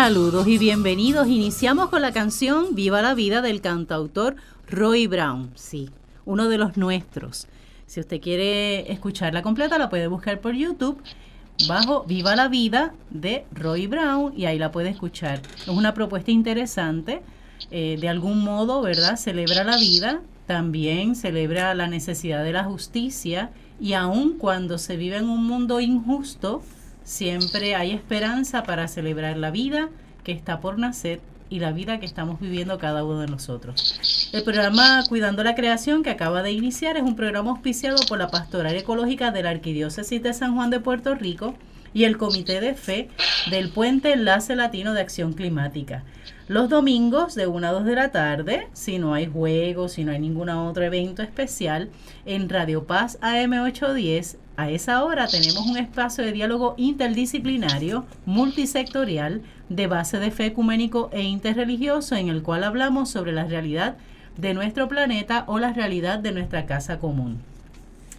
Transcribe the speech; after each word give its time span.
Saludos 0.00 0.46
y 0.46 0.58
bienvenidos. 0.58 1.26
Iniciamos 1.26 1.88
con 1.88 2.02
la 2.02 2.12
canción 2.12 2.76
Viva 2.76 3.02
la 3.02 3.14
vida 3.14 3.42
del 3.42 3.60
cantautor 3.60 4.36
Roy 4.68 5.08
Brown. 5.08 5.50
Sí, 5.56 5.90
uno 6.24 6.48
de 6.48 6.56
los 6.56 6.76
nuestros. 6.76 7.48
Si 7.86 7.98
usted 7.98 8.20
quiere 8.20 8.92
escucharla 8.92 9.42
completa, 9.42 9.76
la 9.76 9.88
puede 9.88 10.06
buscar 10.06 10.40
por 10.40 10.54
YouTube 10.54 11.02
bajo 11.66 12.04
Viva 12.04 12.36
la 12.36 12.46
vida 12.46 12.94
de 13.10 13.44
Roy 13.50 13.88
Brown 13.88 14.32
y 14.36 14.44
ahí 14.44 14.56
la 14.56 14.70
puede 14.70 14.90
escuchar. 14.90 15.42
Es 15.62 15.66
una 15.66 15.94
propuesta 15.94 16.30
interesante. 16.30 17.20
eh, 17.72 17.96
de 18.00 18.08
algún 18.08 18.38
modo, 18.44 18.80
¿verdad? 18.82 19.16
Celebra 19.16 19.64
la 19.64 19.78
vida, 19.78 20.20
también 20.46 21.16
celebra 21.16 21.74
la 21.74 21.88
necesidad 21.88 22.44
de 22.44 22.52
la 22.52 22.62
justicia 22.62 23.50
y 23.80 23.94
aun 23.94 24.38
cuando 24.38 24.78
se 24.78 24.96
vive 24.96 25.16
en 25.16 25.28
un 25.28 25.44
mundo 25.44 25.80
injusto, 25.80 26.62
siempre 27.08 27.74
hay 27.74 27.92
esperanza 27.92 28.64
para 28.64 28.86
celebrar 28.86 29.38
la 29.38 29.50
vida 29.50 29.88
que 30.24 30.32
está 30.32 30.60
por 30.60 30.78
nacer 30.78 31.20
y 31.48 31.58
la 31.58 31.72
vida 31.72 31.98
que 31.98 32.04
estamos 32.04 32.38
viviendo 32.38 32.76
cada 32.76 33.02
uno 33.02 33.20
de 33.20 33.28
nosotros. 33.28 34.30
El 34.34 34.44
programa 34.44 35.02
Cuidando 35.08 35.42
la 35.42 35.54
Creación 35.54 36.02
que 36.02 36.10
acaba 36.10 36.42
de 36.42 36.52
iniciar 36.52 36.98
es 36.98 37.02
un 37.02 37.16
programa 37.16 37.52
auspiciado 37.52 37.96
por 38.06 38.18
la 38.18 38.28
Pastoral 38.28 38.76
Ecológica 38.76 39.30
de 39.30 39.42
la 39.42 39.50
Arquidiócesis 39.50 40.22
de 40.22 40.34
San 40.34 40.54
Juan 40.54 40.68
de 40.68 40.80
Puerto 40.80 41.14
Rico 41.14 41.54
y 41.94 42.04
el 42.04 42.18
Comité 42.18 42.60
de 42.60 42.74
Fe 42.74 43.08
del 43.50 43.70
Puente 43.70 44.12
Enlace 44.12 44.54
Latino 44.54 44.92
de 44.92 45.00
Acción 45.00 45.32
Climática. 45.32 46.04
Los 46.46 46.68
domingos 46.68 47.34
de 47.34 47.46
1 47.46 47.66
a 47.66 47.72
2 47.72 47.84
de 47.86 47.94
la 47.94 48.10
tarde, 48.10 48.68
si 48.74 48.98
no 48.98 49.14
hay 49.14 49.26
juegos, 49.26 49.92
si 49.92 50.04
no 50.04 50.12
hay 50.12 50.18
ningún 50.18 50.50
otro 50.50 50.84
evento 50.84 51.22
especial, 51.22 51.88
en 52.26 52.50
Radio 52.50 52.86
Paz 52.86 53.18
AM810, 53.22 54.36
a 54.58 54.70
esa 54.70 55.04
hora 55.04 55.28
tenemos 55.28 55.64
un 55.68 55.76
espacio 55.76 56.24
de 56.24 56.32
diálogo 56.32 56.74
interdisciplinario, 56.78 58.04
multisectorial, 58.26 59.40
de 59.68 59.86
base 59.86 60.18
de 60.18 60.32
fe 60.32 60.46
ecuménico 60.46 61.10
e 61.12 61.22
interreligioso, 61.22 62.16
en 62.16 62.28
el 62.28 62.42
cual 62.42 62.64
hablamos 62.64 63.08
sobre 63.08 63.30
la 63.30 63.44
realidad 63.44 63.96
de 64.36 64.54
nuestro 64.54 64.88
planeta 64.88 65.44
o 65.46 65.60
la 65.60 65.72
realidad 65.72 66.18
de 66.18 66.32
nuestra 66.32 66.66
casa 66.66 66.98
común, 66.98 67.38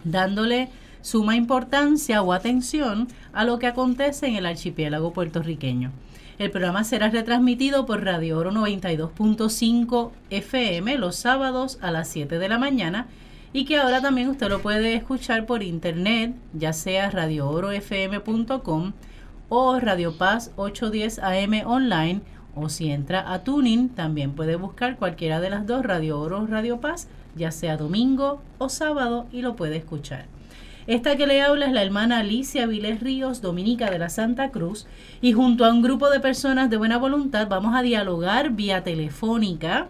dándole 0.02 0.70
suma 1.02 1.36
importancia 1.36 2.22
o 2.22 2.32
atención 2.32 3.08
a 3.34 3.44
lo 3.44 3.58
que 3.58 3.66
acontece 3.66 4.26
en 4.26 4.36
el 4.36 4.46
archipiélago 4.46 5.12
puertorriqueño. 5.12 5.92
El 6.38 6.50
programa 6.50 6.84
será 6.84 7.10
retransmitido 7.10 7.84
por 7.84 8.02
Radio 8.02 8.38
Oro 8.38 8.50
92.5 8.50 10.10
FM 10.30 10.96
los 10.96 11.16
sábados 11.16 11.78
a 11.82 11.90
las 11.90 12.08
7 12.08 12.38
de 12.38 12.48
la 12.48 12.56
mañana 12.56 13.08
y 13.52 13.64
que 13.64 13.78
ahora 13.78 14.00
también 14.00 14.28
usted 14.28 14.48
lo 14.48 14.62
puede 14.62 14.94
escuchar 14.94 15.46
por 15.46 15.62
internet, 15.62 16.34
ya 16.52 16.72
sea 16.72 17.10
radioorofm.com 17.10 18.92
o 19.48 19.80
Radio 19.80 20.16
Paz 20.16 20.52
810 20.56 21.18
AM 21.18 21.66
online 21.66 22.20
o 22.54 22.68
si 22.68 22.90
entra 22.90 23.32
a 23.32 23.42
Tuning 23.44 23.90
también 23.90 24.32
puede 24.32 24.56
buscar 24.56 24.96
cualquiera 24.96 25.40
de 25.40 25.50
las 25.50 25.66
dos 25.66 25.84
Radio 25.84 26.20
Oro 26.20 26.42
o 26.42 26.46
Radio 26.46 26.80
Paz, 26.80 27.08
ya 27.36 27.50
sea 27.50 27.76
domingo 27.76 28.42
o 28.58 28.68
sábado 28.68 29.26
y 29.32 29.42
lo 29.42 29.56
puede 29.56 29.76
escuchar. 29.76 30.26
Esta 30.86 31.16
que 31.16 31.26
le 31.26 31.42
habla 31.42 31.66
es 31.66 31.72
la 31.72 31.82
hermana 31.82 32.18
Alicia 32.18 32.66
Viles 32.66 33.00
Ríos, 33.00 33.42
dominica 33.42 33.90
de 33.90 33.98
la 33.98 34.08
Santa 34.08 34.50
Cruz, 34.50 34.86
y 35.20 35.32
junto 35.32 35.64
a 35.64 35.72
un 35.72 35.82
grupo 35.82 36.10
de 36.10 36.20
personas 36.20 36.70
de 36.70 36.78
buena 36.78 36.98
voluntad 36.98 37.48
vamos 37.48 37.76
a 37.76 37.82
dialogar 37.82 38.50
vía 38.50 38.82
telefónica 38.82 39.88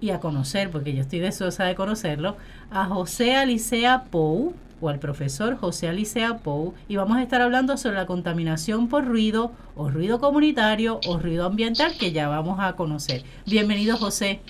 y 0.00 0.10
a 0.10 0.20
conocer, 0.20 0.70
porque 0.70 0.94
yo 0.94 1.00
estoy 1.00 1.20
deseosa 1.20 1.64
de 1.64 1.74
conocerlo, 1.74 2.36
a 2.72 2.86
José 2.86 3.36
Alicea 3.36 4.04
Pou 4.10 4.54
o 4.80 4.88
al 4.88 4.98
profesor 4.98 5.56
José 5.56 5.88
Alicea 5.88 6.38
Pou 6.38 6.74
y 6.88 6.96
vamos 6.96 7.16
a 7.18 7.22
estar 7.22 7.40
hablando 7.40 7.76
sobre 7.76 7.96
la 7.98 8.06
contaminación 8.06 8.88
por 8.88 9.06
ruido 9.06 9.52
o 9.76 9.90
ruido 9.90 10.20
comunitario 10.20 10.98
o 11.06 11.18
ruido 11.18 11.46
ambiental 11.46 11.92
que 11.98 12.12
ya 12.12 12.28
vamos 12.28 12.58
a 12.60 12.72
conocer. 12.74 13.24
Bienvenido 13.46 13.96
José. 13.96 14.40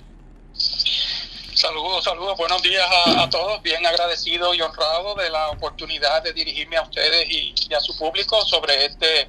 Saludos, 1.62 2.02
saludos, 2.02 2.36
buenos 2.36 2.60
días 2.60 2.84
a, 3.06 3.22
a, 3.22 3.30
todos. 3.30 3.62
Bien 3.62 3.86
agradecido 3.86 4.52
y 4.52 4.60
honrado 4.60 5.14
de 5.14 5.30
la 5.30 5.50
oportunidad 5.50 6.20
de 6.20 6.32
dirigirme 6.32 6.76
a 6.76 6.82
ustedes 6.82 7.30
y, 7.30 7.54
y, 7.70 7.74
a 7.74 7.78
su 7.78 7.96
público 7.96 8.44
sobre 8.44 8.86
este 8.86 9.28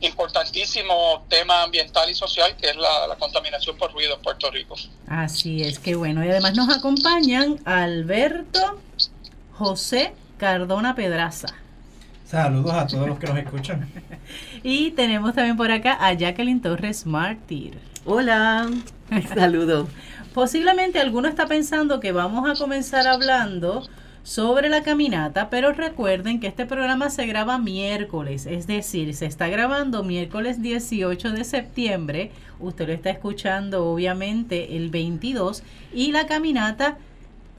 importantísimo 0.00 1.26
tema 1.28 1.62
ambiental 1.62 2.08
y 2.08 2.14
social 2.14 2.56
que 2.56 2.70
es 2.70 2.76
la, 2.76 3.06
la, 3.06 3.16
contaminación 3.16 3.76
por 3.76 3.92
ruido 3.92 4.14
en 4.14 4.22
Puerto 4.22 4.50
Rico. 4.50 4.76
Así 5.08 5.62
es, 5.62 5.78
que 5.78 5.94
bueno. 5.94 6.24
Y 6.24 6.30
además 6.30 6.54
nos 6.54 6.74
acompañan 6.74 7.60
Alberto 7.66 8.80
José 9.52 10.14
Cardona 10.38 10.94
Pedraza. 10.94 11.48
Saludos 12.24 12.72
a 12.72 12.86
todos 12.86 13.08
los 13.08 13.18
que 13.18 13.26
nos 13.26 13.36
escuchan. 13.36 13.90
y 14.62 14.92
tenemos 14.92 15.34
también 15.34 15.58
por 15.58 15.70
acá 15.70 15.98
a 16.00 16.14
Jacqueline 16.14 16.62
Torres 16.62 17.04
Mártir. 17.04 17.78
Hola, 18.06 18.70
saludos. 19.34 19.88
Posiblemente 20.34 20.98
alguno 20.98 21.28
está 21.28 21.46
pensando 21.46 22.00
que 22.00 22.10
vamos 22.10 22.50
a 22.50 22.60
comenzar 22.60 23.06
hablando 23.06 23.88
sobre 24.24 24.68
la 24.68 24.82
caminata, 24.82 25.48
pero 25.48 25.72
recuerden 25.72 26.40
que 26.40 26.48
este 26.48 26.66
programa 26.66 27.08
se 27.08 27.24
graba 27.26 27.58
miércoles, 27.58 28.46
es 28.46 28.66
decir, 28.66 29.14
se 29.14 29.26
está 29.26 29.46
grabando 29.46 30.02
miércoles 30.02 30.60
18 30.60 31.30
de 31.30 31.44
septiembre, 31.44 32.32
usted 32.58 32.88
lo 32.88 32.92
está 32.94 33.10
escuchando 33.10 33.86
obviamente 33.86 34.76
el 34.76 34.90
22 34.90 35.62
y 35.92 36.10
la 36.10 36.26
caminata 36.26 36.96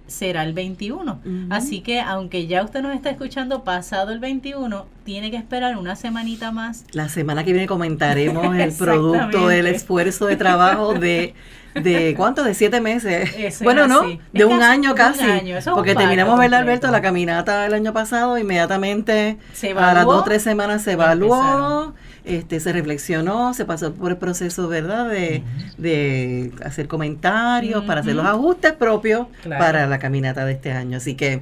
será 0.08 0.44
el 0.44 0.52
21. 0.52 1.14
Uh 1.14 1.28
-huh. 1.28 1.48
Así 1.52 1.80
que 1.80 2.02
aunque 2.02 2.46
ya 2.46 2.62
usted 2.62 2.82
nos 2.82 2.94
está 2.94 3.10
escuchando 3.10 3.64
pasado 3.64 4.12
el 4.12 4.20
21, 4.20 4.86
tiene 5.06 5.32
que 5.32 5.38
esperar 5.38 5.78
una 5.78 5.96
semanita 5.96 6.52
más. 6.52 6.84
La 6.92 7.08
semana 7.08 7.46
que 7.46 7.54
viene 7.54 7.68
comentaremos 7.68 8.54
el 8.58 8.74
producto 8.78 9.48
del 9.48 9.68
esfuerzo 9.68 10.26
de 10.26 10.36
trabajo 10.36 10.94
de 10.94 11.36
de 11.76 12.14
cuánto 12.16 12.44
de 12.44 12.54
siete 12.54 12.82
meses. 12.82 13.30
Eso 13.38 13.64
bueno 13.64 13.88
no 13.88 14.02
así. 14.02 14.20
de 14.32 14.40
es 14.40 14.46
un 14.46 14.64
año 14.64 14.96
casi 14.96 15.24
un 15.24 15.30
año. 15.30 15.58
porque 15.74 15.96
terminamos 15.96 16.40
verdad 16.40 16.62
Alberto 16.62 16.90
la 16.90 17.02
caminata 17.02 17.66
el 17.66 17.74
año 17.74 17.94
pasado 17.94 18.38
inmediatamente 18.38 19.38
a 19.78 19.94
las 19.94 20.06
dos 20.06 20.22
o 20.22 20.24
tres 20.24 20.42
semanas 20.42 20.84
se 20.84 20.94
evaluó 20.94 21.94
este 22.24 22.60
se 22.60 22.74
reflexionó 22.74 23.54
se 23.54 23.66
pasó 23.66 23.94
por 23.94 24.12
el 24.12 24.18
proceso 24.18 24.68
verdad 24.68 25.08
de, 25.10 25.44
de 25.78 26.52
hacer 26.64 26.88
comentarios 26.88 27.82
uh 27.82 27.84
-huh. 27.84 27.88
para 27.88 28.02
hacer 28.02 28.16
los 28.16 28.26
ajustes 28.26 28.74
propios 28.74 29.28
claro. 29.44 29.64
para 29.64 29.86
la 29.86 30.00
caminata 30.00 30.46
de 30.46 30.54
este 30.54 30.72
año. 30.72 30.98
Así 30.98 31.16
que 31.16 31.42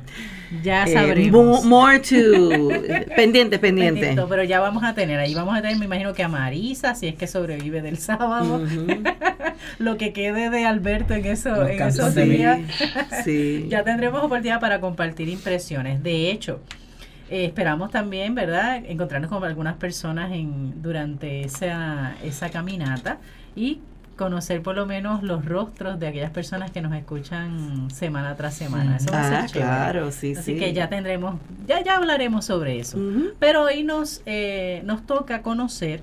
ya 0.62 0.86
sabremos. 0.88 1.64
Eh, 1.64 1.68
more 1.68 2.00
to 2.00 2.70
pendiente, 3.16 3.58
pendiente. 3.60 4.16
Pero 4.30 4.44
ya 4.44 4.60
vamos 4.60 4.84
a 4.84 4.94
tener, 4.94 5.20
ahí 5.20 5.34
vamos 5.34 5.58
a 5.58 5.62
tener, 5.62 5.78
me 5.78 5.86
imagino 5.86 6.14
que 6.14 6.24
a 6.24 6.28
Marisa, 6.28 6.96
si 6.96 7.08
es 7.08 7.16
que 7.16 7.28
sobrevive 7.28 7.82
del 7.82 7.98
sábado, 7.98 8.58
uh 8.58 8.60
-huh. 8.66 9.54
lo 9.80 9.98
que 9.98 10.14
quede 10.14 10.50
de 10.50 10.66
Alberto 10.66 11.14
en, 11.14 11.26
eso, 11.26 11.68
en 11.68 11.82
esos 11.82 12.14
días. 12.16 12.60
sí. 13.24 13.66
ya 13.70 13.84
tendremos 13.84 14.24
oportunidad 14.24 14.60
para 14.60 14.80
compartir 14.80 15.30
impresiones. 15.30 16.04
De 16.04 16.30
hecho, 16.32 16.62
Eh, 17.30 17.46
esperamos 17.46 17.90
también, 17.90 18.36
¿verdad?, 18.36 18.84
encontrarnos 18.86 19.32
con 19.32 19.44
algunas 19.44 19.76
personas 19.78 20.32
en, 20.34 20.82
durante 20.84 21.42
esa, 21.46 22.16
esa 22.22 22.50
caminata 22.50 23.18
y 23.56 23.80
conocer 24.24 24.62
por 24.62 24.76
lo 24.76 24.86
menos 24.86 25.22
los 25.22 25.46
rostros 25.46 26.00
de 26.00 26.08
aquellas 26.08 26.32
personas 26.32 26.72
que 26.72 26.82
nos 26.82 26.94
escuchan 26.94 27.90
semana 27.92 28.36
tras 28.36 28.54
semana. 28.54 28.98
Eso 28.98 29.12
va 29.12 29.22
a 29.22 29.30
ser 29.30 29.40
ah, 29.40 29.48
claro, 29.52 30.12
sí, 30.12 30.34
Así 30.38 30.58
que 30.58 30.74
ya 30.74 30.90
tendremos, 30.90 31.36
ya 31.68 31.84
ya 31.84 31.98
hablaremos 31.98 32.46
sobre 32.46 32.80
eso. 32.80 32.98
Pero 33.40 33.64
hoy 33.64 33.84
nos, 33.84 34.22
eh, 34.26 34.82
nos 34.86 35.06
toca 35.06 35.42
conocer, 35.42 36.02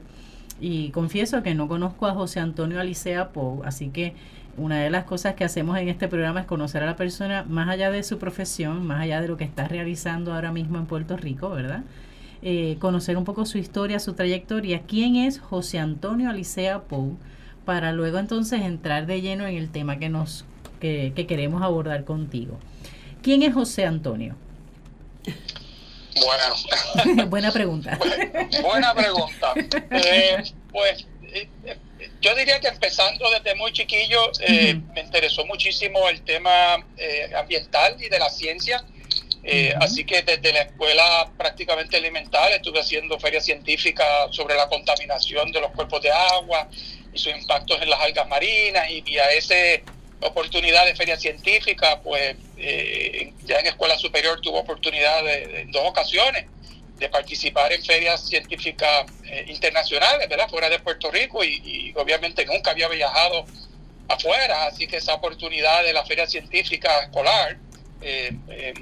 y 0.60 0.90
confieso 0.90 1.42
que 1.42 1.54
no 1.54 1.68
conozco 1.68 2.06
a 2.06 2.12
José 2.12 2.40
Antonio 2.40 2.80
Alicea 2.80 3.30
Pou, 3.30 3.62
así 3.64 3.88
que 3.88 4.14
una 4.56 4.80
de 4.80 4.90
las 4.90 5.04
cosas 5.04 5.34
que 5.34 5.44
hacemos 5.44 5.78
en 5.78 5.88
este 5.88 6.06
programa 6.06 6.40
es 6.40 6.46
conocer 6.46 6.82
a 6.82 6.86
la 6.86 6.96
persona 6.96 7.44
más 7.48 7.68
allá 7.68 7.90
de 7.90 8.02
su 8.02 8.18
profesión, 8.18 8.86
más 8.86 9.00
allá 9.00 9.22
de 9.22 9.28
lo 9.28 9.38
que 9.38 9.44
está 9.44 9.66
realizando 9.66 10.34
ahora 10.34 10.52
mismo 10.52 10.76
en 10.76 10.84
Puerto 10.84 11.16
Rico, 11.16 11.48
¿verdad? 11.48 11.82
Eh, 12.42 12.76
conocer 12.78 13.16
un 13.16 13.24
poco 13.24 13.46
su 13.46 13.56
historia, 13.56 13.98
su 14.00 14.12
trayectoria. 14.12 14.82
¿Quién 14.86 15.16
es 15.16 15.38
José 15.38 15.78
Antonio 15.78 16.28
Alicea 16.28 16.80
Pou? 16.80 17.16
Para 17.70 17.92
luego 17.92 18.18
entonces 18.18 18.62
entrar 18.62 19.06
de 19.06 19.20
lleno 19.20 19.46
en 19.46 19.56
el 19.56 19.70
tema 19.70 20.00
que 20.00 20.08
nos 20.08 20.44
que, 20.80 21.14
queremos 21.28 21.62
abordar 21.62 22.04
contigo. 22.04 22.58
¿Quién 23.22 23.44
es 23.44 23.54
José 23.54 23.86
Antonio? 23.86 24.34
Bueno. 26.16 27.26
buena 27.28 27.52
pregunta. 27.52 27.96
buena 28.60 28.92
pregunta. 28.92 29.54
Eh, 29.88 30.42
pues 30.72 31.06
eh, 31.32 31.48
yo 32.20 32.34
diría 32.34 32.58
que 32.58 32.66
empezando 32.66 33.30
desde 33.30 33.54
muy 33.54 33.72
chiquillo 33.72 34.18
eh, 34.40 34.74
me 34.92 35.02
interesó 35.02 35.46
muchísimo 35.46 36.08
el 36.08 36.22
tema 36.22 36.74
ambiental 37.38 37.94
y 38.00 38.08
de 38.08 38.18
la 38.18 38.30
ciencia. 38.30 38.84
Así 39.80 40.04
que 40.04 40.22
desde 40.22 40.52
la 40.52 40.62
escuela 40.62 41.30
prácticamente 41.38 41.98
elemental 41.98 42.50
estuve 42.50 42.80
haciendo 42.80 43.16
ferias 43.20 43.44
científicas 43.44 44.06
sobre 44.32 44.56
la 44.56 44.68
contaminación 44.68 45.52
de 45.52 45.60
los 45.60 45.70
cuerpos 45.70 46.02
de 46.02 46.10
agua, 46.10 46.68
y 47.12 47.18
sus 47.18 47.34
impactos 47.34 47.80
en 47.80 47.90
las 47.90 48.00
algas 48.00 48.28
marinas 48.28 48.88
y, 48.90 49.18
a 49.18 49.30
esa 49.32 49.54
oportunidad 50.20 50.84
de 50.84 50.94
feria 50.94 51.16
científica, 51.16 52.00
pues 52.02 52.36
eh, 52.56 53.32
ya 53.44 53.58
en 53.58 53.66
escuela 53.66 53.96
superior 53.98 54.40
tuvo 54.40 54.60
oportunidad 54.60 55.24
de, 55.24 55.62
en 55.62 55.70
dos 55.70 55.82
ocasiones 55.86 56.46
de 56.98 57.08
participar 57.08 57.72
en 57.72 57.82
ferias 57.82 58.28
científicas 58.28 59.06
eh, 59.24 59.46
internacionales, 59.48 60.28
¿verdad? 60.28 60.48
Fuera 60.50 60.68
de 60.68 60.78
Puerto 60.78 61.10
Rico 61.10 61.42
y, 61.42 61.94
obviamente 61.96 62.44
nunca 62.44 62.72
había 62.72 62.88
viajado 62.88 63.46
afuera, 64.08 64.66
así 64.66 64.86
que 64.86 64.98
esa 64.98 65.14
oportunidad 65.14 65.84
de 65.84 65.92
la 65.92 66.04
feria 66.04 66.26
científica 66.26 67.00
escolar 67.04 67.56
eh, 68.02 68.32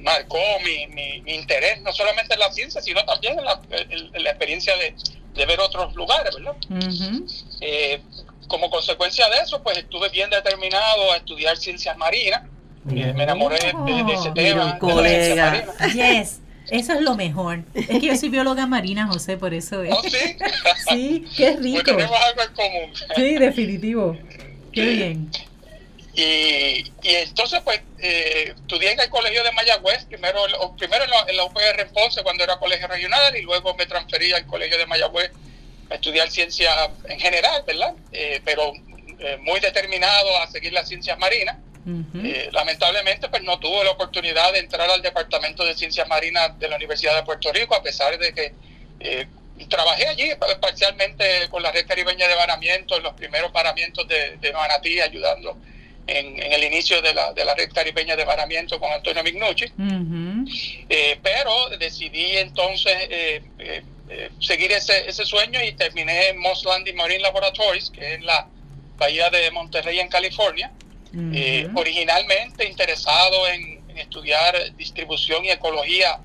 marcó 0.01 0.39
mi, 0.65 0.87
mi, 0.89 1.23
interés 1.35 1.81
no 1.83 1.93
solamente 1.93 2.35
en 2.35 2.41
la 2.41 2.53
ciencia, 2.53 2.81
sino 2.81 3.05
también 3.05 3.39
en 3.39 3.45
la, 3.45 3.61
en 3.71 4.23
la 4.25 4.31
experiencia 4.31 4.77
de, 4.77 4.95
de 5.39 5.47
ver 5.47 5.61
otros 5.61 5.95
lugares, 5.95 6.35
¿verdad? 6.35 6.57
Eh, 7.61 8.01
como 8.49 8.71
consecuencia 8.71 9.29
de 9.29 9.39
eso, 9.39 9.63
pues 9.63 9.79
estuve 9.79 10.09
bien 10.09 10.31
determinado 10.31 11.13
a 11.13 11.17
estudiar 11.19 11.57
ciencias 11.57 11.97
marinas. 11.97 12.43
Eh, 12.91 13.13
me 13.13 13.25
enamoré 13.25 13.59
de, 13.59 14.15
ese 14.15 14.31
tema. 14.31 14.79
Colega. 14.79 15.67
Yes. 15.93 16.41
Eso 16.71 16.93
es 16.93 17.01
lo 17.01 17.15
mejor. 17.15 17.61
Es 17.75 17.87
que 17.87 18.01
yo 18.01 18.17
soy 18.17 18.29
bióloga 18.29 18.67
marina, 18.67 19.07
José, 19.07 19.37
por 19.37 19.55
eso 19.55 19.83
es. 19.83 19.93
¿Oh, 19.93 20.03
sí? 20.03 20.37
sí, 20.89 21.25
qué 21.37 21.57
rico. 21.61 21.83
Pues 21.83 21.97
tenemos 21.97 22.19
algo 22.21 22.43
en 22.43 22.55
común. 22.55 22.95
Sí, 23.17 23.35
definitivo. 23.37 24.17
Qué 24.73 24.83
bien. 24.83 25.31
Y, 26.15 26.85
y 27.03 27.15
entonces, 27.15 27.61
pues, 27.65 27.81
eh, 28.01 28.53
estudié 28.55 28.93
en 28.93 29.01
el 29.01 29.09
colegio 29.09 29.43
de 29.45 29.53
Mayagüez, 29.53 30.05
primero, 30.07 30.41
primero 30.77 31.05
en 31.05 31.11
la, 31.11 31.21
en 31.29 31.37
la 31.37 31.45
UPR 31.45 31.81
en 31.81 31.89
Ponce 31.91 32.23
cuando 32.23 32.45
era 32.45 32.59
colegio 32.59 32.89
regional 32.89 33.37
y 33.37 33.43
luego 33.43 33.75
me 33.75 33.87
transferí 33.87 34.33
al 34.33 34.45
colegio 34.47 34.77
de 34.79 34.87
Mayagüez 34.87 35.31
a 35.91 35.95
estudiar 35.95 36.31
ciencia 36.31 36.71
en 37.09 37.19
general, 37.19 37.63
¿verdad? 37.67 37.95
Eh, 38.13 38.41
pero 38.45 38.73
eh, 39.19 39.39
muy 39.43 39.61
determinado 39.61 40.39
a 40.39 40.47
seguir 40.47 40.73
las 40.73 40.89
ciencias 40.89 41.19
marinas. 41.19 41.57
lamentablemente, 42.53 43.29
pues 43.31 43.43
no 43.43 43.59
tuve 43.59 43.83
la 43.85 43.93
oportunidad 43.93 44.53
de 44.53 44.59
entrar 44.59 44.91
al 44.91 45.01
Departamento 45.01 45.65
de 45.65 45.75
Ciencias 45.75 46.07
Marinas 46.07 46.59
de 46.59 46.69
la 46.69 46.77
Universidad 46.77 47.17
de 47.17 47.23
Puerto 47.23 47.51
Rico, 47.51 47.75
a 47.75 47.83
pesar 47.83 48.19
de 48.19 48.35
que 48.35 48.53
trabajé 49.71 50.07
allí 50.07 50.31
parcialmente 50.61 51.49
con 51.51 51.63
la 51.63 51.73
red 51.73 51.87
caribeña 51.87 52.29
de 52.29 52.35
varamiento, 52.35 52.97
en 52.97 53.05
los 53.05 53.15
primeros 53.15 53.51
varamientos 53.53 54.07
de, 54.07 54.37
de 54.37 54.53
Manatí, 54.53 55.01
ayudando 55.01 55.57
en, 56.09 56.53
el 56.53 56.65
inicio 56.65 57.01
de 57.03 57.15
la, 57.15 57.33
de 57.33 57.45
la 57.45 57.55
red 57.55 57.71
caribeña 57.71 58.17
de 58.17 58.25
varamiento 58.25 58.81
con 58.81 58.91
Antonio 58.91 59.23
Mignucci. 59.23 59.67
Eh, 60.89 61.19
pero 61.23 61.69
decidí 61.79 62.39
entonces 62.39 62.95
eh, 63.11 63.43
eh, 63.59 63.83
seguir 64.41 64.73
ese, 64.73 65.09
ese 65.09 65.25
sueño 65.25 65.63
y 65.63 65.73
terminé 65.73 66.29
en 66.29 66.39
Moss 66.39 66.65
Landing 66.65 66.97
Marine 66.97 67.21
Laboratories, 67.21 67.91
que 67.91 68.15
es 68.15 68.23
la 68.23 68.49
bahía 68.97 69.31
de 69.31 69.51
Monterrey 69.51 70.01
en 70.01 70.09
California. 70.09 70.73
originalmente 71.75 72.67
interesado 72.67 73.49
en, 73.49 73.79
estudiar 73.99 74.75
distribución 74.77 75.45
y 75.45 75.51
ecología 75.51 76.21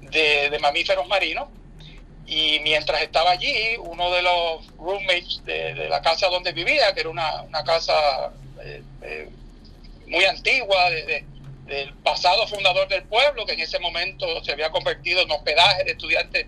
de, 0.00 0.58
mamíferos 0.60 1.06
marinos. 1.08 1.48
Y 2.26 2.58
mientras 2.60 3.02
estaba 3.02 3.32
allí, 3.32 3.76
uno 3.78 4.10
de 4.10 4.22
los 4.22 4.66
roommates 4.78 5.44
de, 5.44 5.74
de 5.74 5.88
la 5.88 6.00
casa 6.00 6.28
donde 6.28 6.52
vivía, 6.52 6.94
que 6.94 7.00
era 7.00 7.10
una, 7.10 7.42
una 7.42 7.62
casa 7.64 8.32
eh, 8.62 8.82
eh, 9.02 9.28
muy 10.06 10.24
antigua 10.24 10.90
del 11.66 11.92
pasado 11.94 12.46
fundador 12.46 12.88
del 12.88 13.04
pueblo, 13.04 13.46
que 13.46 13.52
en 13.52 13.60
ese 13.60 13.78
momento 13.78 14.44
se 14.44 14.52
había 14.52 14.70
convertido 14.70 15.22
en 15.22 15.30
hospedaje 15.30 15.84
de 15.84 15.92
estudiantes 15.92 16.46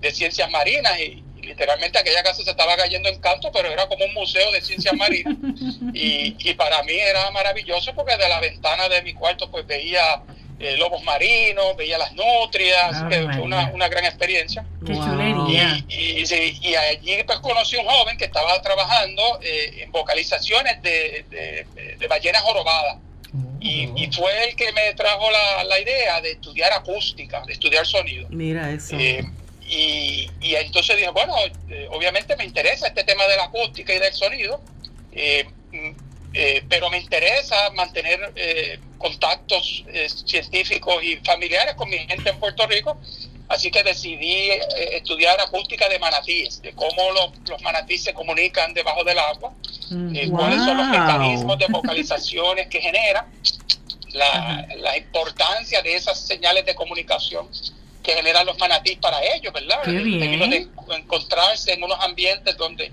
de 0.00 0.10
ciencias 0.10 0.50
marinas 0.50 0.98
y, 0.98 1.22
literalmente 1.44 1.98
aquella 1.98 2.22
casa 2.22 2.42
se 2.42 2.50
estaba 2.50 2.74
cayendo 2.74 3.06
en 3.10 3.20
canto, 3.20 3.52
pero 3.52 3.70
era 3.70 3.86
como 3.86 4.06
un 4.06 4.14
museo 4.14 4.50
de 4.50 4.62
ciencias 4.62 4.94
marinas 4.94 5.34
y, 5.92 6.34
y 6.38 6.54
para 6.54 6.82
mí 6.84 6.94
era 6.94 7.30
maravilloso 7.32 7.94
porque 7.94 8.16
de 8.16 8.30
la 8.30 8.40
ventana 8.40 8.88
de 8.88 9.02
mi 9.02 9.12
cuarto 9.12 9.50
pues 9.50 9.66
veía 9.66 10.22
eh, 10.60 10.76
lobos 10.76 11.02
marinos, 11.02 11.76
veía 11.76 11.98
las 11.98 12.12
nutrias, 12.12 13.02
que 13.08 13.22
fue 13.22 13.40
una, 13.40 13.70
una, 13.74 13.88
gran 13.88 14.04
experiencia. 14.04 14.64
Chulería. 14.86 15.84
Y, 15.88 16.22
y, 16.22 16.74
allí 16.76 17.24
pues 17.26 17.40
conocí 17.40 17.76
a 17.76 17.80
un 17.80 17.86
joven 17.86 18.16
que 18.16 18.26
estaba 18.26 18.62
trabajando 18.62 19.40
eh, 19.42 19.82
en 19.82 19.90
vocalizaciones 19.90 20.80
de, 20.82 21.24
de, 21.98 22.06
ballenas 22.06 22.42
jorobadas. 22.42 22.98
Y, 23.60 23.90
y, 23.96 24.12
fue 24.12 24.48
el 24.48 24.56
que 24.56 24.70
me 24.72 24.92
trajo 24.94 25.30
la, 25.30 25.64
la, 25.64 25.80
idea 25.80 26.20
de 26.20 26.32
estudiar 26.32 26.72
acústica, 26.72 27.42
de 27.46 27.54
estudiar 27.54 27.86
sonido. 27.86 28.28
Mira 28.28 28.70
eso. 28.70 28.96
Eh, 28.98 29.24
y, 29.66 30.28
y, 30.40 30.54
entonces 30.54 30.96
dije, 30.96 31.10
bueno, 31.10 31.34
obviamente 31.90 32.36
me 32.36 32.44
interesa 32.44 32.88
este 32.88 33.04
tema 33.04 33.26
de 33.26 33.36
la 33.36 33.44
acústica 33.44 33.94
y 33.94 33.98
del 33.98 34.12
sonido. 34.12 34.60
Eh, 36.36 36.64
pero 36.68 36.90
me 36.90 36.98
interesa 36.98 37.70
mantener 37.70 38.32
eh, 38.34 38.80
contactos 38.98 39.84
eh, 39.86 40.08
científicos 40.08 41.00
y 41.04 41.14
familiares 41.18 41.76
con 41.76 41.88
mi 41.88 41.98
gente 41.98 42.28
en 42.28 42.40
Puerto 42.40 42.66
Rico, 42.66 43.00
así 43.48 43.70
que 43.70 43.84
decidí 43.84 44.50
estudiar 44.92 45.40
acústica 45.40 45.88
de 45.88 46.00
manatíes, 46.00 46.60
de 46.60 46.72
cómo 46.72 47.12
los, 47.12 47.48
los 47.48 47.62
manatíes 47.62 48.02
se 48.02 48.14
comunican 48.14 48.74
debajo 48.74 49.04
del 49.04 49.16
agua, 49.20 49.54
mm, 49.90 50.30
cuáles 50.30 50.64
son 50.64 50.76
los 50.76 50.88
mecanismos 50.88 51.58
de 51.58 51.66
vocalizaciones 51.70 52.68
que 52.68 52.80
generan, 52.80 53.26
la, 54.12 54.66
la, 54.78 54.96
importancia 54.96 55.82
de 55.82 55.96
esas 55.96 56.20
señales 56.20 56.64
de 56.64 56.74
comunicación 56.74 57.48
que 58.02 58.12
generan 58.12 58.46
los 58.46 58.56
manatíes 58.58 58.98
para 58.98 59.18
ellos, 59.34 59.52
¿verdad? 59.52 59.80
En 59.88 60.50
de 60.50 60.68
encontrarse 60.96 61.72
en 61.72 61.82
unos 61.82 61.98
ambientes 62.00 62.56
donde 62.56 62.92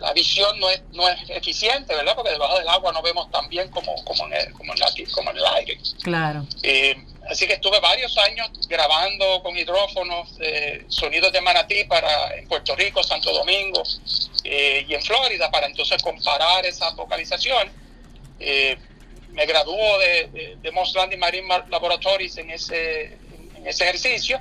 la 0.00 0.12
visión 0.14 0.58
no 0.58 0.70
es, 0.70 0.80
no 0.92 1.06
es 1.08 1.18
eficiente, 1.30 1.94
¿verdad? 1.94 2.14
Porque 2.14 2.30
debajo 2.30 2.58
del 2.58 2.68
agua 2.68 2.92
no 2.92 3.02
vemos 3.02 3.30
tan 3.30 3.48
bien 3.48 3.68
como, 3.68 3.94
como, 4.04 4.26
en, 4.26 4.32
el, 4.32 4.52
como, 4.52 4.72
en, 4.72 4.80
como 5.12 5.30
en 5.30 5.36
el 5.36 5.44
aire. 5.56 5.78
Claro. 6.02 6.46
Eh, 6.62 6.96
así 7.30 7.46
que 7.46 7.54
estuve 7.54 7.78
varios 7.80 8.16
años 8.18 8.50
grabando 8.68 9.42
con 9.42 9.56
hidrófonos 9.56 10.36
eh, 10.40 10.84
sonidos 10.88 11.32
de 11.32 11.40
manatí 11.40 11.84
para 11.84 12.34
en 12.36 12.48
Puerto 12.48 12.74
Rico, 12.76 13.02
Santo 13.02 13.32
Domingo 13.32 13.82
eh, 14.44 14.84
y 14.88 14.94
en 14.94 15.02
Florida 15.02 15.50
para 15.50 15.66
entonces 15.66 16.02
comparar 16.02 16.66
esas 16.66 16.94
vocalizaciones. 16.96 17.72
me 18.38 19.46
graduó 19.46 19.98
de, 19.98 20.56
de, 20.60 20.70
Moss 20.72 20.94
Landing 20.94 21.18
Marine 21.18 21.46
Laboratories 21.68 22.36
en 22.38 22.50
ese, 22.50 23.16
en 23.56 23.66
ese 23.66 23.84
ejercicio 23.84 24.40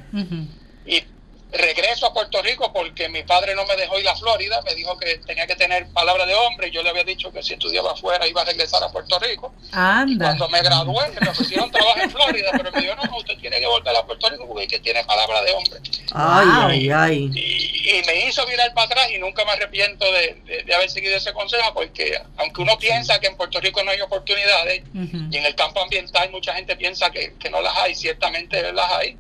y 0.86 1.04
regreso 1.52 2.06
a 2.06 2.14
Puerto 2.14 2.42
Rico 2.42 2.72
porque 2.72 3.10
mi 3.10 3.24
padre 3.24 3.56
no 3.56 3.66
me 3.66 3.76
dejó 3.76 4.00
ir 4.00 4.08
a 4.08 4.16
Florida, 4.16 4.62
me 4.66 4.76
dijo 4.76 4.98
que 4.98 5.18
tenía 5.26 5.48
que 5.48 5.56
tener 5.56 5.88
palabra 5.88 6.26
de 6.26 6.36
hombre 6.36 6.68
y 6.68 6.72
yo 6.72 6.84
le 6.84 6.90
había 6.90 7.04
dicho 7.04 7.32
que 7.32 7.42
si 7.42 7.54
estudiaba 7.54 7.94
afuera 7.94 8.28
iba 8.28 8.42
a 8.42 8.46
regresar 8.46 8.84
a 8.84 8.92
Puerto 8.92 9.18
Rico. 9.20 9.54
cuando 9.72 10.50
me 10.50 10.62
gradué 10.62 11.10
me 11.20 11.30
ofrecieron 11.30 11.72
trabajo 11.72 12.00
en 12.02 12.12
Florida, 12.12 12.50
pero 12.52 12.72
me 12.72 12.82
dijo, 12.82 12.96
no, 12.96 13.18
usted 13.18 13.38
tiene 13.40 13.60
que 13.60 13.66
volver 13.66 13.96
a 13.96 14.06
Puerto 14.06 14.30
Rico 14.30 14.48
porque 14.48 14.68
que 14.68 14.80
tiene 14.80 15.04
palabra 15.06 15.42
de 15.42 15.52
hombre. 15.54 15.80
Ay, 16.14 16.48
ay, 16.52 16.90
ay. 16.92 17.32
Y, 17.34 18.02
me 18.06 18.28
hizo 18.28 18.46
mirar 18.48 18.74
para 18.74 18.86
atrás 18.86 19.12
y 19.12 19.18
nunca 19.18 19.44
me 19.46 19.52
arrepiento 19.52 20.06
de, 20.12 20.64
de, 20.66 20.76
haber 20.76 20.90
seguido 20.90 21.16
ese 21.18 21.34
consejo 21.34 21.74
porque 21.74 22.20
aunque 22.38 22.62
uno 22.62 22.78
piensa 22.78 23.20
que 23.20 23.28
en 23.28 23.36
Puerto 23.36 23.60
Rico 23.60 23.84
no 23.84 23.92
hay 23.92 24.02
oportunidades 24.02 24.84
y 24.94 25.38
en 25.38 25.46
el 25.46 25.56
campo 25.56 25.82
ambiental 25.82 26.30
mucha 26.32 26.54
gente 26.54 26.76
piensa 26.76 27.10
que, 27.10 27.34
que 27.40 27.50
no 27.50 27.62
las 27.62 27.76
hay, 27.78 27.96
ciertamente 27.96 28.72
las 28.72 28.92
hay 28.92 29.18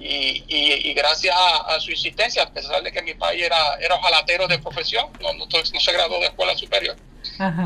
y, 0.00 0.92
gracias 0.94 1.34
a, 1.36 1.78
su 1.80 1.90
insistencia, 1.90 2.42
a 2.42 2.50
pesar 2.50 2.82
de 2.82 2.92
que 2.92 3.02
mi 3.02 3.14
padre 3.14 3.46
era, 3.46 3.74
era 3.80 3.94
ojalatero 3.96 4.48
de 4.48 4.58
profesión, 4.58 5.06
no, 5.20 5.32
no, 5.34 5.46
se 5.64 5.92
graduó 5.92 6.18
de 6.20 6.26
escuela 6.26 6.56
superior, 6.56 6.96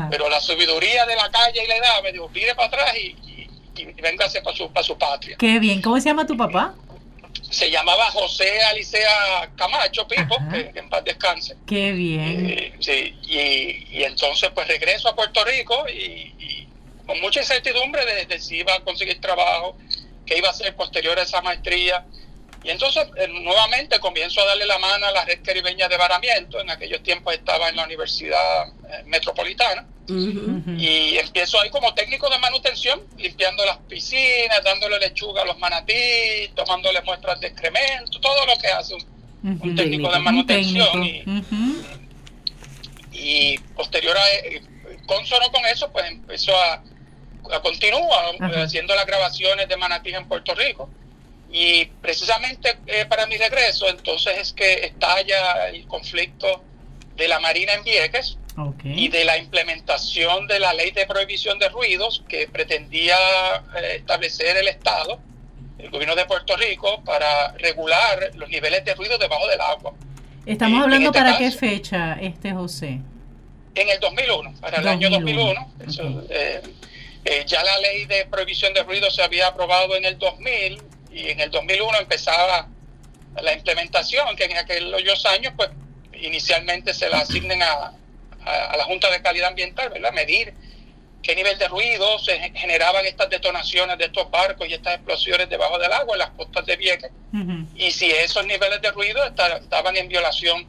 pero 0.09 0.29
la 0.29 0.39
sabiduría 0.39 1.05
de 1.05 1.15
la 1.15 1.29
calle 1.29 1.63
y 1.63 1.67
la 1.67 1.77
edad 1.77 2.03
me 2.03 2.11
dijo, 2.11 2.29
pide 2.29 2.55
para 2.55 2.67
atrás 2.67 2.95
y, 2.97 3.15
y, 3.75 4.01
véngase 4.01 4.41
para 4.41 4.55
su, 4.55 4.71
para 4.71 4.85
su 4.85 4.97
patria. 4.97 5.37
Qué 5.37 5.59
bien, 5.59 5.81
¿cómo 5.81 5.99
se 5.99 6.09
llama 6.09 6.25
tu 6.25 6.37
papá? 6.37 6.75
Se 7.49 7.69
llamaba 7.69 8.05
José 8.11 8.61
Alicea 8.63 9.49
Camacho 9.55 10.07
Pipo, 10.07 10.35
que, 10.51 10.71
en 10.79 10.89
paz 10.89 11.03
descanse. 11.03 11.55
Qué 11.67 11.91
bien. 11.91 12.49
Eh, 12.49 12.73
sí, 12.79 13.15
y, 13.23 13.97
y, 13.97 14.03
entonces 14.03 14.49
pues 14.53 14.67
regreso 14.67 15.09
a 15.09 15.15
Puerto 15.15 15.43
Rico 15.45 15.85
y, 15.89 16.67
con 17.05 17.21
mucha 17.21 17.39
incertidumbre 17.39 18.03
de, 18.03 18.25
de 18.25 18.39
si 18.39 18.57
iba 18.57 18.73
a 18.73 18.79
conseguir 18.79 19.21
trabajo, 19.21 19.77
que 20.25 20.37
iba 20.37 20.49
a 20.49 20.53
ser 20.53 20.75
posterior 20.75 21.17
a 21.17 21.23
esa 21.23 21.41
maestría. 21.41 22.05
Y 22.63 22.71
entonces 22.71 23.07
eh, 23.17 23.27
nuevamente 23.27 23.99
comienzo 23.99 24.41
a 24.41 24.45
darle 24.45 24.65
la 24.65 24.79
mano 24.79 25.05
a 25.05 25.11
la 25.11 25.23
red 25.25 25.39
caribeña 25.43 25.87
de 25.87 25.97
varamiento. 25.97 26.59
En 26.59 26.69
aquellos 26.69 27.03
tiempos 27.03 27.33
estaba 27.33 27.69
en 27.69 27.75
la 27.75 27.83
Universidad 27.83 28.67
eh, 28.67 29.03
Metropolitana. 29.05 29.87
Y 30.07 31.17
empiezo 31.17 31.59
ahí 31.59 31.71
como 31.71 31.93
técnico 31.95 32.29
de 32.29 32.37
manutención, 32.37 33.01
limpiando 33.17 33.65
las 33.65 33.77
piscinas, 33.89 34.63
dándole 34.63 34.99
lechuga 34.99 35.41
a 35.41 35.45
los 35.45 35.57
manatí, 35.57 36.47
tomándole 36.53 37.01
muestras 37.01 37.39
de 37.39 37.47
excremento, 37.47 38.19
todo 38.19 38.45
lo 38.45 38.55
que 38.61 38.67
hace 38.67 38.95
un, 39.41 39.75
técnico 39.75 40.11
de 40.11 40.19
manutención. 40.19 41.03
Y, 43.11 43.57
posterior 43.75 44.15
a, 44.15 44.29
eh, 44.29 44.61
consono 45.07 45.51
con 45.51 45.65
eso, 45.65 45.91
pues 45.91 46.05
empezó 46.11 46.55
a 46.55 46.83
continúa 47.61 48.31
haciendo 48.63 48.95
las 48.95 49.05
grabaciones 49.05 49.67
de 49.67 49.77
Manatí 49.77 50.13
en 50.13 50.27
Puerto 50.27 50.53
Rico. 50.55 50.89
Y 51.51 51.85
precisamente 52.01 52.77
eh, 52.87 53.05
para 53.05 53.25
mi 53.27 53.37
regreso, 53.37 53.87
entonces 53.87 54.37
es 54.39 54.53
que 54.53 54.85
estalla 54.85 55.69
el 55.69 55.87
conflicto 55.87 56.63
de 57.15 57.27
la 57.27 57.39
Marina 57.39 57.73
en 57.73 57.83
Vieques 57.83 58.37
y 58.83 59.09
de 59.09 59.25
la 59.25 59.37
implementación 59.37 60.47
de 60.47 60.59
la 60.59 60.73
ley 60.73 60.91
de 60.91 61.05
prohibición 61.05 61.59
de 61.59 61.69
ruidos 61.69 62.23
que 62.27 62.47
pretendía 62.47 63.15
eh, 63.77 63.97
establecer 63.97 64.57
el 64.57 64.67
Estado, 64.67 65.19
el 65.77 65.89
gobierno 65.89 66.15
de 66.15 66.25
Puerto 66.25 66.55
Rico, 66.55 67.01
para 67.03 67.51
regular 67.53 68.31
los 68.35 68.49
niveles 68.49 68.83
de 68.85 68.95
ruido 68.95 69.17
debajo 69.17 69.47
del 69.47 69.61
agua. 69.61 69.93
Estamos 70.45 70.83
hablando 70.83 71.07
este 71.07 71.19
para 71.19 71.37
qué 71.37 71.51
fecha, 71.51 72.17
este 72.21 72.51
José. 72.51 72.99
En 73.75 73.89
el 73.89 73.99
2001, 73.99 74.53
para 74.61 74.77
el 74.77 74.87
año 74.87 75.09
2001. 75.09 75.71
Eh, 77.25 77.43
ya 77.47 77.63
la 77.63 77.79
ley 77.79 78.05
de 78.05 78.25
prohibición 78.25 78.73
de 78.73 78.83
ruido 78.83 79.09
se 79.09 79.23
había 79.23 79.47
aprobado 79.47 79.95
en 79.95 80.05
el 80.05 80.19
2000 80.19 80.81
y 81.11 81.29
en 81.29 81.39
el 81.39 81.49
2001 81.49 81.99
empezaba 81.99 82.67
la 83.41 83.53
implementación, 83.53 84.35
que 84.35 84.45
en 84.45 84.57
aquellos 84.57 85.25
años, 85.25 85.53
pues 85.57 85.69
inicialmente 86.13 86.93
se 86.93 87.09
la 87.09 87.19
asignen 87.19 87.61
a, 87.63 87.93
a, 88.45 88.77
la 88.77 88.83
Junta 88.85 89.09
de 89.11 89.21
Calidad 89.21 89.49
Ambiental, 89.49 89.89
¿verdad? 89.89 90.13
Medir 90.13 90.53
qué 91.21 91.35
nivel 91.35 91.57
de 91.57 91.67
ruido 91.67 92.19
se 92.19 92.37
generaban 92.53 93.05
estas 93.05 93.29
detonaciones 93.29 93.97
de 93.97 94.05
estos 94.05 94.29
barcos 94.29 94.69
y 94.69 94.73
estas 94.73 94.95
explosiones 94.95 95.49
debajo 95.49 95.79
del 95.79 95.91
agua 95.91 96.13
en 96.13 96.19
las 96.19 96.29
costas 96.31 96.65
de 96.65 96.77
Vieques. 96.77 97.11
Y 97.75 97.91
si 97.91 98.11
esos 98.11 98.45
niveles 98.45 98.81
de 98.81 98.91
ruido 98.91 99.23
estaban 99.25 99.97
en 99.97 100.07
violación 100.07 100.67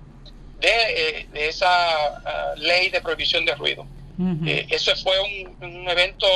de, 0.59 0.69
eh, 0.69 1.29
esa 1.35 1.69
ah, 2.17 2.55
ley 2.57 2.89
de 2.89 3.01
prohibición 3.03 3.45
de 3.45 3.55
ruido. 3.55 3.87
Eh, 4.18 4.66
eso 4.70 4.94
fue 4.96 5.14
un, 5.20 5.88
evento 5.88 6.26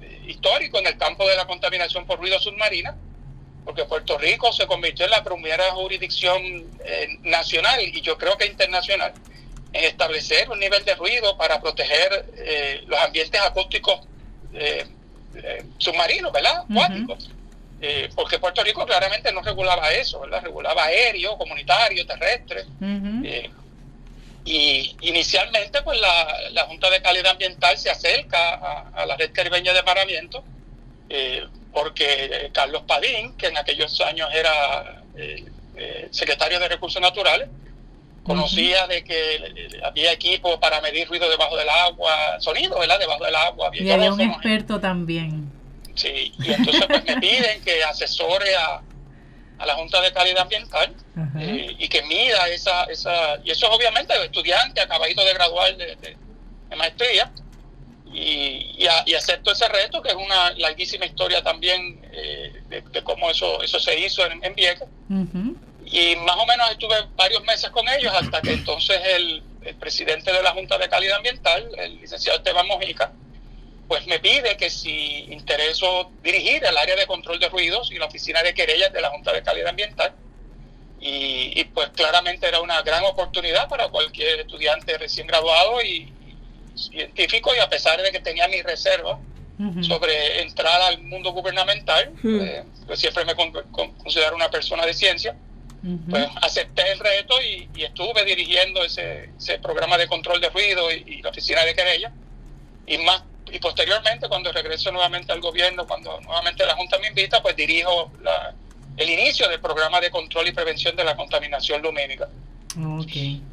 eh, 0.00 0.22
histórico 0.28 0.78
en 0.78 0.86
el 0.86 0.96
campo 0.96 1.28
de 1.28 1.36
la 1.36 1.46
contaminación 1.46 2.06
por 2.06 2.18
ruido 2.18 2.38
submarina, 2.38 2.96
porque 3.64 3.84
Puerto 3.84 4.16
Rico 4.16 4.52
se 4.52 4.66
convirtió 4.66 5.04
en 5.04 5.10
la 5.10 5.22
primera 5.22 5.70
jurisdicción 5.72 6.42
eh, 6.84 7.18
nacional 7.22 7.80
y 7.82 8.00
yo 8.00 8.16
creo 8.16 8.36
que 8.38 8.46
internacional 8.46 9.12
en 9.72 9.84
establecer 9.84 10.48
un 10.48 10.58
nivel 10.58 10.82
de 10.86 10.94
ruido 10.94 11.36
para 11.36 11.60
proteger 11.60 12.84
los 12.86 12.98
ambientes 12.98 13.38
acústicos 13.38 14.00
submarinos, 15.76 16.32
¿verdad? 16.32 16.62
Acuáticos. 16.62 17.30
porque 18.16 18.38
Puerto 18.38 18.64
Rico 18.64 18.86
claramente 18.86 19.30
no 19.30 19.42
regulaba 19.42 19.92
eso, 19.92 20.20
¿verdad? 20.20 20.42
Regulaba 20.42 20.84
aéreo, 20.84 21.36
comunitario, 21.36 22.06
terrestre. 22.06 22.64
Y 24.50 24.96
inicialmente, 25.02 25.82
pues 25.82 26.00
la, 26.00 26.64
Junta 26.64 26.88
de 26.88 27.02
Calidad 27.02 27.32
Ambiental 27.32 27.76
se 27.76 27.90
acerca 27.90 28.54
a, 28.94 29.04
la 29.04 29.14
red 29.14 29.30
caribeña 29.30 29.74
de 29.74 29.82
paramiento, 29.82 30.42
eh, 31.10 31.44
porque 31.70 32.50
Carlos 32.54 32.82
Padín, 32.86 33.36
que 33.36 33.48
en 33.48 33.58
aquellos 33.58 34.00
años 34.00 34.30
era 34.32 35.02
eh, 35.18 35.44
eh, 35.76 36.08
secretario 36.10 36.58
de 36.60 36.66
Recursos 36.66 37.00
Naturales, 37.02 37.50
conocía 38.22 38.86
de 38.86 39.04
que 39.04 39.68
había 39.84 40.12
equipo 40.12 40.58
para 40.58 40.80
medir 40.80 41.06
ruido 41.08 41.28
debajo 41.28 41.54
del 41.54 41.68
agua, 41.68 42.40
sonido, 42.40 42.78
¿verdad? 42.78 42.98
Debajo 42.98 43.24
del 43.26 43.36
agua. 43.36 43.70
y 43.74 43.90
había 43.90 44.10
un 44.10 44.20
experto 44.22 44.80
también. 44.80 45.52
Sí, 45.94 46.32
y 46.38 46.52
entonces 46.52 46.86
pues 46.86 47.04
me 47.04 47.20
piden 47.20 47.62
que 47.62 47.84
asesore 47.84 48.56
a, 48.56 48.80
a 49.58 49.66
la 49.66 49.74
Junta 49.74 50.00
de 50.00 50.12
Calidad 50.12 50.42
Ambiental 50.42 50.94
eh, 51.38 51.74
y 51.78 51.88
que 51.88 52.02
mida 52.02 52.48
esa, 52.48 52.84
esa, 52.84 53.38
y 53.44 53.50
eso 53.50 53.66
es 53.66 53.72
obviamente 53.72 54.14
estudiante 54.24 54.80
acabadito 54.80 55.24
de 55.24 55.34
graduar 55.34 55.76
de, 55.76 56.16
maestría, 56.76 57.32
y, 58.12 58.76
y, 58.78 59.14
acepto 59.14 59.52
ese 59.52 59.68
reto, 59.68 60.00
que 60.00 60.10
es 60.10 60.14
una 60.14 60.50
larguísima 60.52 61.04
historia 61.04 61.42
también 61.42 62.00
eh, 62.12 62.62
de, 62.68 63.02
cómo 63.02 63.30
eso, 63.30 63.62
eso 63.62 63.78
se 63.78 63.98
hizo 63.98 64.24
en, 64.26 64.42
en 64.44 64.54
Vieques. 64.54 64.88
Y 65.90 66.16
más 66.16 66.36
o 66.36 66.46
menos 66.46 66.70
estuve 66.70 66.94
varios 67.16 67.42
meses 67.44 67.70
con 67.70 67.88
ellos 67.88 68.12
hasta 68.14 68.42
que 68.42 68.52
entonces 68.52 69.00
el, 69.14 69.42
el 69.62 69.74
presidente 69.76 70.32
de 70.32 70.42
la 70.42 70.52
Junta 70.52 70.78
de 70.78 70.88
Calidad 70.88 71.16
Ambiental, 71.16 71.68
el 71.78 72.00
licenciado 72.00 72.38
Esteban 72.38 72.66
Mojica, 72.66 73.12
pues 73.88 74.06
me 74.06 74.20
pide 74.20 74.56
que 74.58 74.68
si 74.68 75.26
intereso 75.30 76.12
dirigir 76.22 76.62
el 76.62 76.76
área 76.76 76.94
de 76.94 77.06
control 77.06 77.40
de 77.40 77.48
ruidos 77.48 77.90
y 77.90 77.98
la 77.98 78.04
oficina 78.04 78.42
de 78.42 78.52
querellas 78.52 78.92
de 78.92 79.00
la 79.00 79.08
Junta 79.08 79.32
de 79.32 79.42
Calidad 79.42 79.70
Ambiental. 79.70 80.12
Y, 81.00 81.64
pues 81.74 81.90
claramente 81.90 82.46
era 82.46 82.60
una 82.60 82.82
gran 82.82 83.04
oportunidad 83.04 83.68
para 83.68 83.88
cualquier 83.88 84.40
estudiante 84.40 84.98
recién 84.98 85.28
graduado 85.28 85.80
y, 85.80 86.12
científico 86.74 87.52
y 87.56 87.60
a 87.60 87.68
pesar 87.68 88.00
de 88.02 88.10
que 88.12 88.20
tenía 88.20 88.46
mis 88.48 88.62
reservas 88.62 89.18
sobre 89.80 90.42
entrar 90.42 90.80
al 90.82 91.02
mundo 91.02 91.32
gubernamental, 91.32 92.12
eh, 92.24 92.64
pues 92.86 93.00
siempre 93.00 93.24
me 93.24 93.34
considero 93.34 94.36
una 94.36 94.50
persona 94.50 94.86
de 94.86 94.94
ciencia, 94.94 95.36
pues 96.10 96.28
acepté 96.42 96.92
el 96.92 96.98
reto 96.98 97.34
y, 97.42 97.82
estuve 97.82 98.24
dirigiendo 98.24 98.84
ese, 98.84 99.30
programa 99.62 99.98
de 99.98 100.08
control 100.08 100.40
de 100.40 100.50
ruido 100.50 100.92
y, 100.92 101.04
y 101.06 101.22
la 101.22 101.30
oficina 101.30 101.64
de 101.64 101.74
querella. 101.74 102.12
Y 102.86 102.98
más 102.98 103.22
y 103.52 103.58
posteriormente 103.58 104.28
cuando 104.28 104.52
regreso 104.52 104.90
nuevamente 104.90 105.32
al 105.32 105.40
gobierno, 105.40 105.86
cuando 105.86 106.20
nuevamente 106.20 106.64
la 106.66 106.74
Junta 106.76 106.98
me 106.98 107.08
invita, 107.08 107.42
pues 107.42 107.56
dirijo 107.56 108.10
el 108.96 109.10
inicio 109.10 109.48
del 109.48 109.60
programa 109.60 110.00
de 110.00 110.10
control 110.10 110.48
y 110.48 110.52
prevención 110.52 110.94
de 110.96 111.04
la 111.04 111.16
contaminación 111.16 111.80
lumínica. 111.82 112.28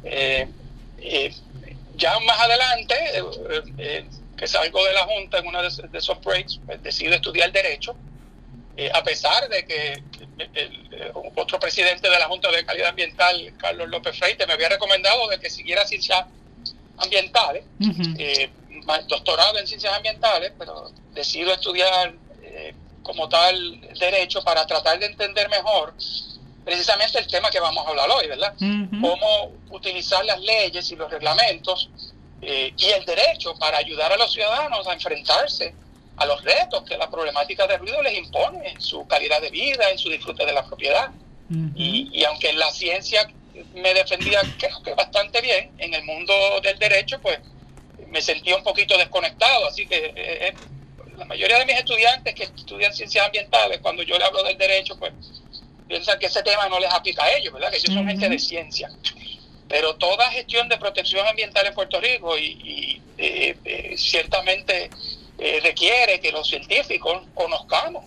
Eh, 0.04 0.48
eh, 0.98 1.34
ya 1.96 2.18
más 2.20 2.40
adelante, 2.40 2.94
eh, 3.78 4.04
que 4.36 4.46
salgo 4.46 4.84
de 4.84 4.92
la 4.92 5.04
Junta 5.04 5.38
en 5.38 5.46
uno 5.46 5.62
de, 5.62 5.68
esos 5.68 6.20
breaks, 6.20 6.60
pues 6.66 6.82
decido 6.82 7.14
estudiar 7.14 7.52
Derecho, 7.52 7.96
a 8.92 9.02
pesar 9.02 9.48
de 9.48 9.64
que 9.64 10.02
el, 10.52 10.86
otro 11.34 11.58
presidente 11.58 12.10
de 12.10 12.18
la 12.18 12.26
Junta 12.26 12.50
de 12.50 12.64
Calidad 12.64 12.90
Ambiental, 12.90 13.54
Carlos 13.56 13.88
López 13.88 14.18
Freite, 14.18 14.46
me 14.46 14.52
había 14.52 14.68
recomendado 14.68 15.28
de 15.28 15.38
que 15.38 15.48
siguiera 15.48 15.86
ciencias 15.86 16.26
ambientales 16.98 17.64
doctorado 19.08 19.58
en 19.58 19.66
ciencias 19.66 19.94
ambientales, 19.94 20.52
pero 20.58 20.90
decido 21.12 21.52
estudiar 21.52 22.14
eh, 22.42 22.74
como 23.02 23.28
tal 23.28 23.80
derecho 23.98 24.42
para 24.42 24.66
tratar 24.66 24.98
de 24.98 25.06
entender 25.06 25.48
mejor 25.48 25.94
precisamente 26.64 27.20
el 27.20 27.28
tema 27.28 27.48
que 27.48 27.60
vamos 27.60 27.86
a 27.86 27.90
hablar 27.90 28.10
hoy, 28.10 28.26
¿verdad? 28.26 28.52
Cómo 28.58 29.52
utilizar 29.70 30.24
las 30.24 30.40
leyes 30.40 30.90
y 30.90 30.96
los 30.96 31.08
reglamentos 31.08 31.88
eh, 32.42 32.74
y 32.76 32.84
el 32.86 33.04
derecho 33.04 33.54
para 33.54 33.78
ayudar 33.78 34.12
a 34.12 34.16
los 34.16 34.32
ciudadanos 34.32 34.86
a 34.88 34.92
enfrentarse 34.92 35.72
a 36.16 36.26
los 36.26 36.42
retos 36.42 36.82
que 36.82 36.96
la 36.96 37.08
problemática 37.08 37.66
de 37.68 37.78
ruido 37.78 38.02
les 38.02 38.18
impone 38.18 38.68
en 38.68 38.80
su 38.80 39.06
calidad 39.06 39.40
de 39.40 39.50
vida, 39.50 39.90
en 39.90 39.98
su 39.98 40.08
disfrute 40.08 40.44
de 40.44 40.52
la 40.52 40.66
propiedad. 40.66 41.10
y, 41.76 42.10
y, 42.12 42.24
aunque 42.24 42.52
la 42.54 42.72
ciencia 42.72 43.28
me 43.74 43.94
defendía 43.94 44.40
creo 44.58 44.82
que 44.82 44.94
bastante 44.94 45.40
bien, 45.40 45.70
en 45.78 45.94
el 45.94 46.02
mundo 46.04 46.34
del 46.62 46.76
derecho, 46.78 47.20
pues 47.20 47.38
me 48.08 48.20
sentía 48.22 48.56
un 48.56 48.62
poquito 48.62 48.96
desconectado, 48.96 49.66
así 49.66 49.86
que 49.86 49.96
eh, 49.96 50.48
eh, 50.48 50.54
la 51.16 51.24
mayoría 51.24 51.58
de 51.58 51.66
mis 51.66 51.76
estudiantes 51.76 52.34
que 52.34 52.44
estudian 52.44 52.92
ciencias 52.92 53.26
ambientales, 53.26 53.78
cuando 53.80 54.02
yo 54.02 54.18
le 54.18 54.24
hablo 54.24 54.42
del 54.42 54.56
derecho, 54.58 54.98
pues 54.98 55.12
piensan 55.88 56.18
que 56.18 56.26
ese 56.26 56.42
tema 56.42 56.68
no 56.68 56.78
les 56.78 56.92
aplica 56.92 57.24
a 57.24 57.32
ellos, 57.32 57.52
¿verdad? 57.52 57.70
Que 57.70 57.78
ellos 57.78 57.94
son 57.94 58.06
gente 58.06 58.28
de 58.28 58.38
ciencia. 58.38 58.90
Pero 59.68 59.96
toda 59.96 60.30
gestión 60.30 60.68
de 60.68 60.76
protección 60.76 61.26
ambiental 61.26 61.66
en 61.66 61.74
Puerto 61.74 62.00
Rico 62.00 62.38
y, 62.38 63.00
eh, 63.18 63.94
ciertamente 63.96 64.90
requiere 65.62 66.18
que 66.20 66.32
los 66.32 66.48
científicos 66.48 67.22
conozcamos 67.34 68.04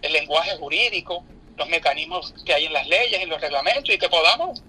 el 0.00 0.12
lenguaje 0.12 0.56
jurídico, 0.56 1.24
los 1.56 1.68
mecanismos 1.68 2.34
que 2.44 2.54
hay 2.54 2.66
en 2.66 2.72
las 2.72 2.86
leyes 2.86 3.22
y 3.22 3.26
los 3.26 3.40
reglamentos 3.40 3.94
y 3.94 3.98
que 3.98 4.08
podamos 4.08 4.62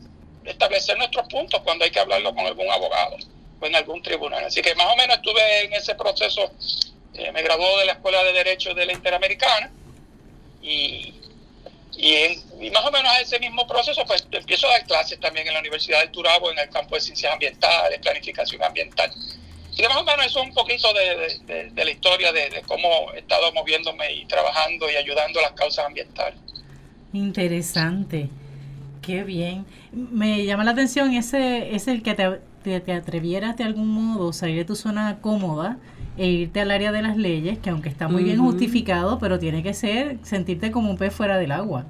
establecer 0.44 0.98
nuestros 0.98 1.28
puntos 1.28 1.62
cuando 1.62 1.86
hay 1.86 1.92
que 1.92 2.00
hablarlo 2.00 2.34
con 2.36 2.46
algún 2.46 2.70
abogado 2.70 3.18
en 3.68 3.76
algún 3.76 4.02
tribunal. 4.02 4.44
Así 4.46 4.62
que 4.62 4.76
más 4.76 4.88
o 4.88 4.96
menos 4.96 5.18
estuve 5.18 5.66
en 5.66 5.74
ese 5.74 5.96
proceso, 5.96 6.52
eh, 7.14 7.32
me 7.32 7.42
graduó 7.42 7.80
de 7.80 7.86
la 7.86 7.94
Escuela 7.94 8.24
de 8.24 8.34
Derecho 8.34 8.74
de 8.74 8.86
la 8.86 8.94
Interamericana 8.94 9.72
y, 10.62 11.14
y, 11.98 12.70
más 12.72 12.86
o 12.86 12.92
menos 12.92 13.12
a 13.12 13.22
ese 13.22 13.40
mismo 13.40 13.68
proceso 13.68 14.04
pues 14.06 14.26
empiezo 14.32 14.68
a 14.68 14.72
dar 14.72 14.86
clases 14.86 15.20
también 15.20 15.48
en 15.48 15.54
la 15.54 15.60
Universidad 15.60 16.00
del 16.00 16.12
Turabo 16.12 16.52
en 16.52 16.60
el 16.60 16.70
campo 16.70 16.96
de 16.96 17.02
ciencias 17.02 17.34
ambientales, 17.34 18.00
planificación 18.00 18.64
ambiental. 18.64 19.12
Y 19.78 19.84
más 19.84 19.98
o 19.98 20.04
menos 20.04 20.26
eso 20.26 20.42
es 20.42 20.48
un 20.48 20.54
poquito 20.54 20.90
de, 20.94 21.74
la 21.74 21.92
historia 21.92 22.32
de, 22.32 22.62
cómo 22.68 23.12
he 23.14 23.20
estado 23.20 23.52
moviéndome 23.54 24.14
y 24.14 24.26
trabajando 24.26 24.90
y 24.92 24.96
ayudando 24.96 25.40
a 25.40 25.44
las 25.44 25.52
causas 25.54 25.86
ambientales. 25.86 26.40
Interesante. 27.14 28.30
Qué 29.02 29.24
bien. 29.24 29.66
Me 29.92 30.46
llama 30.46 30.64
la 30.64 30.72
atención 30.72 31.14
ese 31.14 31.74
es 31.74 31.88
el 31.88 32.04
que 32.04 32.14
te, 32.14 32.40
te, 32.64 32.94
atrevieras 32.94 33.58
de 33.58 33.64
algún 33.64 33.90
modo 33.90 34.30
a 34.30 34.34
salir 34.34 34.58
de 34.58 34.66
tu 34.66 34.76
zona 34.76 35.20
cómoda 35.20 35.78
e 36.18 36.28
irte 36.28 36.62
al 36.62 36.72
área 36.72 36.92
de 36.92 37.02
las 37.02 37.18
leyes, 37.18 37.58
que 37.60 37.70
aunque 37.70 37.90
está 37.90 38.08
muy 38.08 38.24
bien 38.24 38.40
justificado, 38.40 39.18
pero 39.20 39.40
tiene 39.40 39.64
que 39.64 39.74
ser 39.74 40.18
sentirte 40.24 40.72
como 40.72 40.92
un 40.92 40.98
pez 40.98 41.14
fuera 41.14 41.38
del 41.38 41.52
agua 41.52 41.86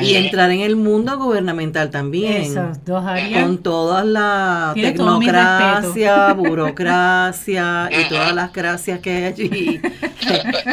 y 0.00 0.14
entrar 0.14 0.50
en 0.50 0.60
el 0.60 0.76
mundo 0.76 1.16
gubernamental 1.18 1.90
también. 1.90 2.54
Con 2.54 3.62
toda 3.62 4.04
la 4.04 4.72
tecnocracia, 4.74 6.32
burocracia 6.34 7.88
y 7.90 8.08
todas 8.08 8.34
las 8.34 8.52
gracias 8.52 9.00
que 9.00 9.10
hay 9.10 9.24
allí. 9.24 9.80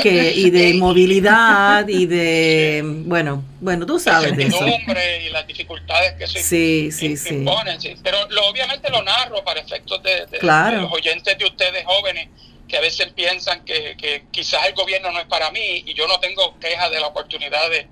que, 0.01 0.34
y 0.34 0.50
de 0.50 0.74
movilidad 0.75 1.88
y 1.88 2.06
de. 2.06 2.82
Bueno, 3.06 3.44
bueno, 3.60 3.86
tú 3.86 4.00
sabes 4.00 4.36
de 4.36 4.44
eso. 4.44 4.65
y 4.65 5.29
las 5.29 5.46
dificultades 5.48 6.13
que 6.13 6.27
se 6.27 6.41
sí, 6.41 6.89
sí, 6.91 7.17
sí. 7.17 7.36
imponen. 7.36 7.77
Pero 8.03 8.17
obviamente 8.50 8.89
lo 8.89 9.03
narro 9.03 9.44
para 9.44 9.60
efectos 9.60 10.01
de, 10.03 10.27
los 10.41 10.91
oyentes 10.91 11.38
de 11.38 11.46
ustedes 11.46 11.86
jóvenes 11.86 12.29
que 12.67 12.77
a 12.77 12.82
veces 12.82 13.08
piensan 13.13 13.63
que, 13.63 13.96
que 13.98 14.25
quizás 14.29 14.67
el 14.67 14.74
gobierno 14.74 15.10
no 15.12 15.20
es 15.20 15.25
para 15.27 15.51
mí 15.51 15.84
y 15.86 15.94
yo 15.94 16.06
no 16.06 16.20
tengo 16.20 16.60
queja 16.60 16.89
de 16.89 17.00
la 17.00 17.08
oportunidad 17.08 17.70
de 17.70 17.88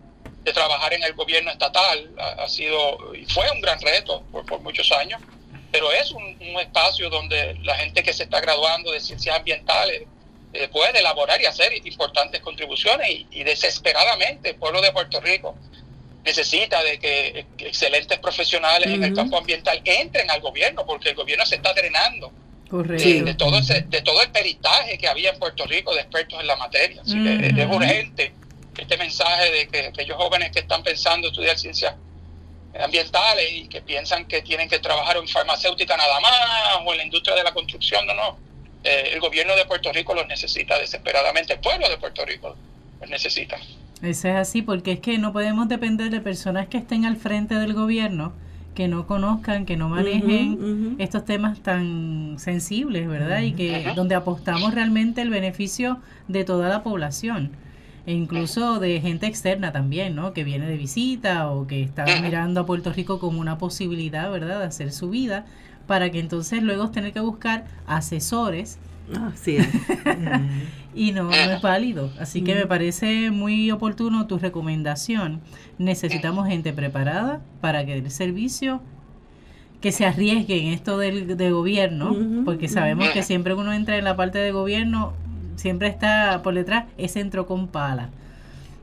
de 0.46 0.54
trabajar 0.54 0.94
en 0.94 1.04
el 1.04 1.14
gobierno 1.14 1.52
estatal. 1.52 2.10
Ha, 2.18 2.48
sido 2.48 3.14
y 3.16 3.26
fue 3.26 3.50
un 3.52 3.60
gran 3.60 3.82
reto 3.82 4.24
por, 4.32 4.46
por 4.46 4.62
muchos 4.62 4.92
años, 4.92 5.20
pero 5.72 5.92
es 5.92 6.12
un, 6.12 6.36
espacio 6.62 7.10
donde 7.10 7.56
la 7.64 7.76
gente 7.76 8.02
que 8.02 8.14
se 8.14 8.24
está 8.24 8.40
graduando 8.40 8.92
de 8.92 9.02
ciencias 9.02 9.36
ambientales 9.36 10.04
eh, 10.54 10.70
puede 10.70 11.00
elaborar 11.00 11.42
y 11.42 11.46
hacer 11.46 11.74
importantes 11.86 12.40
contribuciones 12.42 13.10
y, 13.30 13.44
desesperadamente 13.44 14.52
el 14.52 14.56
pueblo 14.56 14.82
de 14.82 14.92
Puerto 14.94 15.20
Rico 15.20 15.56
necesita 16.24 16.82
de 16.82 16.98
que 16.98 17.46
excelentes 17.58 18.18
profesionales 18.20 18.88
en 18.88 19.04
el 19.04 19.14
campo 19.14 19.38
ambiental 19.38 19.82
entren 19.84 20.30
al 20.32 20.40
gobierno 20.42 20.86
porque 20.86 21.10
el 21.10 21.16
gobierno 21.16 21.46
se 21.46 21.56
está 21.56 21.74
drenando 21.74 22.32
de, 22.72 23.36
todo 23.38 23.58
ese, 23.60 23.82
de 23.82 24.02
todo 24.02 24.22
el 24.24 24.32
peritaje 24.32 24.98
que 24.98 25.08
había 25.08 25.32
en 25.32 25.40
Puerto 25.40 25.66
Rico 25.66 25.94
de 25.94 26.02
expertos 26.02 26.40
en 26.40 26.48
la 26.48 26.56
materia. 26.56 27.02
Así 27.02 27.22
que 27.22 27.62
es 27.62 27.68
urgente 27.68 28.34
este 28.82 28.98
mensaje 28.98 29.52
de 29.52 29.68
que 29.68 29.88
aquellos 29.88 30.18
jóvenes 30.18 30.52
que 30.52 30.60
están 30.60 30.84
pensando 30.84 31.28
estudiar 31.28 31.58
ciencias 31.58 31.96
ambientales 32.80 33.52
y 33.52 33.68
que 33.68 33.82
piensan 33.82 34.26
que 34.26 34.42
tienen 34.42 34.68
que 34.68 34.80
trabajar 34.80 35.18
en 35.18 35.28
farmacéutica 35.28 35.96
nada 35.96 36.20
más 36.20 36.86
o 36.86 36.92
en 36.92 36.98
la 36.98 37.06
industria 37.06 37.36
de 37.36 37.44
la 37.44 37.54
construcción, 37.54 38.06
no, 38.06 38.14
no. 38.14 38.38
Eh, 38.84 39.12
el 39.14 39.20
gobierno 39.20 39.56
de 39.56 39.66
Puerto 39.66 39.92
Rico 39.92 40.14
los 40.14 40.28
necesita 40.28 40.78
desesperadamente, 40.78 41.54
el 41.54 41.60
pueblo 41.60 41.90
de 41.90 41.98
Puerto 41.98 42.26
Rico 42.26 42.56
los 43.00 43.10
necesita. 43.10 43.58
Eso 44.02 44.28
es 44.28 44.36
así, 44.36 44.62
porque 44.62 44.94
es 44.94 45.00
que 45.00 45.18
no 45.18 45.34
podemos 45.34 45.68
depender 45.68 46.12
de 46.12 46.20
personas 46.20 46.68
que 46.68 46.78
estén 46.78 47.06
al 47.06 47.16
frente 47.16 47.56
del 47.56 47.74
gobierno, 47.74 48.34
que 48.76 48.90
no 48.90 49.08
conozcan, 49.08 49.66
que 49.66 49.78
no 49.78 49.88
manejen 49.88 50.98
estos 51.00 51.24
temas 51.24 51.62
tan 51.62 52.36
sensibles, 52.38 53.08
¿verdad? 53.08 53.40
Y 53.42 53.54
que 53.54 53.94
donde 53.96 54.16
apostamos 54.16 54.74
realmente 54.74 55.22
el 55.22 55.30
beneficio 55.30 56.02
de 56.28 56.44
toda 56.44 56.68
la 56.68 56.84
población 56.84 57.56
e 58.06 58.14
incluso 58.14 58.80
de 58.80 59.02
gente 59.02 59.26
externa 59.26 59.72
también, 59.72 60.16
¿no? 60.16 60.34
Que 60.34 60.44
viene 60.44 60.68
de 60.68 60.78
visita 60.78 61.50
o 61.50 61.66
que 61.66 61.82
está 61.82 62.06
mirando 62.22 62.62
a 62.62 62.66
Puerto 62.66 62.94
Rico 62.94 63.20
como 63.20 63.40
una 63.40 63.58
posibilidad, 63.58 64.32
¿verdad?, 64.32 64.60
de 64.60 64.66
hacer 64.66 64.92
su 64.92 65.10
vida, 65.10 65.46
para 65.88 66.12
que 66.12 66.20
entonces 66.20 66.62
luego 66.62 66.90
tener 66.92 67.14
que 67.14 67.20
buscar 67.20 67.66
asesores. 67.88 68.78
Ah, 69.16 69.32
sí. 69.36 69.58
y 70.96 71.12
no, 71.12 71.32
es 71.32 71.62
válido. 71.62 72.12
Así 72.20 72.42
que 72.42 72.56
me 72.56 72.68
parece 72.68 73.32
muy 73.32 73.72
oportuno 73.72 74.28
tu 74.28 74.38
recomendación. 74.38 75.42
Necesitamos 75.78 76.48
gente 76.48 76.74
preparada 76.74 77.42
para 77.62 77.86
que 77.86 77.94
el 77.94 78.12
servicio 78.12 78.82
que 79.82 79.92
se 79.92 80.06
arriesgue 80.06 80.60
en 80.60 80.74
esto 80.74 80.98
del 80.98 81.38
de 81.38 81.52
gobierno, 81.52 82.16
porque 82.46 82.68
sabemos 82.68 83.10
que 83.10 83.22
siempre 83.22 83.54
uno 83.54 83.74
entra 83.74 83.98
en 83.98 84.04
la 84.04 84.16
parte 84.16 84.40
de 84.40 84.52
gobierno 84.52 85.14
siempre 85.56 85.88
está 85.88 86.42
por 86.44 86.54
detrás, 86.54 86.86
es 86.98 87.14
centro 87.14 87.46
con 87.46 87.68
pala. 87.68 88.10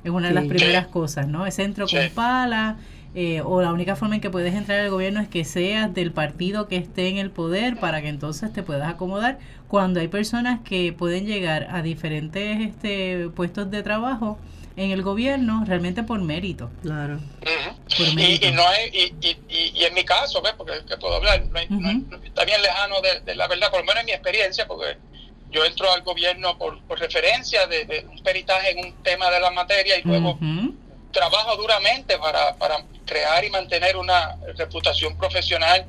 Es 0.04 0.10
una 0.10 0.28
de 0.28 0.34
las 0.34 0.46
primeras 0.46 0.88
cosas, 0.88 1.28
¿no? 1.28 1.46
Es 1.46 1.54
centro 1.54 1.86
con 1.86 2.08
pala. 2.14 2.76
Eh, 3.14 3.42
o 3.44 3.60
la 3.60 3.74
única 3.74 3.94
forma 3.94 4.14
en 4.14 4.22
que 4.22 4.30
puedes 4.30 4.54
entrar 4.54 4.80
al 4.80 4.88
gobierno 4.88 5.20
es 5.20 5.28
que 5.28 5.44
seas 5.44 5.92
del 5.92 6.12
partido 6.12 6.66
que 6.66 6.76
esté 6.76 7.08
en 7.08 7.18
el 7.18 7.30
poder 7.30 7.76
para 7.76 8.00
que 8.00 8.08
entonces 8.08 8.50
te 8.54 8.62
puedas 8.62 8.88
acomodar 8.88 9.38
cuando 9.68 10.00
hay 10.00 10.08
personas 10.08 10.60
que 10.64 10.94
pueden 10.94 11.26
llegar 11.26 11.68
a 11.70 11.82
diferentes 11.82 12.60
este, 12.60 13.28
puestos 13.28 13.70
de 13.70 13.82
trabajo 13.82 14.38
en 14.76 14.92
el 14.92 15.02
gobierno 15.02 15.62
realmente 15.66 16.02
por 16.02 16.20
mérito. 16.22 16.70
Claro. 16.80 17.20
Y, 17.98 18.50
no 18.52 18.62
y, 18.90 19.36
y, 19.50 19.84
en 19.84 19.92
mi 19.92 20.04
caso, 20.04 20.40
¿ves? 20.40 20.54
porque 20.56 20.72
puedo 20.98 21.16
hablar, 21.16 21.44
está 22.24 22.44
bien 22.46 22.62
lejano 22.62 23.00
de, 23.02 23.20
de, 23.20 23.34
la 23.34 23.46
verdad, 23.46 23.70
por 23.70 23.80
lo 23.80 23.86
menos 23.86 24.00
en 24.00 24.06
mi 24.06 24.12
experiencia, 24.12 24.66
porque 24.66 24.96
yo 25.52 25.64
entro 25.64 25.92
al 25.92 26.02
gobierno 26.02 26.58
por, 26.58 26.80
referencia 26.98 27.66
de, 27.66 28.06
un 28.10 28.22
peritaje 28.22 28.70
en 28.70 28.86
un 28.86 29.02
tema 29.02 29.30
de 29.30 29.40
la 29.40 29.50
materia 29.50 29.98
y 29.98 30.02
luego 30.02 30.38
trabajo 31.12 31.56
duramente 31.56 32.18
para, 32.18 32.56
crear 33.04 33.44
y 33.44 33.50
mantener 33.50 33.96
una 33.96 34.36
reputación 34.56 35.16
profesional 35.18 35.84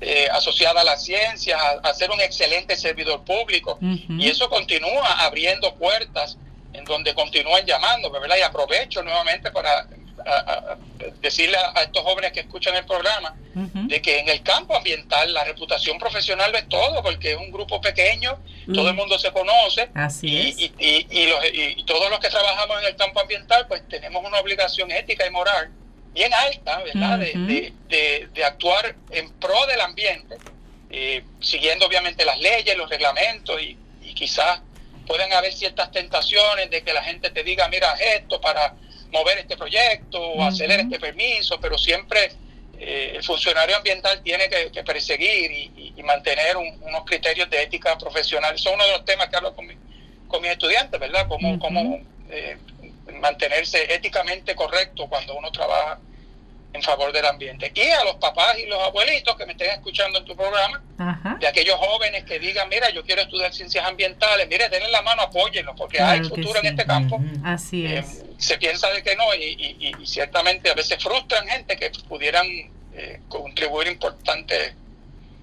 eh, 0.00 0.28
asociada 0.30 0.82
a 0.82 0.84
la 0.84 0.96
ciencia, 0.98 1.56
a, 1.82 1.94
ser 1.94 2.10
un 2.10 2.20
excelente 2.20 2.76
servidor 2.76 3.24
público. 3.24 3.78
Y 3.80 4.28
eso 4.28 4.48
continúa 4.50 5.24
abriendo 5.24 5.74
puertas 5.74 6.36
en 6.74 6.84
donde 6.84 7.14
continúan 7.14 7.64
llamando, 7.64 8.10
¿verdad? 8.10 8.36
Y 8.38 8.42
aprovecho 8.42 9.02
nuevamente 9.02 9.50
para 9.50 9.86
decirle 11.20 11.56
a, 11.56 11.82
estos 11.82 12.02
jóvenes 12.02 12.32
que 12.32 12.40
escuchan 12.40 12.74
el 12.74 12.84
programa 12.84 13.36
de 13.54 14.02
que 14.02 14.18
en 14.18 14.28
el 14.28 14.42
campo 14.42 14.76
ambiental 14.76 15.32
la 15.32 15.44
reputación 15.44 15.98
profesional 15.98 16.52
lo 16.52 16.58
es 16.58 16.68
todo, 16.68 17.02
porque 17.02 17.32
es 17.32 17.38
un 17.38 17.50
grupo 17.50 17.80
pequeño, 17.80 18.38
todo 18.72 18.88
el 18.88 18.94
mundo 18.94 19.18
se 19.18 19.32
conoce 19.32 19.88
y, 20.22 20.72
y, 20.78 21.82
todos 21.84 22.10
los 22.10 22.18
que 22.18 22.28
trabajamos 22.28 22.80
en 22.80 22.88
el 22.88 22.96
campo 22.96 23.20
ambiental 23.20 23.66
pues 23.68 23.86
tenemos 23.88 24.24
una 24.24 24.38
obligación 24.38 24.90
ética 24.90 25.26
y 25.26 25.30
moral 25.30 25.70
bien 26.16 26.32
alta, 26.32 26.82
¿verdad? 26.82 27.18
de, 27.18 28.44
actuar 28.44 28.96
en 29.10 29.30
pro 29.32 29.66
del 29.66 29.80
ambiente, 29.82 30.36
eh, 30.90 31.22
siguiendo 31.40 31.86
obviamente 31.86 32.24
las 32.24 32.40
leyes, 32.40 32.76
los 32.76 32.88
reglamentos 32.88 33.60
y, 33.62 33.78
quizás 34.14 34.60
pueden 35.06 35.30
haber 35.34 35.52
ciertas 35.52 35.92
tentaciones 35.92 36.70
de 36.70 36.82
que 36.82 36.94
la 36.94 37.02
gente 37.02 37.28
te 37.28 37.42
diga, 37.42 37.68
mira, 37.68 37.92
esto 38.16 38.40
para 38.40 38.74
mover 39.12 39.38
este 39.38 39.56
proyecto 39.56 40.20
o 40.20 40.44
hacer 40.44 40.70
este 40.70 40.98
permiso, 40.98 41.58
pero 41.60 41.78
siempre 41.78 42.32
eh, 42.78 43.14
el 43.16 43.24
funcionario 43.24 43.76
ambiental 43.76 44.22
tiene 44.22 44.48
que, 44.48 44.84
perseguir 44.84 45.50
y, 45.52 45.92
mantener 46.02 46.56
unos 46.56 47.04
criterios 47.04 47.50
de 47.50 47.62
ética 47.64 47.98
profesional. 47.98 48.54
Eso 48.54 48.68
es 48.68 48.74
uno 48.76 48.84
de 48.84 48.92
los 48.92 49.04
temas 49.04 49.26
que 49.28 49.34
hablo 49.34 49.56
con, 49.56 49.66
con 50.28 50.40
mis 50.40 50.52
estudiantes, 50.52 51.00
¿verdad? 51.00 51.26
Cómo, 51.26 51.58
cómo 51.58 51.98
eh, 52.30 52.56
mantenerse 53.20 53.92
éticamente 53.92 54.54
correcto 54.54 55.08
cuando 55.08 55.34
uno 55.34 55.50
trabaja 55.50 55.98
en 56.76 56.82
favor 56.82 57.12
del 57.12 57.26
ambiente. 57.26 57.72
Y 57.74 57.88
a 57.88 58.04
los 58.04 58.16
papás 58.16 58.56
y 58.58 58.66
los 58.66 58.80
abuelitos 58.80 59.36
que 59.36 59.46
me 59.46 59.52
estén 59.52 59.70
escuchando 59.70 60.18
en 60.18 60.24
tu 60.24 60.36
programa, 60.36 60.82
de 61.40 61.46
aquellos 61.46 61.76
jóvenes 61.76 62.24
que 62.24 62.38
digan, 62.38 62.68
mira, 62.68 62.90
yo 62.90 63.04
quiero 63.04 63.22
estudiar 63.22 63.52
ciencias 63.52 63.84
ambientales, 63.84 64.48
mire, 64.48 64.68
denle 64.68 64.90
la 64.90 65.02
mano, 65.02 65.22
apóyenlo, 65.22 65.74
porque 65.74 66.00
hay 66.00 66.22
futuro 66.22 66.60
en 66.60 66.66
este 66.66 66.86
campo. 66.86 67.20
Así 67.44 67.86
eh, 67.86 67.98
es. 67.98 68.24
se 68.38 68.56
piensa 68.58 68.88
de 68.90 69.02
que 69.02 69.16
no, 69.16 69.34
y, 69.34 69.94
ciertamente 70.04 70.70
a 70.70 70.74
veces 70.74 71.02
frustran 71.02 71.46
gente 71.48 71.76
que 71.76 71.90
pudieran 72.08 72.46
eh, 72.94 73.20
contribuir 73.28 73.88
importantes 73.88 74.74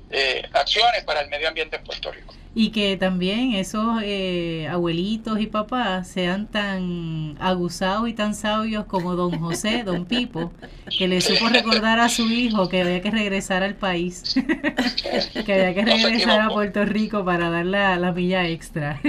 eh, 0.10 0.48
acciones 0.54 1.04
para 1.04 1.22
el 1.22 1.30
medio 1.30 1.48
ambiente 1.48 1.76
en 1.76 1.84
Puerto 1.84 2.12
Rico 2.12 2.34
y 2.56 2.70
que 2.70 2.98
también 2.98 3.54
esos 3.54 4.02
eh, 4.04 4.68
abuelitos 4.70 5.40
y 5.40 5.48
papás 5.48 6.08
sean 6.08 6.46
tan 6.46 7.36
aguzados 7.40 8.08
y 8.08 8.14
tan 8.14 8.36
sabios 8.36 8.86
como 8.86 9.16
don 9.16 9.40
José, 9.40 9.84
don 9.84 10.06
Pipo, 10.06 10.52
que 10.96 11.08
le 11.08 11.20
supo 11.22 11.50
recordar 11.50 12.00
a 12.00 12.10
su 12.10 12.24
hijo 12.30 12.70
que 12.70 12.82
había 12.82 13.02
que 13.02 13.10
regresar 13.10 13.64
al 13.64 13.74
país, 13.74 14.36
que 15.46 15.54
había 15.54 15.74
que 15.74 15.84
regresar 15.84 16.42
a 16.42 16.50
Puerto 16.50 16.86
Rico 16.86 17.26
para 17.26 17.50
dar 17.50 17.66
la, 17.66 17.98
la 17.98 18.12
milla 18.12 18.48
extra. 18.48 19.02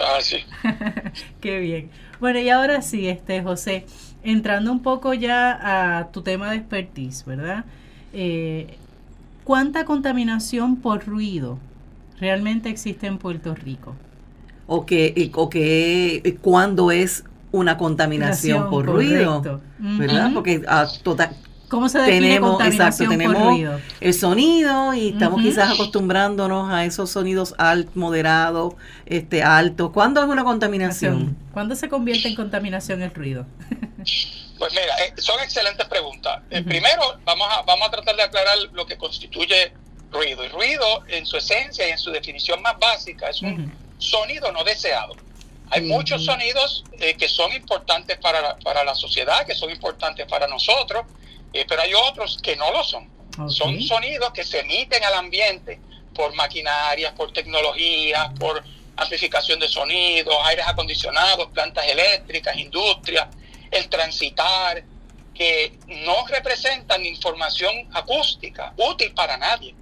Ah, 0.00 0.18
sí. 0.20 0.38
Qué 1.40 1.60
bien. 1.60 1.90
Bueno, 2.18 2.40
y 2.40 2.48
ahora 2.48 2.82
sí, 2.82 3.06
este 3.06 3.42
José, 3.42 3.86
entrando 4.24 4.72
un 4.72 4.82
poco 4.82 5.14
ya 5.14 5.98
a 5.98 6.10
tu 6.10 6.22
tema 6.22 6.50
de 6.50 6.56
expertise, 6.56 7.24
¿verdad? 7.24 7.64
Eh, 8.12 8.76
¿Cuánta 9.44 9.84
contaminación 9.84 10.76
por 10.76 11.06
ruido 11.06 11.58
realmente 12.22 12.70
existe 12.70 13.08
en 13.08 13.18
Puerto 13.18 13.54
Rico? 13.54 13.96
O 14.68 14.86
que, 14.86 15.30
o 15.34 15.50
que 15.50 16.38
cuándo 16.40 16.92
es 16.92 17.24
una 17.50 17.76
contaminación 17.76 18.70
por 18.70 18.86
ruido, 18.86 19.60
¿verdad? 19.78 20.30
Porque 20.32 20.62
a, 20.66 20.86
total, 21.02 21.36
¿Cómo 21.68 21.88
se 21.88 21.98
define 21.98 22.20
tenemos, 22.20 22.64
exacto, 22.64 23.08
tenemos 23.08 23.80
el 24.00 24.14
sonido 24.14 24.94
y 24.94 25.08
estamos 25.08 25.42
quizás 25.42 25.72
acostumbrándonos 25.72 26.70
a 26.70 26.84
esos 26.84 27.10
sonidos 27.10 27.54
altos, 27.58 27.96
moderados, 27.96 28.74
este, 29.04 29.42
altos. 29.42 29.90
¿Cuándo 29.90 30.22
es 30.22 30.28
una 30.28 30.44
contaminación? 30.44 31.36
¿Cuándo 31.52 31.74
se 31.74 31.88
convierte 31.88 32.28
en 32.28 32.36
contaminación 32.36 33.02
el 33.02 33.12
ruido? 33.12 33.46
pues 34.58 34.72
mira, 34.72 34.98
eh, 35.04 35.14
son 35.16 35.40
excelentes 35.40 35.86
preguntas. 35.88 36.42
Eh, 36.50 36.62
primero, 36.62 37.02
vamos 37.24 37.48
a, 37.50 37.62
vamos 37.62 37.88
a 37.88 37.90
tratar 37.90 38.14
de 38.14 38.22
aclarar 38.22 38.58
lo 38.72 38.86
que 38.86 38.96
constituye 38.96 39.72
ruido. 40.12 40.44
Y 40.44 40.48
ruido, 40.48 41.02
en 41.08 41.26
su 41.26 41.36
esencia 41.36 41.88
y 41.88 41.90
en 41.90 41.98
su 41.98 42.10
definición 42.10 42.62
más 42.62 42.78
básica, 42.78 43.28
es 43.28 43.42
un 43.42 43.72
sonido 43.98 44.52
no 44.52 44.64
deseado. 44.64 45.16
Hay 45.70 45.82
muchos 45.82 46.24
sonidos 46.24 46.84
eh, 47.00 47.14
que 47.14 47.28
son 47.28 47.50
importantes 47.52 48.18
para, 48.18 48.56
para 48.58 48.84
la 48.84 48.94
sociedad, 48.94 49.46
que 49.46 49.54
son 49.54 49.70
importantes 49.70 50.26
para 50.26 50.46
nosotros, 50.46 51.06
eh, 51.52 51.64
pero 51.66 51.82
hay 51.82 51.94
otros 51.94 52.38
que 52.42 52.56
no 52.56 52.70
lo 52.72 52.84
son. 52.84 53.10
Son 53.48 53.80
sonidos 53.80 54.30
que 54.32 54.44
se 54.44 54.60
emiten 54.60 55.02
al 55.04 55.14
ambiente 55.14 55.80
por 56.14 56.34
maquinarias, 56.34 57.14
por 57.14 57.32
tecnologías, 57.32 58.30
por 58.38 58.62
amplificación 58.96 59.58
de 59.58 59.68
sonidos, 59.68 60.34
aires 60.44 60.66
acondicionados, 60.68 61.48
plantas 61.52 61.86
eléctricas, 61.86 62.54
industrias, 62.56 63.28
el 63.70 63.88
transitar, 63.88 64.84
que 65.34 65.78
no 66.04 66.26
representan 66.26 67.04
información 67.06 67.88
acústica 67.92 68.74
útil 68.76 69.12
para 69.14 69.36
nadie, 69.38 69.74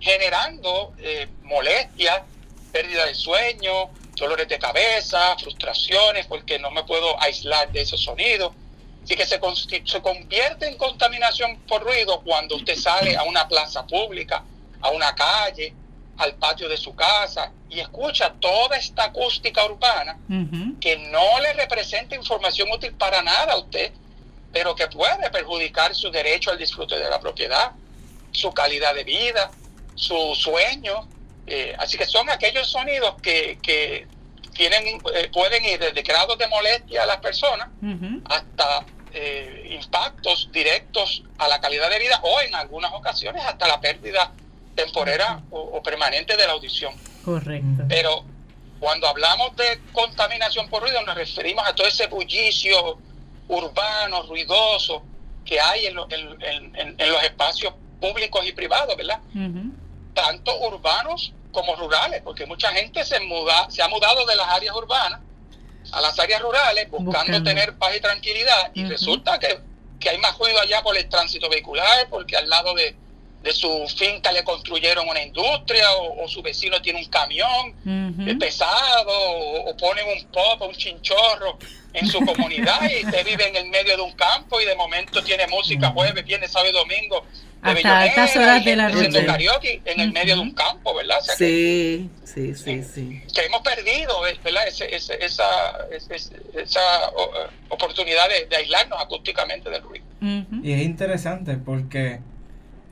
generando 0.00 0.94
eh, 0.98 1.28
molestias, 1.42 2.22
pérdida 2.72 3.06
de 3.06 3.14
sueño, 3.14 3.90
dolores 4.14 4.48
de 4.48 4.58
cabeza, 4.58 5.36
frustraciones, 5.38 6.26
porque 6.26 6.58
no 6.58 6.70
me 6.70 6.84
puedo 6.84 7.20
aislar 7.20 7.70
de 7.72 7.82
esos 7.82 8.02
sonidos. 8.02 8.52
Y 9.08 9.16
que 9.16 9.24
se, 9.24 9.40
se 9.86 10.02
convierte 10.02 10.68
en 10.68 10.76
contaminación 10.76 11.58
por 11.66 11.82
ruido 11.82 12.20
cuando 12.20 12.56
usted 12.56 12.76
sale 12.76 13.16
a 13.16 13.22
una 13.22 13.48
plaza 13.48 13.86
pública, 13.86 14.44
a 14.82 14.90
una 14.90 15.14
calle, 15.14 15.72
al 16.18 16.34
patio 16.34 16.68
de 16.68 16.76
su 16.76 16.94
casa 16.94 17.52
y 17.70 17.80
escucha 17.80 18.34
toda 18.40 18.76
esta 18.76 19.04
acústica 19.04 19.64
urbana 19.64 20.18
que 20.80 20.96
no 21.10 21.40
le 21.40 21.52
representa 21.52 22.16
información 22.16 22.68
útil 22.72 22.92
para 22.94 23.22
nada 23.22 23.52
a 23.52 23.58
usted, 23.58 23.92
pero 24.52 24.74
que 24.74 24.88
puede 24.88 25.30
perjudicar 25.30 25.94
su 25.94 26.10
derecho 26.10 26.50
al 26.50 26.58
disfrute 26.58 26.98
de 26.98 27.08
la 27.08 27.20
propiedad, 27.20 27.70
su 28.32 28.52
calidad 28.52 28.94
de 28.94 29.04
vida, 29.04 29.50
su 29.98 30.34
sueño. 30.34 31.08
Eh, 31.46 31.74
así 31.78 31.96
que 31.98 32.06
son 32.06 32.28
aquellos 32.30 32.68
sonidos 32.68 33.14
que, 33.22 33.58
que 33.62 34.06
tienen, 34.52 35.00
eh, 35.14 35.30
pueden 35.32 35.64
ir 35.64 35.78
desde 35.78 36.02
grados 36.02 36.36
de 36.38 36.46
molestia 36.48 37.04
a 37.04 37.06
las 37.06 37.18
personas 37.18 37.68
hasta 38.24 38.84
eh, 39.12 39.78
impactos 39.80 40.50
directos 40.52 41.22
a 41.38 41.48
la 41.48 41.60
calidad 41.60 41.88
de 41.90 41.98
vida 41.98 42.20
o 42.22 42.40
en 42.40 42.54
algunas 42.54 42.92
ocasiones 42.92 43.42
hasta 43.44 43.66
la 43.66 43.80
pérdida 43.80 44.32
temporera 44.74 45.42
o, 45.50 45.82
permanente 45.82 46.36
de 46.36 46.46
la 46.46 46.52
audición. 46.52 46.92
Correcto. 47.24 47.84
Pero 47.88 48.24
cuando 48.78 49.08
hablamos 49.08 49.56
de 49.56 49.80
contaminación 49.92 50.68
por 50.68 50.82
ruido 50.82 51.02
nos 51.02 51.16
referimos 51.16 51.66
a 51.66 51.74
todo 51.74 51.86
ese 51.86 52.06
bullicio 52.06 52.98
urbano, 53.48 54.22
ruidoso 54.24 55.02
que 55.44 55.58
hay 55.58 55.86
en, 55.86 55.96
en, 56.98 57.10
los 57.10 57.22
espacios 57.22 57.72
públicos 58.00 58.46
y 58.46 58.52
privados, 58.52 58.96
¿verdad? 58.96 59.20
Tanto 60.18 60.58
urbanos 60.58 61.32
como 61.52 61.76
rurales, 61.76 62.22
porque 62.22 62.44
mucha 62.44 62.72
gente 62.72 63.04
se, 63.04 63.20
muda, 63.20 63.70
se 63.70 63.82
ha 63.82 63.88
mudado 63.88 64.26
de 64.26 64.34
las 64.34 64.48
áreas 64.48 64.74
urbanas 64.74 65.20
a 65.92 66.00
las 66.00 66.18
áreas 66.18 66.42
rurales 66.42 66.90
buscando, 66.90 67.42
tener 67.42 67.76
paz 67.78 67.96
y 67.96 68.00
tranquilidad 68.00 68.70
y 68.74 68.84
resulta 68.84 69.38
que, 69.38 69.58
hay 70.08 70.18
más 70.18 70.38
ruido 70.38 70.60
allá 70.60 70.82
por 70.82 70.96
el 70.96 71.08
tránsito 71.08 71.48
vehicular, 71.48 72.08
porque 72.10 72.36
al 72.36 72.48
lado 72.48 72.74
de, 72.74 72.96
su 73.52 73.86
finca 73.96 74.30
le 74.30 74.44
construyeron 74.44 75.08
una 75.08 75.22
industria 75.22 75.86
o, 75.92 76.28
su 76.28 76.42
vecino 76.42 76.82
tiene 76.82 76.98
un 76.98 77.06
camión 77.06 78.38
pesado 78.38 79.12
o, 79.66 79.76
ponen 79.76 80.04
un 80.08 80.24
pop, 80.30 80.60
un 80.68 80.74
chinchorro 80.74 81.58
en 81.94 82.06
su 82.06 82.20
comunidad 82.20 82.80
y 82.90 83.06
usted 83.06 83.24
vive 83.24 83.48
en 83.48 83.56
el 83.56 83.68
medio 83.68 83.96
de 83.96 84.02
un 84.02 84.12
campo 84.12 84.60
y 84.60 84.66
de 84.66 84.74
momento 84.74 85.22
tiene 85.22 85.46
música 85.46 85.90
jueves, 85.94 86.24
viernes, 86.24 86.52
sábado 86.52 86.70
y 86.70 86.74
domingo 86.74 87.24
hasta 87.62 88.00
altas 88.00 88.36
horas 88.36 88.64
de 88.64 88.76
la 88.76 88.88
noche. 88.88 89.26
karaoke 89.26 89.82
en 89.84 90.00
el 90.00 90.12
medio 90.12 90.36
de 90.36 90.40
un 90.40 90.52
campo, 90.52 90.94
¿verdad? 90.94 91.18
sí, 91.36 92.10
sí, 92.24 92.54
sí, 92.54 92.82
sí. 92.82 93.22
Que 93.34 93.46
hemos 93.46 93.60
perdido, 93.62 94.20
¿verdad? 94.44 94.62
esa, 94.68 95.14
esa 96.54 97.12
oportunidad 97.68 98.28
de, 98.48 98.56
aislarnos 98.56 99.00
acústicamente 99.00 99.70
del 99.70 99.82
ruido. 99.82 100.04
Y 100.62 100.72
es 100.72 100.82
interesante 100.82 101.56
porque 101.56 102.20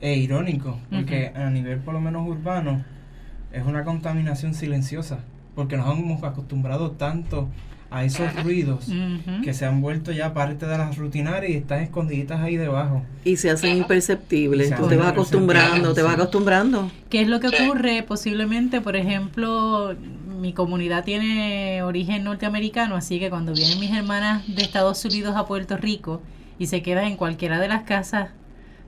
es 0.01 0.17
irónico, 0.17 0.79
porque 0.91 1.31
a 1.35 1.49
nivel 1.49 1.79
por 1.79 1.93
lo 1.93 1.99
menos 1.99 2.27
urbano 2.27 2.85
es 3.51 3.63
una 3.63 3.83
contaminación 3.83 4.53
silenciosa, 4.53 5.19
porque 5.55 5.77
nos 5.77 5.97
hemos 5.97 6.23
acostumbrado 6.23 6.91
tanto 6.91 7.49
a 7.89 8.03
esos 8.03 8.43
ruidos 8.43 8.85
que 9.43 9.53
se 9.53 9.65
han 9.65 9.81
vuelto 9.81 10.11
ya 10.11 10.33
parte 10.33 10.65
de 10.65 10.77
las 10.77 10.97
rutinarias 10.97 11.51
y 11.51 11.55
están 11.55 11.81
escondiditas 11.81 12.41
ahí 12.41 12.57
debajo. 12.57 13.03
Y 13.23 13.37
se 13.37 13.49
hacen 13.49 13.77
imperceptibles. 13.77 14.75
Tú 14.75 14.87
te 14.87 14.97
vas 14.97 15.13
acostumbrando, 15.13 15.93
te 15.93 16.01
vas 16.01 16.15
acostumbrando. 16.15 16.91
¿Qué 17.09 17.21
es 17.21 17.27
lo 17.27 17.39
que 17.39 17.47
ocurre? 17.47 18.03
Posiblemente, 18.03 18.81
por 18.81 18.95
ejemplo, 18.95 19.95
mi 20.39 20.53
comunidad 20.53 21.03
tiene 21.03 21.81
origen 21.83 22.23
norteamericano, 22.23 22.95
así 22.95 23.19
que 23.19 23.29
cuando 23.29 23.53
vienen 23.53 23.79
mis 23.79 23.91
hermanas 23.91 24.43
de 24.47 24.61
Estados 24.61 25.03
Unidos 25.05 25.35
a 25.35 25.45
Puerto 25.45 25.77
Rico 25.77 26.21
y 26.59 26.67
se 26.67 26.81
quedan 26.81 27.05
en 27.05 27.17
cualquiera 27.17 27.59
de 27.59 27.67
las 27.67 27.83
casas 27.83 28.29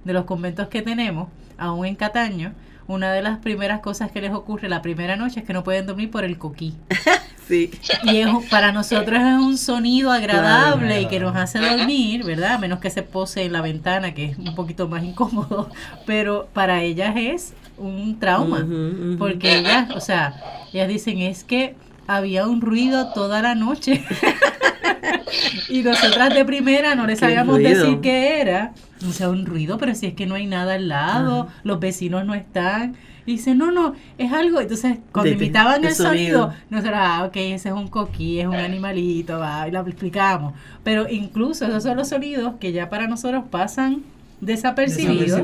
de 0.03 0.13
los 0.13 0.25
conventos 0.25 0.67
que 0.67 0.81
tenemos, 0.81 1.29
aún 1.57 1.85
en 1.85 1.95
Cataño, 1.95 2.53
una 2.87 3.13
de 3.13 3.21
las 3.21 3.37
primeras 3.39 3.81
cosas 3.81 4.11
que 4.11 4.21
les 4.21 4.31
ocurre 4.31 4.67
la 4.67 4.81
primera 4.81 5.15
noche 5.15 5.41
es 5.41 5.45
que 5.45 5.53
no 5.53 5.63
pueden 5.63 5.85
dormir 5.85 6.09
por 6.09 6.23
el 6.23 6.37
coquí. 6.37 6.73
sí. 7.49 7.71
Y 8.03 8.23
para 8.49 8.71
nosotros 8.71 9.19
es 9.19 9.39
un 9.39 9.57
sonido 9.57 10.11
agradable 10.11 11.01
y 11.01 11.07
que 11.07 11.19
nos 11.19 11.35
hace 11.35 11.59
dormir, 11.59 12.23
¿verdad? 12.23 12.53
A 12.53 12.57
menos 12.57 12.79
que 12.79 12.89
se 12.89 13.03
pose 13.03 13.43
en 13.43 13.51
la 13.51 13.61
ventana, 13.61 14.13
que 14.13 14.25
es 14.25 14.37
un 14.37 14.55
poquito 14.55 14.87
más 14.87 15.03
incómodo, 15.03 15.69
pero 16.05 16.47
para 16.53 16.83
ellas 16.83 17.15
es 17.17 17.53
un 17.77 18.19
trauma, 18.19 18.65
porque 19.17 19.57
ellas, 19.57 19.89
o 19.95 19.99
sea, 19.99 20.35
ellas 20.71 20.87
dicen 20.87 21.19
es 21.19 21.43
que 21.43 21.75
había 22.07 22.47
un 22.47 22.61
ruido 22.61 23.13
toda 23.13 23.41
la 23.41 23.55
noche. 23.55 24.03
y 25.69 25.83
nosotras 25.83 26.33
de 26.33 26.43
primera 26.45 26.95
no 26.95 27.05
les 27.05 27.19
sabíamos 27.19 27.59
decir 27.59 27.99
qué 28.01 28.41
era. 28.41 28.73
O 29.07 29.11
sea, 29.11 29.29
un 29.29 29.45
ruido, 29.45 29.77
pero 29.77 29.95
si 29.95 30.07
es 30.07 30.13
que 30.13 30.25
no 30.25 30.35
hay 30.35 30.45
nada 30.45 30.73
al 30.73 30.87
lado, 30.87 31.47
los 31.63 31.79
vecinos 31.79 32.25
no 32.25 32.33
están. 32.33 32.97
Y 33.29 33.33
dice, 33.33 33.53
no, 33.53 33.71
no, 33.71 33.93
es 34.17 34.33
algo. 34.33 34.59
Entonces, 34.59 34.97
cuando 35.11 35.31
imitaban 35.31 35.85
el 35.85 35.93
sonido, 35.93 36.51
nosotros, 36.71 36.97
ah, 36.99 37.25
ok, 37.27 37.35
ese 37.35 37.69
es 37.69 37.75
un 37.75 37.87
coquí, 37.87 38.39
es 38.39 38.47
un 38.47 38.55
animalito, 38.55 39.37
va, 39.37 39.67
y 39.67 39.71
lo 39.71 39.81
explicamos. 39.81 40.55
Pero 40.83 41.07
incluso 41.07 41.67
esos 41.67 41.83
son 41.83 41.95
los 41.95 42.09
sonidos 42.09 42.55
que 42.59 42.71
ya 42.71 42.89
para 42.89 43.05
nosotros 43.05 43.43
pasan 43.51 44.01
desapercibidos, 44.41 45.43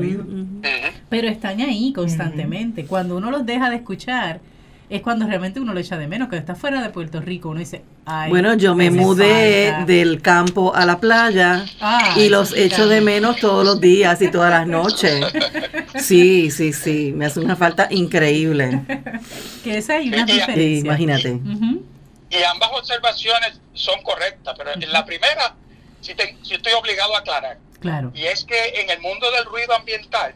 pero 1.08 1.28
están 1.28 1.60
ahí 1.60 1.92
constantemente. 1.92 2.86
Cuando 2.86 3.16
uno 3.16 3.30
los 3.30 3.46
deja 3.46 3.70
de 3.70 3.76
escuchar, 3.76 4.40
es 4.88 5.02
cuando 5.02 5.26
realmente 5.26 5.58
uno 5.60 5.72
lo 5.74 5.80
echa 5.80 5.96
de 5.96 6.06
menos, 6.06 6.28
que 6.28 6.36
está 6.36 6.54
fuera 6.54 6.82
de 6.82 6.90
Puerto 6.90 7.20
Rico, 7.20 7.48
uno 7.48 7.58
dice, 7.58 7.82
Ay, 8.04 8.30
bueno, 8.30 8.54
yo 8.54 8.74
me 8.74 8.90
mudé 8.90 9.84
del 9.86 10.22
campo 10.22 10.74
a 10.74 10.86
la 10.86 11.00
playa 11.00 11.64
ah, 11.80 12.14
y 12.16 12.28
los 12.28 12.52
echo 12.52 12.86
de 12.86 13.00
menos 13.00 13.36
todos 13.38 13.64
los 13.64 13.80
días 13.80 14.22
y 14.22 14.30
todas 14.30 14.50
las 14.50 14.66
noches. 14.68 15.24
Sí, 15.98 16.50
sí, 16.50 16.72
sí, 16.72 17.12
me 17.14 17.26
hace 17.26 17.40
una 17.40 17.56
falta 17.56 17.88
increíble. 17.90 18.82
que 19.64 19.78
esa 19.78 19.94
hay 19.94 20.08
una 20.08 20.24
diferencia. 20.24 20.78
imagínate. 20.78 21.40
Y 22.30 22.42
ambas 22.42 22.70
observaciones 22.72 23.60
son 23.74 24.02
correctas, 24.02 24.54
pero 24.56 24.70
en 24.74 24.92
la 24.92 25.04
primera 25.04 25.54
si, 26.00 26.14
si 26.42 26.54
estoy 26.54 26.72
obligado 26.74 27.14
a 27.16 27.18
aclarar. 27.18 27.58
Y 28.14 28.24
es 28.24 28.44
que 28.44 28.80
en 28.80 28.90
el 28.90 29.00
mundo 29.00 29.30
del 29.30 29.44
ruido 29.44 29.74
ambiental, 29.74 30.34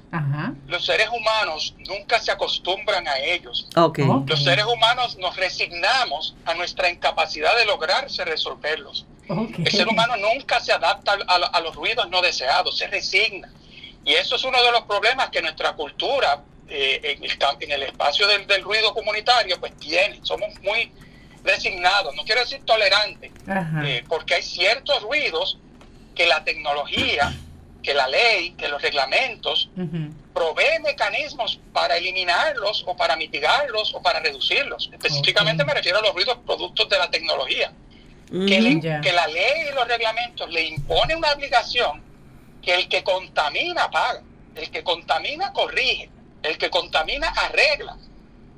los 0.66 0.84
seres 0.84 1.08
humanos 1.08 1.74
nunca 1.88 2.20
se 2.20 2.30
acostumbran 2.30 3.06
a 3.08 3.18
ellos. 3.18 3.68
Los 4.26 4.44
seres 4.44 4.64
humanos 4.64 5.16
nos 5.18 5.36
resignamos 5.36 6.34
a 6.44 6.54
nuestra 6.54 6.90
incapacidad 6.90 7.56
de 7.56 7.66
lograrse 7.66 8.24
resolverlos. 8.24 9.06
El 9.28 9.70
ser 9.70 9.88
humano 9.88 10.16
nunca 10.16 10.60
se 10.60 10.72
adapta 10.72 11.12
a, 11.26 11.60
los 11.60 11.74
ruidos 11.74 12.08
no 12.10 12.20
deseados, 12.20 12.76
se 12.76 12.86
resigna. 12.88 13.50
Y 14.04 14.14
eso 14.14 14.36
es 14.36 14.44
uno 14.44 14.62
de 14.62 14.72
los 14.72 14.82
problemas 14.82 15.30
que 15.30 15.42
nuestra 15.42 15.72
cultura 15.74 16.42
eh, 16.68 17.16
en, 17.18 17.24
el, 17.24 17.38
en, 17.60 17.70
el, 17.72 17.82
espacio 17.82 18.26
del, 18.26 18.62
ruido 18.62 18.92
comunitario 18.94 19.58
pues 19.60 19.76
tiene. 19.76 20.20
Somos 20.22 20.48
muy 20.62 20.92
resignados, 21.44 22.14
no 22.16 22.24
quiero 22.24 22.40
decir 22.42 22.60
tolerantes, 22.64 23.32
eh, 23.84 24.04
porque 24.08 24.34
hay 24.34 24.42
ciertos 24.42 25.02
ruidos 25.02 25.58
que 26.20 26.26
la 26.26 26.44
tecnología, 26.44 27.32
que 27.82 27.94
la 27.94 28.06
ley, 28.06 28.50
que 28.50 28.68
los 28.68 28.82
reglamentos 28.82 29.70
provee 30.34 30.78
mecanismos 30.84 31.58
para 31.72 31.96
eliminarlos 31.96 32.84
o 32.86 32.94
para 32.94 33.16
mitigarlos 33.16 33.94
o 33.94 34.02
para 34.02 34.20
reducirlos. 34.20 34.90
Específicamente 34.92 35.64
me 35.64 35.72
refiero 35.72 35.96
a 35.96 36.02
los 36.02 36.12
ruidos 36.12 36.36
productos 36.44 36.90
de 36.90 36.98
la 36.98 37.10
tecnología. 37.10 37.72
que, 38.28 39.00
que 39.02 39.12
la 39.12 39.26
ley 39.28 39.68
y 39.70 39.74
los 39.74 39.88
reglamentos 39.88 40.50
le 40.50 40.62
imponen 40.66 41.16
una 41.16 41.32
obligación 41.32 42.02
que 42.60 42.74
el 42.74 42.86
que 42.86 43.02
contamina 43.02 43.90
paga, 43.90 44.22
el 44.56 44.70
que 44.70 44.84
contamina 44.84 45.54
corrige, 45.54 46.10
el 46.42 46.58
que 46.58 46.68
contamina 46.68 47.28
arregla. 47.28 47.96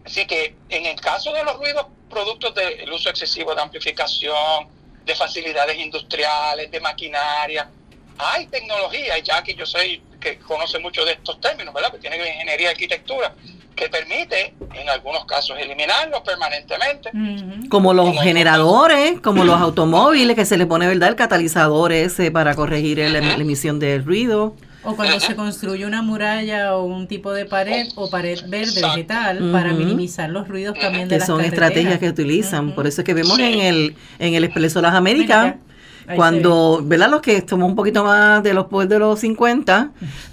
Así 0.05 0.27
que 0.27 0.57
en 0.68 0.87
el 0.87 1.01
caso 1.01 1.33
de 1.33 1.44
los 1.44 1.57
ruidos 1.59 1.87
productos 2.11 2.57
del 2.57 2.92
uso 2.92 3.09
excesivo 3.09 3.55
de 3.55 3.62
amplificación, 3.62 4.82
de 5.05 5.15
facilidades 5.15 5.77
industriales, 5.79 6.71
de 6.71 6.81
maquinaria, 6.81 7.69
hay 8.19 8.47
tecnología, 8.47 9.19
ya 9.19 9.43
que 9.43 9.55
yo 9.55 9.67
sé 9.67 10.01
que 10.21 10.38
conoce 10.38 10.79
mucho 10.79 11.05
de 11.05 11.12
estos 11.12 11.41
términos, 11.41 11.75
¿verdad? 11.75 11.93
Que 11.93 11.99
tiene 11.99 12.17
ingeniería 12.17 12.69
y 12.69 12.71
arquitectura, 12.71 13.35
que 13.75 13.88
permite 13.88 14.55
en 14.75 14.88
algunos 14.88 15.25
casos 15.25 15.59
eliminarlos 15.59 16.21
permanentemente. 16.21 17.11
Como 17.69 17.93
los 17.93 18.21
generadores, 18.21 19.21
como 19.21 19.45
los 19.45 19.61
automóviles, 19.61 20.37
que 20.37 20.45
se 20.45 20.57
le 20.57 20.67
pone, 20.67 20.87
¿verdad? 20.87 21.09
El 21.09 21.17
catalizador 21.17 21.93
ese 21.93 22.31
para 22.31 22.55
corregir 22.55 22.99
la 22.99 23.19
emisión 23.19 23.81
de 23.81 23.99
ruido. 23.99 24.55
O 24.85 24.97
cuando 24.97 25.21
se 25.21 25.37
construye 25.37 25.87
una 25.87 26.03
muralla 26.03 26.77
o 26.77 26.85
un 26.85 27.07
tipo 27.07 27.33
de 27.33 27.45
pared 27.47 27.88
o 27.95 28.11
pared 28.11 28.38
verde 28.49 28.81
vegetal 28.83 29.51
para 29.53 29.73
minimizar 29.73 30.29
los 30.29 30.49
ruidos 30.49 30.77
también 30.79 31.09
de 31.09 31.18
que 31.18 31.25
son 31.25 31.40
estrategias 31.40 31.99
que 31.99 32.09
utilizan. 32.09 32.75
Por 32.75 32.87
eso 32.87 33.03
es 33.03 33.05
que 33.05 33.14
vemos 33.14 33.38
en 33.38 33.61
el 33.61 33.95
en 34.18 34.35
el 34.35 34.45
Expreso 34.45 34.81
de 34.81 34.83
las 34.83 34.95
Américas 34.95 35.55
cuando, 36.16 36.83
¿verdad? 36.85 37.11
Los 37.11 37.21
que 37.21 37.45
somos 37.49 37.68
un 37.68 37.77
poquito 37.77 38.05
más 38.05 38.42
de 38.42 38.55
los 38.55 38.66
de 38.88 38.99
los 38.99 39.21
50, 39.21 39.90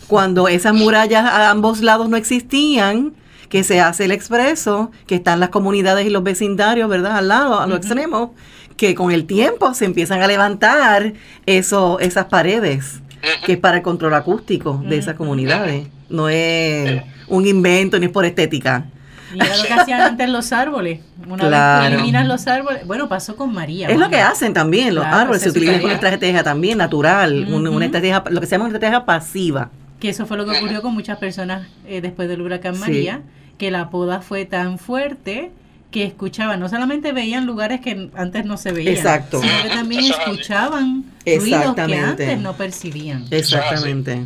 cuando 0.08 0.48
esas 0.48 0.74
murallas 0.74 1.26
a 1.26 1.52
ambos 1.52 1.82
lados 1.82 2.10
no 2.10 2.18
existían, 2.18 3.14
que 3.50 3.64
se 3.64 3.80
hace 3.80 4.06
el 4.06 4.12
expreso, 4.12 4.92
que 5.08 5.16
están 5.16 5.40
las 5.40 5.50
comunidades 5.50 6.06
y 6.06 6.10
los 6.10 6.24
vecindarios, 6.24 6.90
¿verdad? 6.90 7.18
Al 7.18 7.28
lado, 7.28 7.60
a 7.60 7.68
los 7.68 7.78
extremos, 7.78 8.30
que 8.78 8.96
con 8.96 9.12
el 9.12 9.26
tiempo 9.26 9.74
se 9.74 9.86
empiezan 9.86 10.22
a 10.22 10.28
levantar 10.28 11.14
eso, 11.46 12.00
esas 12.00 12.26
paredes 12.26 13.02
que 13.46 13.54
es 13.54 13.58
para 13.60 13.78
el 13.78 13.84
control 13.84 14.14
acústico 14.14 14.82
de 14.88 14.98
esas 14.98 15.16
comunidades. 15.16 15.88
No 16.10 16.30
es 16.30 17.04
un 17.28 17.46
invento 17.46 18.00
ni 18.00 18.08
es 18.08 18.12
por 18.12 18.26
estética. 18.26 18.86
Y 19.34 19.40
era 19.40 19.58
lo 19.58 19.64
que 19.64 19.74
hacían 19.74 20.02
antes 20.02 20.30
los 20.30 20.52
árboles. 20.52 21.02
Una 21.28 21.50
vez 21.50 21.90
que 21.90 21.96
eliminas 21.96 22.28
los 22.28 22.48
árboles, 22.48 22.86
bueno, 22.88 23.08
pasó 23.08 23.36
con 23.36 23.54
María. 23.54 23.88
Es 23.88 23.98
lo 23.98 24.10
que 24.10 24.18
hacen 24.18 24.54
también, 24.54 24.96
los 24.96 25.06
árboles 25.06 25.44
se, 25.44 25.50
utilizan 25.50 25.76
como 25.76 25.86
una 25.86 25.96
estrategia 25.96 26.44
también 26.44 26.78
natural, 26.78 27.48
una, 27.52 27.86
estrategia, 27.86 28.24
lo 28.30 28.40
que 28.42 28.48
se 28.48 28.52
llama 28.52 28.66
una 28.66 28.76
estrategia 28.76 29.06
pasiva. 29.06 29.70
Que 30.00 30.10
eso 30.10 30.26
fue 30.26 30.38
lo 30.38 30.46
que 30.46 30.58
ocurrió 30.58 30.82
con 30.82 30.94
muchas 30.94 31.18
personas 31.18 31.68
eh, 31.86 32.02
después 32.02 32.28
del 32.28 32.42
huracán 32.42 32.80
María, 32.80 33.22
que 33.58 33.70
la 33.70 33.90
poda 33.90 34.22
fue 34.22 34.46
tan 34.46 34.80
fuerte 34.80 35.52
que 35.92 36.04
escuchaban, 36.04 36.60
no 36.60 36.70
solamente 36.70 37.12
veían 37.12 37.46
lugares 37.46 37.82
que 37.82 38.10
antes 38.16 38.46
no 38.46 38.58
se 38.58 38.72
veían, 38.72 38.96
Exacto. 38.96 39.42
sino 39.42 39.64
que 39.64 39.70
también 39.70 40.06
escuchaban 40.06 41.06
ruidos 41.26 41.76
que 41.76 41.96
antes 41.96 42.40
no 42.40 42.54
percibían. 42.56 43.26
Exactamente. 43.32 44.26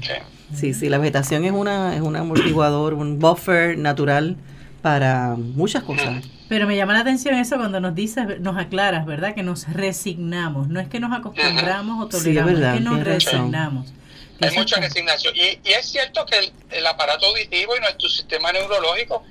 Sí, 0.54 0.74
sí, 0.74 0.90
la 0.90 0.98
vegetación 0.98 1.46
es 1.46 1.52
una 1.52 1.96
es 1.96 2.02
un 2.02 2.16
amortiguador, 2.16 2.94
un 2.94 3.18
buffer 3.20 3.78
natural 3.78 4.38
para 4.82 5.36
muchas 5.38 5.84
cosas. 5.84 6.24
Pero 6.50 6.68
me 6.68 6.76
llama 6.76 6.94
la 6.94 7.00
atención 7.00 7.36
eso 7.36 7.56
cuando 7.56 7.80
nos 7.80 7.96
dices, 7.96 8.40
nos 8.42 8.58
aclaras, 8.58 9.06
¿verdad? 9.06 9.34
Que 9.34 9.42
nos 9.42 9.68
resignamos. 9.72 10.68
No 10.68 10.80
es 10.80 10.88
que 10.90 11.00
nos 11.00 11.12
acostumbramos 11.18 12.06
o 12.06 12.10
toleramos, 12.10 12.60
es, 12.60 12.74
que 12.74 12.80
nos 12.82 13.04
resignamos. 13.04 13.94
Hay 14.42 14.56
mucha 14.56 14.80
resignación. 14.80 15.34
Y, 15.36 15.60
y, 15.68 15.72
es 15.72 15.86
cierto 15.86 16.26
que 16.26 16.52
el, 16.78 16.86
aparato 16.86 17.26
auditivo 17.28 17.76
y 17.78 17.80
nuestro 17.80 18.10
sistema 18.10 18.52
neurológico 18.52 19.24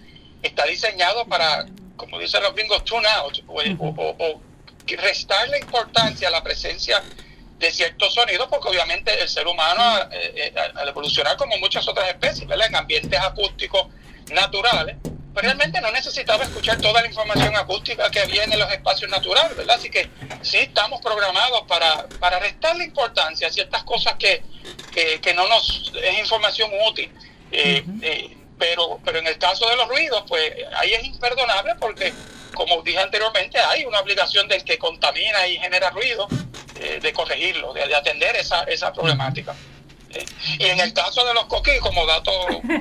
está 0.42 0.64
diseñado 0.64 1.26
para 1.26 1.66
como 2.02 2.18
dicen 2.18 2.42
los 2.42 2.52
gringos, 2.54 2.84
tune 2.84 3.06
out, 3.06 3.38
o, 3.46 4.40
restar 4.98 5.48
la 5.48 5.58
importancia 5.58 6.26
a 6.26 6.30
la 6.32 6.42
presencia 6.42 7.00
de 7.58 7.70
ciertos 7.70 8.12
sonidos, 8.12 8.48
porque 8.50 8.68
obviamente 8.68 9.22
el 9.22 9.28
ser 9.28 9.46
humano, 9.46 9.82
eh, 10.10 10.52
eh, 10.52 10.54
al 10.74 10.88
evolucionar 10.88 11.36
como 11.36 11.56
muchas 11.58 11.86
otras 11.86 12.08
especies, 12.08 12.46
¿verdad? 12.48 12.66
en 12.66 12.76
ambientes 12.76 13.20
acústicos 13.20 13.86
naturales, 14.32 14.96
pues 15.32 15.44
realmente 15.44 15.80
no 15.80 15.92
necesitaba 15.92 16.42
escuchar 16.42 16.80
toda 16.80 17.00
la 17.00 17.06
información 17.06 17.56
acústica 17.56 18.10
que 18.10 18.20
había 18.20 18.42
en 18.44 18.58
los 18.58 18.70
espacios 18.72 19.08
naturales, 19.10 19.56
¿verdad? 19.56 19.76
Así 19.76 19.88
que 19.88 20.10
sí 20.42 20.58
estamos 20.58 21.00
programados 21.00 21.62
para, 21.68 22.06
para 22.18 22.40
restar 22.40 22.76
la 22.76 22.84
importancia 22.84 23.46
a 23.46 23.50
ciertas 23.50 23.84
cosas 23.84 24.14
que, 24.18 24.42
que, 24.92 25.34
no 25.34 25.48
nos 25.48 25.92
es 26.02 26.18
información 26.18 26.70
útil. 26.86 27.10
Eh, 27.50 28.36
pero, 28.62 29.00
pero 29.04 29.18
en 29.18 29.26
el 29.26 29.38
caso 29.38 29.68
de 29.68 29.74
los 29.76 29.88
ruidos, 29.88 30.22
pues 30.28 30.52
ahí 30.76 30.92
es 30.92 31.04
imperdonable 31.04 31.74
porque, 31.80 32.12
como 32.54 32.80
dije 32.82 33.00
anteriormente, 33.00 33.58
hay 33.58 33.84
una 33.84 33.98
obligación 33.98 34.46
del 34.46 34.62
que 34.62 34.78
contamina 34.78 35.48
y 35.48 35.58
genera 35.58 35.90
ruido 35.90 36.28
eh, 36.78 37.00
de 37.02 37.12
corregirlo, 37.12 37.72
de, 37.72 37.92
atender 37.92 38.36
esa, 38.36 38.62
esa 38.64 38.92
problemática. 38.92 39.56
Eh, 40.10 40.24
y 40.60 40.64
en 40.66 40.78
el 40.78 40.92
caso 40.92 41.24
de 41.24 41.34
los 41.34 41.46
coquís, 41.46 41.80
como 41.80 42.06
dato 42.06 42.30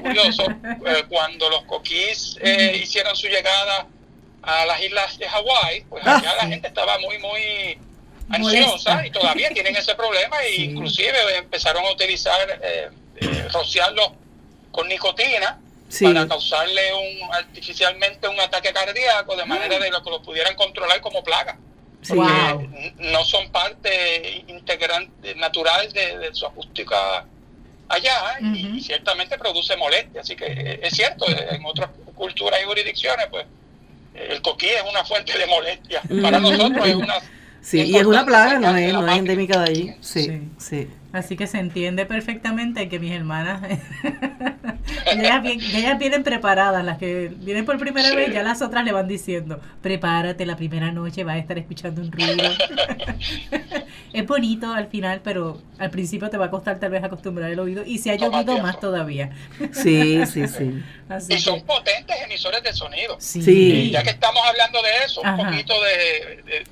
curioso, 0.04 0.44
eh, 0.86 1.04
cuando 1.10 1.50
los 1.50 1.64
coquís 1.64 2.38
hicieron 2.76 3.16
su 3.16 3.28
llegada 3.28 3.88
a 4.44 4.66
las 4.68 4.82
islas 4.82 5.18
de 5.18 5.28
Hawái, 5.28 5.86
pues 5.90 6.06
allá 6.06 6.36
la 6.36 6.48
gente 6.48 6.68
estaba 6.68 7.00
muy, 7.00 7.18
muy 7.18 7.80
ansiosa 8.30 9.04
y 9.04 9.10
todavía 9.10 9.50
tienen 9.50 9.76
ese 9.76 9.96
problema 9.96 10.44
e 10.44 10.62
inclusive 10.62 11.38
empezaron 11.38 11.84
a 11.86 11.92
utilizar, 11.92 12.62
rociarlos 13.52 14.12
con 14.72 14.88
nicotina 14.88 15.60
para 16.00 16.28
causarle 16.28 16.82
un 16.94 17.34
artificialmente 17.34 18.28
un 18.28 18.40
ataque 18.40 18.72
cardíaco 18.74 19.36
de 19.36 19.46
manera 19.46 19.80
de 19.80 19.90
que 19.90 20.10
lo 20.10 20.22
pudieran 20.22 20.56
controlar 20.56 21.02
como 21.02 21.24
plaga. 21.24 21.58
no 22.98 23.24
son 23.26 23.52
parte 23.52 24.44
integrante 24.48 25.36
natural 25.36 25.92
de, 25.92 26.30
su 26.34 26.46
acústica 26.46 27.26
allá 27.90 28.40
y, 28.42 28.80
ciertamente 28.82 29.38
produce 29.38 29.76
molestia. 29.78 30.22
Así 30.22 30.36
que 30.36 30.80
es 30.82 30.94
cierto, 30.94 31.26
en 31.28 31.66
otras 31.66 31.90
culturas 32.16 32.60
y 32.62 32.66
jurisdicciones, 32.66 33.28
pues 33.30 33.46
el 34.14 34.42
coquí 34.42 34.68
es 34.68 34.84
una 34.90 35.04
fuente 35.04 35.38
de 35.38 35.46
molestia. 35.46 36.02
Para 36.22 36.40
nosotros 36.40 36.88
es 36.88 36.96
una... 36.96 37.16
Sí, 37.62 37.84
y 37.84 37.96
es 37.96 38.06
una 38.06 38.26
plaga, 38.26 38.58
no 38.58 38.76
es, 38.76 38.92
no 38.92 39.08
es 39.08 39.18
endémica 39.18 39.60
de 39.60 39.70
allí. 39.70 39.96
sí. 40.02 40.50
sí. 40.58 40.88
Así 41.14 41.36
que 41.36 41.46
se 41.46 41.60
entiende 41.60 42.06
perfectamente 42.06 42.88
que 42.88 42.98
mis 42.98 43.12
hermanas, 43.12 43.62
ellas, 45.12 45.44
vienen 46.00 46.24
preparadas, 46.24 46.86
las 46.86 46.98
que 46.98 47.30
vienen 47.36 47.66
por 47.66 47.78
primera 47.80 48.16
vez, 48.16 48.34
ya 48.34 48.44
las 48.44 48.62
otras 48.62 48.86
le 48.86 48.94
van 48.94 49.10
diciendo, 49.10 49.60
prepárate, 49.82 50.46
la 50.46 50.56
primera 50.56 50.92
noche 50.94 51.26
vas 51.26 51.36
a 51.36 51.40
estar 51.40 51.58
escuchando 51.58 52.02
un 52.02 52.14
ruido. 52.14 52.50
es 54.14 54.26
bonito 54.26 54.72
al 54.72 54.88
final, 54.88 55.20
pero 55.22 55.62
al 55.80 55.90
principio 55.90 56.30
te 56.30 56.38
va 56.38 56.46
a 56.46 56.50
costar 56.50 56.80
tal 56.80 56.92
vez 56.92 57.04
acostumbrar 57.04 57.52
el 57.52 57.60
oído 57.60 57.84
y 57.86 57.98
se 57.98 58.12
ha 58.12 58.16
llovido 58.16 58.58
más 58.60 58.80
todavía. 58.80 59.32
sí, 59.74 60.26
sí, 60.26 60.48
sí. 60.48 60.82
y 61.30 61.40
son 61.40 61.62
potentes 61.64 62.16
emisores 62.24 62.64
de 62.64 62.72
sonido. 62.72 63.18
Sí. 63.20 63.92
Ya 63.92 64.02
que 64.02 64.12
estamos 64.12 64.42
hablando 64.48 64.82
de 64.82 65.06
eso, 65.06 65.20
un 65.22 65.36
poquito 65.36 65.74
de, 65.82 66.64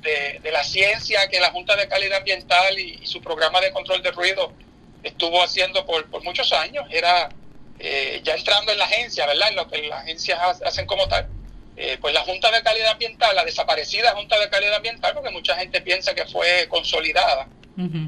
de, 0.42 0.50
la 0.50 0.64
ciencia 0.64 1.28
que 1.28 1.38
la 1.38 1.50
Junta 1.50 1.76
de 1.76 1.86
Calidad 1.88 2.18
Ambiental 2.18 2.78
y 2.78 3.06
su 3.06 3.20
programa 3.20 3.60
de 3.60 3.70
control 3.70 4.02
de 4.02 4.10
ruido 4.10 4.29
estuvo 5.02 5.42
haciendo 5.42 5.84
por, 5.86 6.06
muchos 6.22 6.52
años, 6.52 6.86
era 6.90 7.30
eh, 7.78 8.20
ya 8.24 8.34
entrando 8.34 8.72
en 8.72 8.78
la 8.78 8.84
agencia, 8.84 9.26
¿verdad? 9.26 9.48
En 9.48 9.56
lo 9.56 9.68
que 9.68 9.88
las 9.88 10.02
agencias 10.02 10.38
hacen 10.64 10.86
como 10.86 11.08
tal. 11.08 11.28
Eh, 11.76 11.96
pues 12.00 12.12
la 12.12 12.20
Junta 12.20 12.50
de 12.50 12.62
Calidad 12.62 12.92
Ambiental, 12.92 13.34
la 13.34 13.44
desaparecida 13.44 14.12
Junta 14.12 14.38
de 14.38 14.50
Calidad 14.50 14.74
Ambiental, 14.74 15.14
porque 15.14 15.30
mucha 15.30 15.56
gente 15.56 15.80
piensa 15.80 16.14
que 16.14 16.26
fue 16.26 16.66
consolidada, 16.68 17.48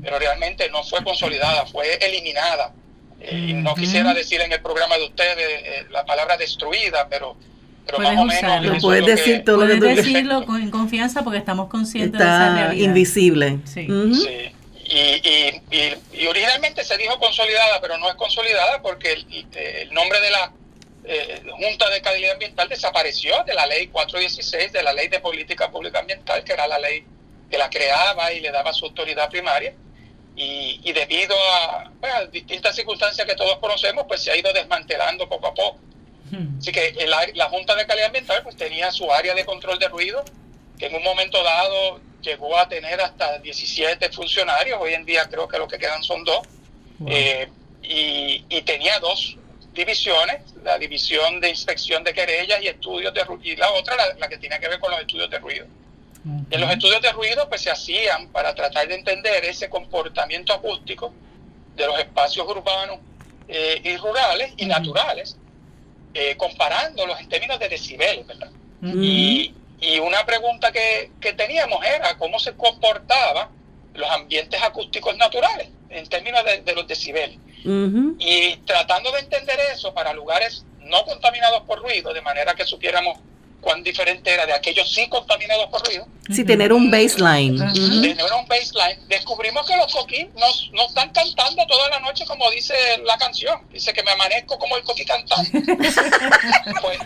pero 0.03 0.19
realmente 0.19 0.69
no 0.69 0.85
fue 0.85 1.03
consolidada, 1.03 1.65
fue 1.65 1.95
eliminada. 1.95 2.75
Eh, 3.21 3.47
y 3.49 3.53
no 3.55 3.75
quisiera 3.75 4.13
decir 4.13 4.41
en 4.43 4.53
el 4.53 4.61
programa 4.61 4.99
de 4.99 5.05
ustedes 5.05 5.91
la 5.91 6.05
palabra 6.05 6.37
destruida, 6.37 7.09
pero, 7.09 7.37
pero 7.87 7.99
más 8.01 8.19
o 8.19 8.25
menos... 8.27 8.83
puedes 8.83 9.07
decir 9.07 9.45
todo 9.45 9.65
lo 9.65 9.81
que 9.81 9.95
decirlo 9.95 10.45
con 10.47 10.71
confianza 10.71 11.25
porque 11.25 11.39
estamos 11.39 11.69
conscientes 11.71 12.19
de 12.19 12.25
esa 12.27 12.55
realidad. 12.55 12.89
invisible. 12.89 13.61
Sí. 13.65 13.87
sí. 13.87 14.53
Y, 14.95 15.63
y, 16.13 16.27
originalmente 16.27 16.85
se 16.85 16.99
dijo 16.99 17.19
consolidada, 17.19 17.81
pero 17.81 17.97
no 17.97 18.11
es 18.11 18.15
consolidada 18.15 18.83
porque 18.83 19.13
el, 19.13 19.95
nombre 19.95 20.21
de 20.21 20.31
la 20.31 20.53
eh, 21.05 21.43
Junta 21.51 21.89
de 21.89 22.03
Calidad 22.03 22.33
Ambiental 22.33 22.69
desapareció 22.69 23.43
de 23.45 23.55
la 23.55 23.65
ley 23.67 23.87
416, 23.87 24.71
de 24.71 24.83
la 24.83 24.93
ley 24.93 25.09
de 25.09 25.19
política 25.21 25.71
pública 25.71 26.01
ambiental, 26.01 26.45
que 26.45 26.53
era 26.53 26.67
la 26.67 26.79
ley 26.79 27.07
que 27.51 27.57
la 27.57 27.71
creaba 27.71 28.33
y 28.33 28.41
le 28.41 28.51
daba 28.51 28.75
su 28.75 28.85
autoridad 28.85 29.31
primaria. 29.31 29.73
Y, 30.37 30.93
debido 30.93 31.37
pues, 31.99 32.13
a, 32.13 32.27
distintas 32.27 32.77
circunstancias 32.77 33.27
que 33.27 33.35
todos 33.35 33.59
conocemos, 33.61 34.05
pues 34.07 34.23
se 34.23 34.31
ha 34.31 34.37
ido 34.37 34.53
desmantelando 34.53 35.27
poco 35.27 35.47
a 35.47 35.55
poco. 35.55 35.79
Hmm. 36.31 36.59
Así 36.59 36.71
que 36.71 37.07
la 37.07 37.49
Junta 37.49 37.75
de 37.77 37.87
Calidad 37.87 38.09
Ambiental 38.09 38.43
pues 38.43 38.57
tenía 38.57 38.91
su 38.91 39.11
área 39.11 39.35
de 39.35 39.47
control 39.47 39.79
de 39.79 39.89
ruido, 39.89 40.23
que 40.79 40.87
en 40.87 40.97
un 40.97 41.03
momento 41.03 41.43
dado 41.43 41.99
llegó 42.23 42.57
a 42.57 42.69
tener 42.69 43.01
hasta 43.01 43.39
17 43.39 44.11
funcionarios, 44.11 44.79
hoy 44.81 44.95
en 44.95 45.05
día 45.05 45.29
creo 45.29 45.47
que 45.49 45.59
lo 45.59 45.69
que 45.69 45.79
quedan 45.79 46.03
son 46.03 46.25
dos, 46.25 46.41
eh, 47.07 47.49
y, 47.83 48.45
y, 48.49 48.63
tenía 48.63 48.99
dos 49.01 49.37
divisiones, 49.75 50.43
la 50.63 50.79
división 50.79 51.41
de 51.41 51.51
inspección 51.51 52.05
de 52.05 52.13
querellas 52.13 52.63
y 52.63 52.69
estudios 52.69 53.13
de 53.13 53.25
ruido, 53.25 53.43
y 53.45 53.57
la 53.57 53.73
otra 53.73 53.97
la, 54.19 54.29
que 54.29 54.39
tiene 54.39 54.59
que 54.61 54.69
ver 54.69 54.79
con 54.79 54.91
los 54.91 55.01
estudios 55.01 55.31
de 55.31 55.39
ruido. 55.39 55.67
En 56.51 56.61
los 56.61 56.71
estudios 56.71 57.03
de 57.03 57.11
ruido 57.11 57.49
pues 57.49 57.63
se 57.63 57.71
hacían 57.71 58.29
para 58.29 58.55
tratar 58.55 58.87
de 58.87 58.95
entender 58.95 59.45
ese 59.45 59.69
comportamiento 59.69 60.53
acústico 60.53 61.13
de 61.75 61.85
los 61.85 61.99
espacios 61.99 62.47
urbanos 62.47 63.01
eh, 63.49 63.81
y 63.83 63.97
rurales 63.97 64.53
y 64.57 64.67
naturales, 64.67 65.37
eh, 66.15 66.37
comparándolos 66.37 67.19
en 67.19 67.29
términos 67.29 67.59
de 67.59 67.69
decibeles, 67.69 68.25
¿verdad? 68.25 68.51
y, 68.83 69.53
y, 69.83 69.99
una 69.99 70.25
pregunta 70.25 70.73
que, 70.73 71.11
que, 71.21 71.33
teníamos 71.33 71.85
era 71.85 72.17
cómo 72.17 72.39
se 72.39 72.55
comportaban 72.55 73.49
los 73.95 74.11
ambientes 74.11 74.63
acústicos 74.63 75.17
naturales 75.17 75.69
en 75.91 76.09
términos 76.09 76.45
de, 76.45 76.63
de 76.63 76.75
los 76.75 76.87
decibeles. 76.87 77.39
Y 78.19 78.57
tratando 78.67 79.13
de 79.13 79.21
entender 79.21 79.59
eso 79.73 79.95
para 79.95 80.13
lugares 80.13 80.65
no 80.81 81.05
contaminados 81.05 81.63
por 81.63 81.81
ruido, 81.81 82.13
de 82.13 82.21
manera 82.21 82.55
que 82.55 82.65
supiéramos 82.65 83.19
cuán 83.63 83.83
diferente 83.83 84.31
era 84.31 84.45
de 84.45 84.53
aquellos 84.53 84.93
sí 84.93 85.09
contaminados 85.09 85.67
por 85.69 85.87
ruido. 85.87 86.07
Sí, 86.31 86.45
tener 86.45 86.73
un 86.73 86.91
baseline. 86.91 87.57
Tener 87.57 88.33
un 88.39 88.47
baseline. 88.47 89.09
Descubrimos 89.09 89.67
que 89.67 89.77
los 89.77 89.93
coquí 89.93 90.29
no, 90.35 90.47
no, 90.73 90.87
están 90.89 91.11
cantando 91.11 91.65
toda 91.67 91.89
la 91.89 92.01
noche 92.01 92.27
como 92.27 92.51
dice 92.51 92.75
la 93.05 93.17
canción. 93.17 93.61
Dice 93.73 93.95
que 93.95 94.03
me 94.03 94.11
amanezco 94.11 94.59
como 94.59 94.77
el 94.77 94.83
coquí 94.83 95.05
cantando. 95.05 95.51
pues, 96.83 96.99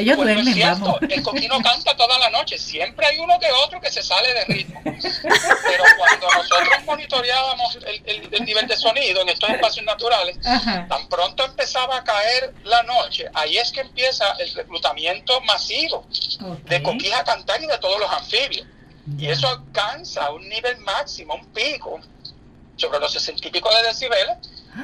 ellos 0.00 0.16
pues 0.16 0.34
duermen, 0.34 1.10
El 1.10 1.22
coquino 1.22 1.60
canta 1.62 1.96
toda 1.96 2.18
la 2.18 2.30
noche. 2.30 2.58
Siempre 2.58 3.06
hay 3.06 3.18
uno 3.18 3.38
que 3.38 3.50
otro 3.64 3.80
que 3.80 3.90
se 3.90 4.02
sale 4.02 4.32
de 4.32 4.44
ritmo. 4.44 4.80
Pero 4.84 5.84
cuando 5.96 6.26
nosotros 6.36 6.84
monitoreábamos 6.84 7.78
el, 8.04 8.44
nivel 8.44 8.66
de 8.66 8.76
sonido 8.76 9.22
en 9.22 9.28
estos 9.28 9.50
espacios 9.50 9.84
naturales, 9.84 10.38
tan 10.42 11.08
pronto 11.08 11.44
empezaba 11.44 11.98
a 11.98 12.04
caer 12.04 12.54
la 12.64 12.82
noche, 12.82 13.26
ahí 13.34 13.58
es 13.58 13.70
que 13.70 13.80
empieza 13.80 14.24
el 14.38 14.52
reclutamiento 14.54 15.40
masivo 15.42 16.06
de 16.64 16.82
coquíes 16.82 17.14
a 17.14 17.24
cantar 17.24 17.62
y 17.62 17.66
de 17.66 17.78
todos 17.78 18.00
los 18.00 18.10
anfibios. 18.10 18.66
Y 19.18 19.26
eso 19.26 19.48
alcanza 19.48 20.30
un 20.30 20.48
nivel 20.48 20.78
máximo, 20.78 21.34
un 21.34 21.46
pico, 21.46 22.00
sobre 22.76 22.98
los 22.98 23.12
60 23.12 23.48
y 23.48 23.50
pico 23.50 23.68
de 23.74 23.82
decibeles, 23.88 24.36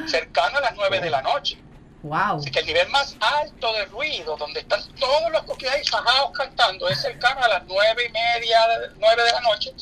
cercano 0.07 0.59
a 0.59 0.61
las 0.61 0.75
9 0.75 1.01
de 1.01 1.11
la 1.11 1.23
noche. 1.23 1.59
Wow. 2.03 2.39
Así 2.39 2.51
que 2.51 2.61
el 2.61 2.67
nivel 2.67 2.89
más 2.89 3.17
alto 3.21 3.73
de 3.73 3.87
ruido, 3.87 4.37
donde 4.37 4.61
están 4.61 4.81
todos 4.95 5.31
los 5.33 5.43
coquillas 5.43 5.89
fajados 5.91 6.31
cantando, 6.37 6.89
es 6.89 7.01
cercano 7.01 7.43
a 7.43 7.49
las 7.49 7.65
nueve 7.65 8.07
y 8.09 8.13
media, 8.13 8.59
nueve 8.99 9.23
de 9.25 9.33
la 9.33 9.41
noche. 9.41 9.73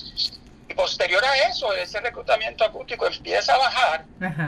Y 0.69 0.75
posterior 0.75 1.23
a 1.25 1.49
eso, 1.49 1.73
ese 1.75 2.01
reclutamiento 2.01 2.65
acústico 2.65 3.07
empieza 3.07 3.55
a 3.55 3.59
bajar 3.59 4.07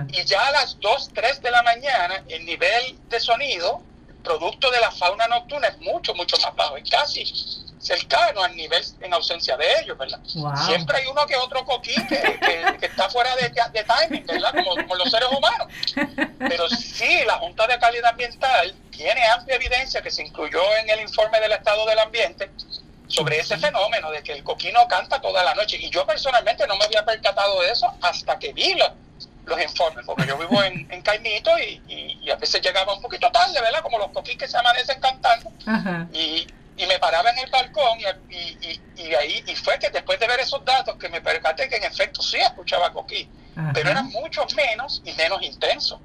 y 0.09 0.24
ya 0.24 0.46
a 0.46 0.50
las 0.52 0.81
2, 0.81 1.11
3 1.12 1.42
de 1.42 1.50
la 1.50 1.62
mañana 1.62 2.24
el 2.29 2.44
nivel 2.46 2.98
de 3.09 3.20
sonido, 3.20 3.83
producto 4.24 4.70
de 4.70 4.81
la 4.81 4.90
fauna 4.90 5.29
nocturna, 5.29 5.68
es 5.68 5.79
mucho, 5.79 6.14
mucho 6.14 6.37
más 6.38 6.57
bajo. 6.57 6.76
Es 6.79 6.90
casi 6.90 7.65
cercano 7.87 8.42
al 8.42 8.57
nivel 8.57 8.83
en 9.01 9.14
ausencia 9.14 9.57
de 9.57 9.64
ellos, 9.81 9.96
¿verdad? 9.96 10.18
Siempre 10.25 10.99
hay 10.99 11.07
uno 11.07 11.25
que 11.27 11.37
otro 11.37 11.64
coquín 11.64 12.05
que, 12.09 12.38
está 12.83 13.09
fuera 13.09 13.35
de, 13.37 13.51
timing, 13.51 14.27
¿verdad? 14.27 14.53
Como, 14.53 14.94
los 14.96 15.11
seres 15.11 15.29
humanos. 15.31 15.68
Pero 16.38 16.68
sí, 16.68 17.20
la 17.27 17.35
Junta 17.35 17.66
de 17.66 17.79
Calidad 17.79 18.11
Ambiental 18.11 18.75
tiene 18.90 19.25
amplia 19.29 19.57
evidencia 19.57 20.03
que 20.03 20.11
se 20.11 20.22
incluyó 20.22 20.61
en 20.79 20.90
el 20.90 21.01
informe 21.01 21.38
del 21.40 21.53
estado 21.53 21.87
del 21.87 21.99
ambiente 22.01 22.51
sobre 23.07 23.38
ese 23.38 23.57
fenómeno 23.57 24.11
de 24.11 24.20
que 24.22 24.33
el 24.33 24.42
coquino 24.42 24.88
canta 24.88 25.20
toda 25.20 25.44
la 25.44 25.55
noche. 25.55 25.77
Y 25.81 25.88
yo 25.90 26.05
personalmente 26.05 26.66
no 26.66 26.77
me 26.77 26.87
había 26.87 27.05
percatado 27.05 27.61
de 27.62 27.70
eso 27.70 27.92
hasta 28.03 28.37
que 28.38 28.53
vi 28.53 28.75
los, 28.75 28.90
informes, 29.62 30.05
porque 30.05 30.27
yo 30.27 30.37
vivo 30.38 30.61
en, 30.61 30.90
en 30.90 31.03
Caimito 31.03 31.57
y, 31.57 32.29
a 32.29 32.35
veces 32.35 32.61
llegaba 32.61 32.94
un 32.94 33.01
poquito 33.01 33.31
tarde, 33.31 33.61
¿verdad? 33.61 33.81
Como 33.81 33.96
los 33.96 34.11
coquín 34.11 34.37
que 34.37 34.49
se 34.49 34.59
amanecen 34.59 34.99
cantando. 34.99 35.53
Y, 36.12 36.49
y 36.77 36.87
me 36.87 36.99
paraba 36.99 37.31
en 37.31 37.39
el 37.39 37.51
balcón 37.51 37.99
y, 38.29 38.81
y, 38.97 39.15
ahí 39.15 39.43
y 39.47 39.55
fue 39.57 39.79
que 39.79 39.91
después 39.91 40.19
de 40.21 40.27
ver 40.27 40.41
esos 40.41 40.65
datos 40.65 40.97
que 40.97 41.09
me 41.09 41.21
percaté 41.21 41.69
que 41.69 41.77
en 41.77 41.85
efecto 41.85 42.23
sí 42.23 42.37
escuchaba 42.39 42.93
coquí, 42.93 43.29
pero 43.73 43.91
eran 43.91 44.09
mucho 44.09 44.47
menos 44.55 45.03
y 45.05 45.12
menos 45.15 45.43
intensos. 45.43 46.01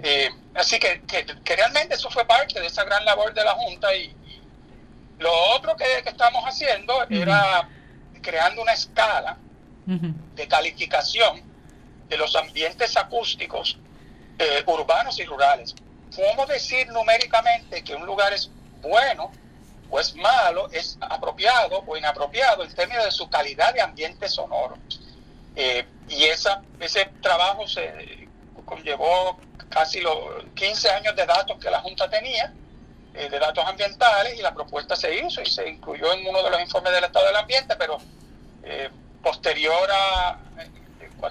Eh, 0.00 0.30
así 0.54 0.78
que, 0.78 1.02
que, 1.02 1.56
realmente 1.56 1.94
eso 1.94 2.10
fue 2.10 2.24
parte 2.24 2.60
de 2.60 2.66
esa 2.66 2.84
gran 2.84 3.04
labor 3.04 3.34
de 3.34 3.44
la 3.44 3.52
Junta 3.52 3.94
y, 3.94 4.14
lo 5.18 5.32
otro 5.56 5.74
que, 5.76 6.02
que 6.02 6.10
estamos 6.10 6.44
haciendo 6.44 6.92
era 7.08 7.68
creando 8.20 8.60
una 8.60 8.72
escala 8.72 9.38
de 9.86 10.48
calificación 10.48 11.42
de 12.08 12.16
los 12.16 12.34
ambientes 12.36 12.96
acústicos 12.96 13.78
eh, 14.38 14.62
urbanos 14.66 15.18
y 15.18 15.24
rurales. 15.24 15.74
¿Cómo 16.14 16.44
decir 16.46 16.88
numéricamente 16.88 17.82
que 17.82 17.94
un 17.94 18.04
lugar 18.04 18.32
es 18.32 18.50
bueno 18.82 19.30
o 19.90 20.00
es 20.00 20.14
malo, 20.14 20.68
es 20.72 20.98
apropiado 21.00 21.82
o 21.86 21.96
inapropiado 21.96 22.64
en 22.64 22.74
términos 22.74 23.04
de 23.04 23.10
su 23.10 23.28
calidad 23.28 23.74
de 23.74 23.80
ambiente 23.80 24.28
sonoro. 24.28 24.76
Eh, 25.54 25.86
y 26.08 26.24
esa, 26.24 26.62
ese 26.80 27.06
trabajo 27.20 27.66
se 27.66 28.28
conllevó 28.64 29.38
casi 29.68 30.00
los 30.00 30.44
15 30.54 30.90
años 30.90 31.16
de 31.16 31.26
datos 31.26 31.58
que 31.58 31.70
la 31.70 31.80
Junta 31.80 32.08
tenía, 32.08 32.52
eh, 33.14 33.28
de 33.28 33.38
datos 33.38 33.64
ambientales, 33.64 34.38
y 34.38 34.42
la 34.42 34.52
propuesta 34.52 34.94
se 34.96 35.14
hizo 35.16 35.40
y 35.40 35.46
se 35.46 35.68
incluyó 35.68 36.12
en 36.12 36.26
uno 36.26 36.42
de 36.42 36.50
los 36.50 36.60
informes 36.60 36.92
del 36.92 37.04
estado 37.04 37.26
del 37.26 37.36
ambiente, 37.36 37.74
pero 37.76 37.98
eh, 38.62 38.90
posterior 39.22 39.88
a, 39.90 40.38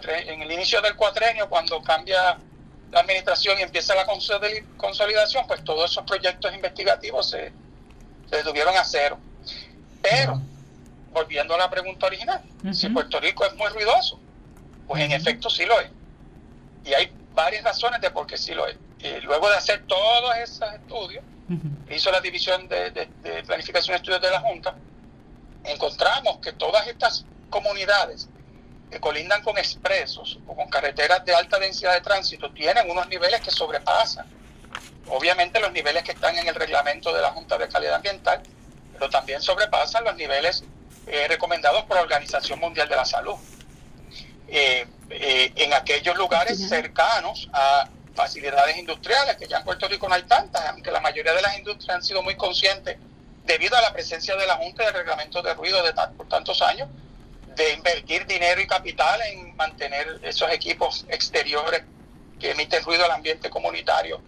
en 0.08 0.42
el 0.42 0.52
inicio 0.52 0.82
del 0.82 0.96
cuatrenio, 0.96 1.48
cuando 1.48 1.82
cambia 1.82 2.38
la 2.92 3.00
administración 3.00 3.60
y 3.60 3.64
empieza 3.64 3.94
la 3.96 4.06
consolidación, 4.06 5.46
pues 5.48 5.64
todos 5.64 5.92
esos 5.92 6.04
proyectos 6.06 6.54
investigativos 6.54 7.30
se 7.30 7.52
se 8.36 8.44
detuvieron 8.44 8.76
a 8.78 8.84
cero. 8.84 9.18
Pero, 10.02 10.42
volviendo 11.12 11.56
a 11.56 11.58
la 11.58 11.70
pregunta 11.70 12.06
original, 12.08 12.42
si 12.74 12.90
Puerto 12.90 13.20
Rico 13.20 13.46
es 13.46 13.56
muy 13.56 13.68
ruidoso, 13.70 14.20
pues 14.88 15.02
en 15.02 15.12
efecto 15.12 15.50
sí 15.50 15.66
lo 15.66 15.80
es. 15.80 15.90
Y 16.84 16.94
hay 16.94 17.12
varias 17.34 17.64
razones 17.64 18.02
de 18.02 18.12
por 18.12 18.28
qué 18.28 18.38
sí 18.38 18.54
lo 18.54 18.68
es. 18.68 18.78
Y 19.00 19.22
luego 19.22 19.50
de 19.50 19.56
hacer 19.56 19.84
todos 19.88 20.36
esos 20.38 20.74
estudios, 20.74 21.24
hizo 21.90 22.12
la 22.12 22.22
división 22.22 22.68
de, 22.68 22.92
de 22.92 23.44
planificación 23.44 23.94
de 23.94 23.98
estudios 23.98 24.22
de 24.22 24.32
la 24.32 24.42
Junta, 24.42 24.76
encontramos 25.64 26.38
que 26.40 26.54
todas 26.54 26.88
estas 26.88 27.26
comunidades 27.50 28.30
que 28.92 29.00
colindan 29.00 29.42
con 29.44 29.58
expresos 29.58 30.40
o 30.46 30.56
con 30.56 30.70
carreteras 30.70 31.26
de 31.26 31.34
alta 31.34 31.58
densidad 31.58 31.94
de 31.94 32.02
tránsito 32.02 32.52
tienen 32.52 32.90
unos 32.90 33.08
niveles 33.08 33.42
que 33.42 33.52
sobrepasan 33.52 34.28
obviamente 35.08 35.60
los 35.60 35.72
niveles 35.72 36.04
que 36.04 36.12
están 36.12 36.38
en 36.38 36.48
el 36.48 36.56
reglamento 36.56 37.14
de 37.14 37.22
la 37.22 37.32
Junta 37.32 37.58
de 37.58 37.68
Calidad 37.68 37.96
Ambiental, 37.96 38.42
pero 38.94 39.10
también 39.10 39.42
sobrepasan 39.42 40.04
los 40.04 40.16
niveles 40.16 40.64
eh, 41.08 41.28
recomendados 41.28 41.84
por 41.86 41.98
la 41.98 42.04
Organización 42.04 42.60
Mundial 42.60 42.90
de 42.90 42.96
la 42.96 43.06
Salud. 43.06 43.36
Eh, 44.48 44.88
eh, 45.10 45.52
en 45.56 45.74
aquellos 45.74 46.16
lugares 46.18 46.68
cercanos 46.68 47.50
a 47.54 47.90
facilidades 48.16 48.78
industriales, 48.78 49.36
que 49.38 49.48
ya 49.48 49.58
en 49.58 49.64
Puerto 49.64 49.88
Rico 49.88 50.08
no 50.08 50.16
hay 50.16 50.24
tantas, 50.24 50.66
aunque 50.68 50.92
la 50.92 51.02
mayoría 51.02 51.34
de 51.34 51.42
las 51.42 51.58
industrias 51.58 51.96
han 51.96 52.04
sido 52.04 52.22
muy 52.22 52.36
conscientes, 52.36 52.98
debido 53.44 53.78
a 53.78 53.82
la 53.82 53.94
presencia 53.94 54.36
de 54.36 54.48
la 54.48 54.56
Junta 54.56 54.84
y 54.84 54.86
del 54.88 54.96
reglamento 54.96 55.42
de 55.42 55.54
ruido 55.54 55.84
de 55.84 55.94
por 56.18 56.28
tantos 56.28 56.62
años, 56.62 56.90
de 57.56 57.74
invertir 57.74 58.26
dinero 58.26 58.60
y 58.60 58.68
capital 58.68 59.22
en 59.22 59.56
mantener 59.56 60.20
esos 60.24 60.52
equipos 60.52 61.06
exteriores 61.10 61.84
que 62.40 62.52
emiten 62.52 62.84
ruido 62.84 63.06
al 63.06 63.12
ambiente 63.12 63.50
comunitario 63.50 64.22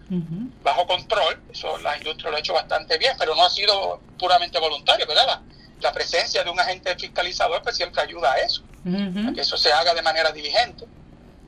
bajo 0.62 0.86
control. 0.86 1.40
Eso 1.50 1.78
la 1.78 1.96
industria 1.96 2.30
lo 2.30 2.36
ha 2.36 2.40
hecho 2.40 2.54
bastante 2.54 2.98
bien, 2.98 3.14
pero 3.18 3.34
no 3.34 3.44
ha 3.44 3.50
sido 3.50 4.00
puramente 4.18 4.58
voluntario, 4.58 5.06
¿verdad? 5.06 5.40
La, 5.80 5.92
presencia 5.92 6.42
de 6.42 6.50
un 6.50 6.58
agente 6.58 6.94
fiscalizador 6.96 7.62
pues 7.62 7.76
siempre 7.76 8.02
ayuda 8.02 8.32
a 8.32 8.38
eso, 8.38 8.62
a 8.84 9.32
que 9.32 9.40
eso 9.40 9.56
se 9.56 9.72
haga 9.72 9.94
de 9.94 10.02
manera 10.02 10.32
diligente. 10.32 10.86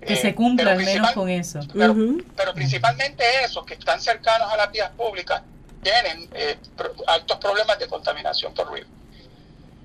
Que 0.06 0.16
se 0.16 0.34
cumpla 0.34 0.72
al 0.72 0.78
menos 0.78 1.12
con 1.12 1.28
eso. 1.28 1.60
Pero, 1.74 2.54
principalmente 2.54 3.24
esos 3.44 3.66
que 3.66 3.74
están 3.74 4.00
cercanos 4.00 4.50
a 4.50 4.56
las 4.56 4.70
vías 4.72 4.90
públicas 4.90 5.42
tienen 5.82 6.28
eh, 6.34 6.58
altos 7.06 7.38
problemas 7.38 7.78
de 7.78 7.86
contaminación 7.86 8.54
por 8.54 8.68
ruido. 8.68 8.86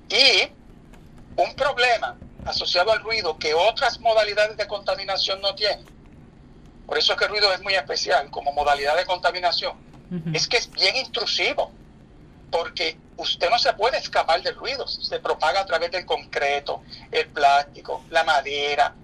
Y 0.08 0.48
un 1.36 1.54
problema 1.54 2.16
asociado 2.46 2.92
al 2.92 3.02
ruido 3.02 3.36
que 3.38 3.52
otras 3.54 3.98
modalidades 4.00 4.56
de 4.56 4.66
contaminación 4.66 5.40
no 5.40 5.54
tienen 5.54 5.95
por 6.86 6.98
eso 6.98 7.12
es 7.12 7.18
que 7.18 7.24
el 7.24 7.30
ruido 7.30 7.52
es 7.52 7.60
muy 7.62 7.74
especial 7.74 8.30
como 8.30 8.52
modalidad 8.52 8.96
de 8.96 9.04
contaminación. 9.04 9.76
Es 10.32 10.46
que 10.46 10.58
es 10.58 10.70
bien 10.70 10.94
intrusivo, 10.94 11.72
porque 12.50 12.96
usted 13.16 13.50
no 13.50 13.58
se 13.58 13.72
puede 13.72 13.98
escapar 13.98 14.40
del 14.40 14.54
ruido. 14.54 14.86
Se 14.86 15.18
propaga 15.18 15.60
a 15.60 15.66
través 15.66 15.90
del 15.90 16.06
concreto, 16.06 16.82
el 17.10 17.26
plástico, 17.28 18.04
la 18.10 18.22
madera, 18.22 18.94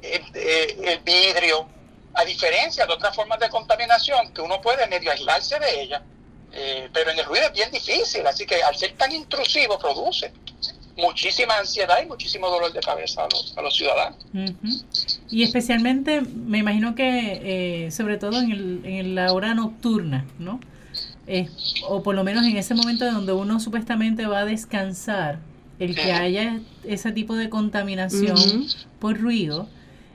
el, 0.00 0.22
eh, 0.34 1.00
vidrio, 1.04 1.68
a 2.14 2.24
diferencia 2.24 2.86
de 2.86 2.92
otras 2.94 3.14
formas 3.14 3.38
de 3.38 3.50
contaminación 3.50 4.32
que 4.32 4.40
uno 4.40 4.62
puede 4.62 4.86
medio 4.86 5.10
aislarse 5.10 5.58
de 5.58 5.82
ella, 5.82 6.02
eh, 6.52 6.88
pero 6.90 7.10
en 7.10 7.18
el 7.18 7.26
ruido 7.26 7.46
es 7.46 7.52
bien 7.52 7.70
difícil, 7.70 8.26
así 8.26 8.46
que 8.46 8.62
al 8.62 8.74
ser 8.74 8.96
tan 8.96 9.12
intrusivo 9.12 9.78
produce 9.78 10.32
muchísima 10.96 11.58
ansiedad 11.58 11.96
y 12.02 12.06
muchísimo 12.06 12.48
dolor 12.48 12.72
de 12.72 12.80
cabeza 12.80 13.24
a 13.24 13.28
los, 13.30 13.56
a 13.56 13.62
los 13.62 13.76
ciudadanos. 13.76 14.18
Y 15.30 15.42
especialmente, 15.42 16.22
me 16.22 16.58
imagino 16.58 16.94
que, 16.94 17.86
eh, 17.86 17.90
sobre 17.90 18.16
todo 18.16 18.40
en, 18.40 18.52
el, 18.52 18.80
en 18.84 19.14
la 19.14 19.32
hora 19.32 19.54
nocturna, 19.54 20.24
¿no? 20.38 20.60
o 21.88 22.04
por 22.04 22.14
lo 22.14 22.22
menos 22.22 22.46
en 22.46 22.56
ese 22.56 22.74
momento 22.74 23.04
donde 23.04 23.32
uno 23.32 23.58
supuestamente 23.58 24.26
va 24.26 24.40
a 24.40 24.44
descansar, 24.44 25.40
el 25.78 25.94
que 25.94 26.12
haya 26.12 26.60
ese 26.84 27.12
tipo 27.12 27.36
de 27.36 27.50
contaminación 27.50 28.66
por 28.98 29.18
ruido, 29.18 29.68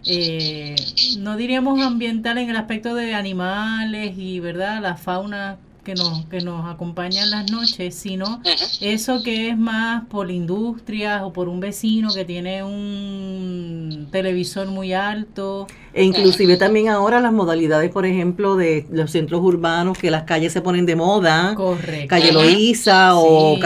eh, 0.05 0.75
no 1.19 1.37
diríamos 1.37 1.79
ambiental 1.81 2.39
en 2.39 2.49
el 2.49 2.55
aspecto 2.55 2.95
de 2.95 3.13
animales 3.13 4.17
y 4.17 4.39
verdad 4.39 4.81
la 4.81 4.97
fauna 4.97 5.57
que 5.83 5.95
nos, 5.95 6.25
que 6.25 6.41
nos 6.41 6.69
acompaña 6.69 7.23
en 7.23 7.31
las 7.31 7.51
noches, 7.51 7.95
sino 7.95 8.41
eso 8.81 9.23
que 9.23 9.49
es 9.49 9.57
más 9.57 10.05
por 10.05 10.29
industrias 10.31 11.23
o 11.23 11.33
por 11.33 11.49
un 11.49 11.59
vecino 11.59 12.13
que 12.13 12.25
tiene 12.25 12.63
un 12.63 14.07
televisor 14.11 14.67
muy 14.67 14.93
alto. 14.93 15.67
E 15.93 16.03
inclusive 16.03 16.57
también 16.57 16.87
ahora 16.87 17.19
las 17.19 17.33
modalidades, 17.33 17.91
por 17.91 18.05
ejemplo, 18.05 18.55
de 18.55 18.85
los 18.91 19.11
centros 19.11 19.41
urbanos, 19.41 19.97
que 19.97 20.09
las 20.09 20.23
calles 20.23 20.53
se 20.53 20.61
ponen 20.61 20.85
de 20.85 20.95
moda. 20.95 21.53
Correcto. 21.55 22.07
Calle 22.07 22.31
Loíza 22.31 23.15
o, 23.15 23.57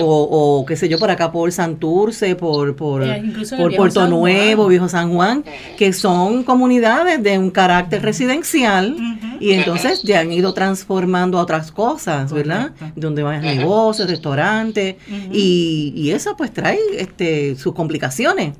o, 0.00 0.66
qué 0.66 0.76
sé 0.76 0.88
yo, 0.88 0.98
por 0.98 1.10
acá 1.10 1.32
por 1.32 1.50
Santurce, 1.52 2.36
por, 2.36 2.76
por, 2.76 3.02
eh, 3.02 3.22
por 3.56 3.74
Puerto 3.74 4.06
Nuevo, 4.08 4.68
Viejo 4.68 4.88
San 4.88 5.12
Juan, 5.12 5.44
que 5.78 5.92
son 5.92 6.44
comunidades 6.44 7.22
de 7.22 7.38
un 7.38 7.50
carácter 7.50 8.02
residencial 8.02 8.96
y 9.40 9.52
entonces 9.52 10.02
ya 10.02 10.20
han 10.20 10.32
ido 10.32 10.52
transformando 10.54 11.38
a 11.38 11.42
otras 11.42 11.72
cosas, 11.72 12.32
¿verdad? 12.32 12.72
Donde 12.94 13.22
van 13.22 13.40
negocios, 13.40 14.08
restaurantes 14.08 14.96
y, 15.32 15.92
y 15.96 16.10
eso 16.10 16.36
pues 16.36 16.52
trae 16.52 16.78
este, 16.98 17.56
sus 17.56 17.74
complicaciones. 17.74 18.54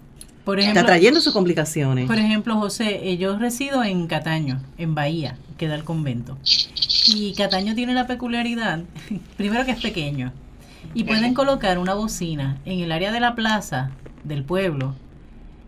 Está 0.47 0.85
trayendo 0.85 1.21
sus 1.21 1.33
complicaciones. 1.33 2.07
Por 2.07 2.19
ejemplo, 2.19 2.57
José, 2.57 3.17
yo 3.17 3.39
resido 3.39 3.83
en 3.83 4.07
Cataño, 4.07 4.61
en 4.77 4.95
Bahía, 4.95 5.39
queda 5.57 5.75
el 5.75 5.85
convento. 5.85 6.37
Y 7.07 7.35
Cataño 7.35 7.75
tiene 7.75 7.95
la 7.95 8.07
peculiaridad, 8.07 8.83
primero 9.37 9.65
que 9.65 9.73
es 9.73 9.81
pequeño, 9.81 10.33
y 10.93 11.05
pueden 11.05 11.35
colocar 11.35 11.79
una 11.79 11.95
bocina 11.95 12.59
en 12.67 12.81
el 12.81 12.93
área 12.93 13.11
de 13.11 13.21
la 13.21 13.35
plaza 13.35 13.91
del 14.23 14.45
pueblo 14.45 14.95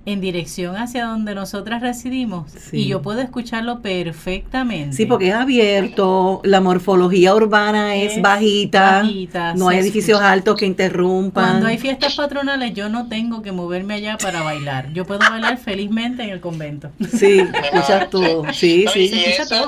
en 0.07 0.21
dirección 0.21 0.77
hacia 0.77 1.05
donde 1.05 1.35
nosotras 1.35 1.83
residimos 1.83 2.53
y 2.71 2.87
yo 2.87 3.03
puedo 3.03 3.21
escucharlo 3.21 3.83
perfectamente. 3.83 4.97
Sí, 4.97 5.05
porque 5.05 5.29
es 5.29 5.35
abierto, 5.35 6.41
la 6.45 6.61
morfología 6.61 7.35
urbana 7.35 7.97
es, 7.97 8.23
bajita, 8.23 9.03
no 9.57 9.69
hay 9.69 9.79
edificios 9.79 10.21
altos 10.21 10.57
que 10.57 10.65
interrumpan. 10.65 11.45
Cuando 11.45 11.67
hay 11.67 11.79
fiestas 11.79 12.15
patronales 12.15 12.73
yo 12.73 12.89
no 12.89 13.09
tengo 13.09 13.43
que 13.43 13.51
moverme 13.51 13.95
allá 13.95 14.17
para 14.17 14.43
bailar, 14.43 14.93
yo 14.93 15.05
puedo 15.05 15.19
bailar 15.19 15.59
felizmente 15.59 16.23
en 16.23 16.31
el 16.31 16.41
convento. 16.41 16.91
Sí, 17.17 17.41
escuchas 17.41 18.09
todo, 18.09 18.45
sí, 18.53 18.87
sí. 18.93 19.11
Y 19.13 19.25
esos 19.25 19.59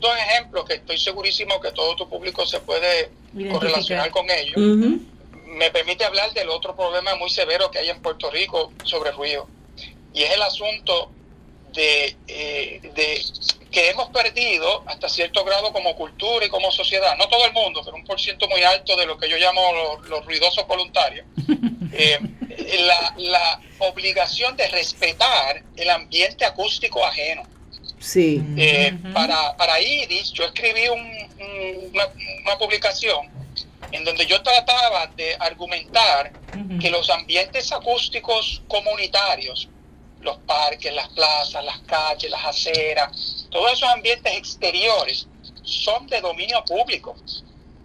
dos 0.00 0.12
ejemplos 0.28 0.64
que 0.64 0.74
estoy 0.74 0.96
segurísimo 0.96 1.60
que 1.60 1.72
todo 1.72 1.96
tu 1.96 2.08
público 2.08 2.46
se 2.46 2.60
puede 2.60 3.10
correlacionar 3.50 4.10
con 4.10 4.26
ellos. 4.30 5.00
me 5.58 5.70
permite 5.72 6.04
hablar 6.04 6.32
del 6.34 6.50
otro 6.50 6.76
problema 6.76 7.16
muy 7.16 7.30
severo 7.30 7.68
que 7.70 7.78
hay 7.78 7.88
en 7.88 8.00
Puerto 8.00 8.30
Rico 8.30 8.72
sobre 8.84 9.10
el 9.10 9.16
ruido 9.16 9.55
y 10.16 10.22
es 10.22 10.32
el 10.32 10.42
asunto 10.42 11.12
de, 11.74 12.16
eh, 12.26 12.80
de, 12.94 13.22
que 13.70 13.90
hemos 13.90 14.08
perdido 14.08 14.82
hasta 14.86 15.10
cierto 15.10 15.44
grado 15.44 15.74
como 15.74 15.94
cultura 15.94 16.46
y 16.46 16.48
como 16.48 16.72
sociedad, 16.72 17.18
no 17.18 17.28
todo 17.28 17.44
el 17.44 17.52
mundo, 17.52 17.82
pero 17.84 17.98
un 17.98 18.04
por 18.04 18.18
ciento 18.18 18.48
muy 18.48 18.62
alto 18.62 18.96
de 18.96 19.04
lo 19.04 19.18
que 19.18 19.28
yo 19.28 19.36
llamo 19.36 19.60
los, 20.08 20.24
ruidosos 20.24 20.66
voluntarios, 20.66 21.26
eh, 21.92 22.18
la, 22.78 23.14
la, 23.18 23.60
obligación 23.78 24.56
de 24.56 24.66
respetar 24.68 25.62
el 25.76 25.90
ambiente 25.90 26.46
acústico 26.46 27.04
ajeno. 27.04 27.42
Sí. 27.98 28.42
Eh, 28.56 28.96
para, 29.12 29.54
para 29.58 29.78
Iris, 29.78 30.32
yo 30.32 30.44
escribí 30.44 30.88
una, 30.88 32.08
una 32.42 32.58
publicación 32.58 33.28
en 33.92 34.02
donde 34.02 34.24
yo 34.24 34.42
trataba 34.42 35.08
de 35.08 35.36
argumentar 35.38 36.32
que 36.80 36.88
los 36.88 37.10
ambientes 37.10 37.70
acústicos 37.70 38.62
comunitarios 38.66 39.68
los 40.26 40.36
parques, 40.38 40.92
las 40.92 41.08
plazas, 41.08 41.64
las 41.64 41.78
calles, 41.86 42.30
las 42.30 42.44
aceras, 42.44 43.46
todos 43.50 43.72
esos 43.72 43.88
ambientes 43.88 44.36
exteriores 44.36 45.26
son 45.62 46.06
de 46.08 46.20
dominio 46.20 46.62
público. 46.64 47.16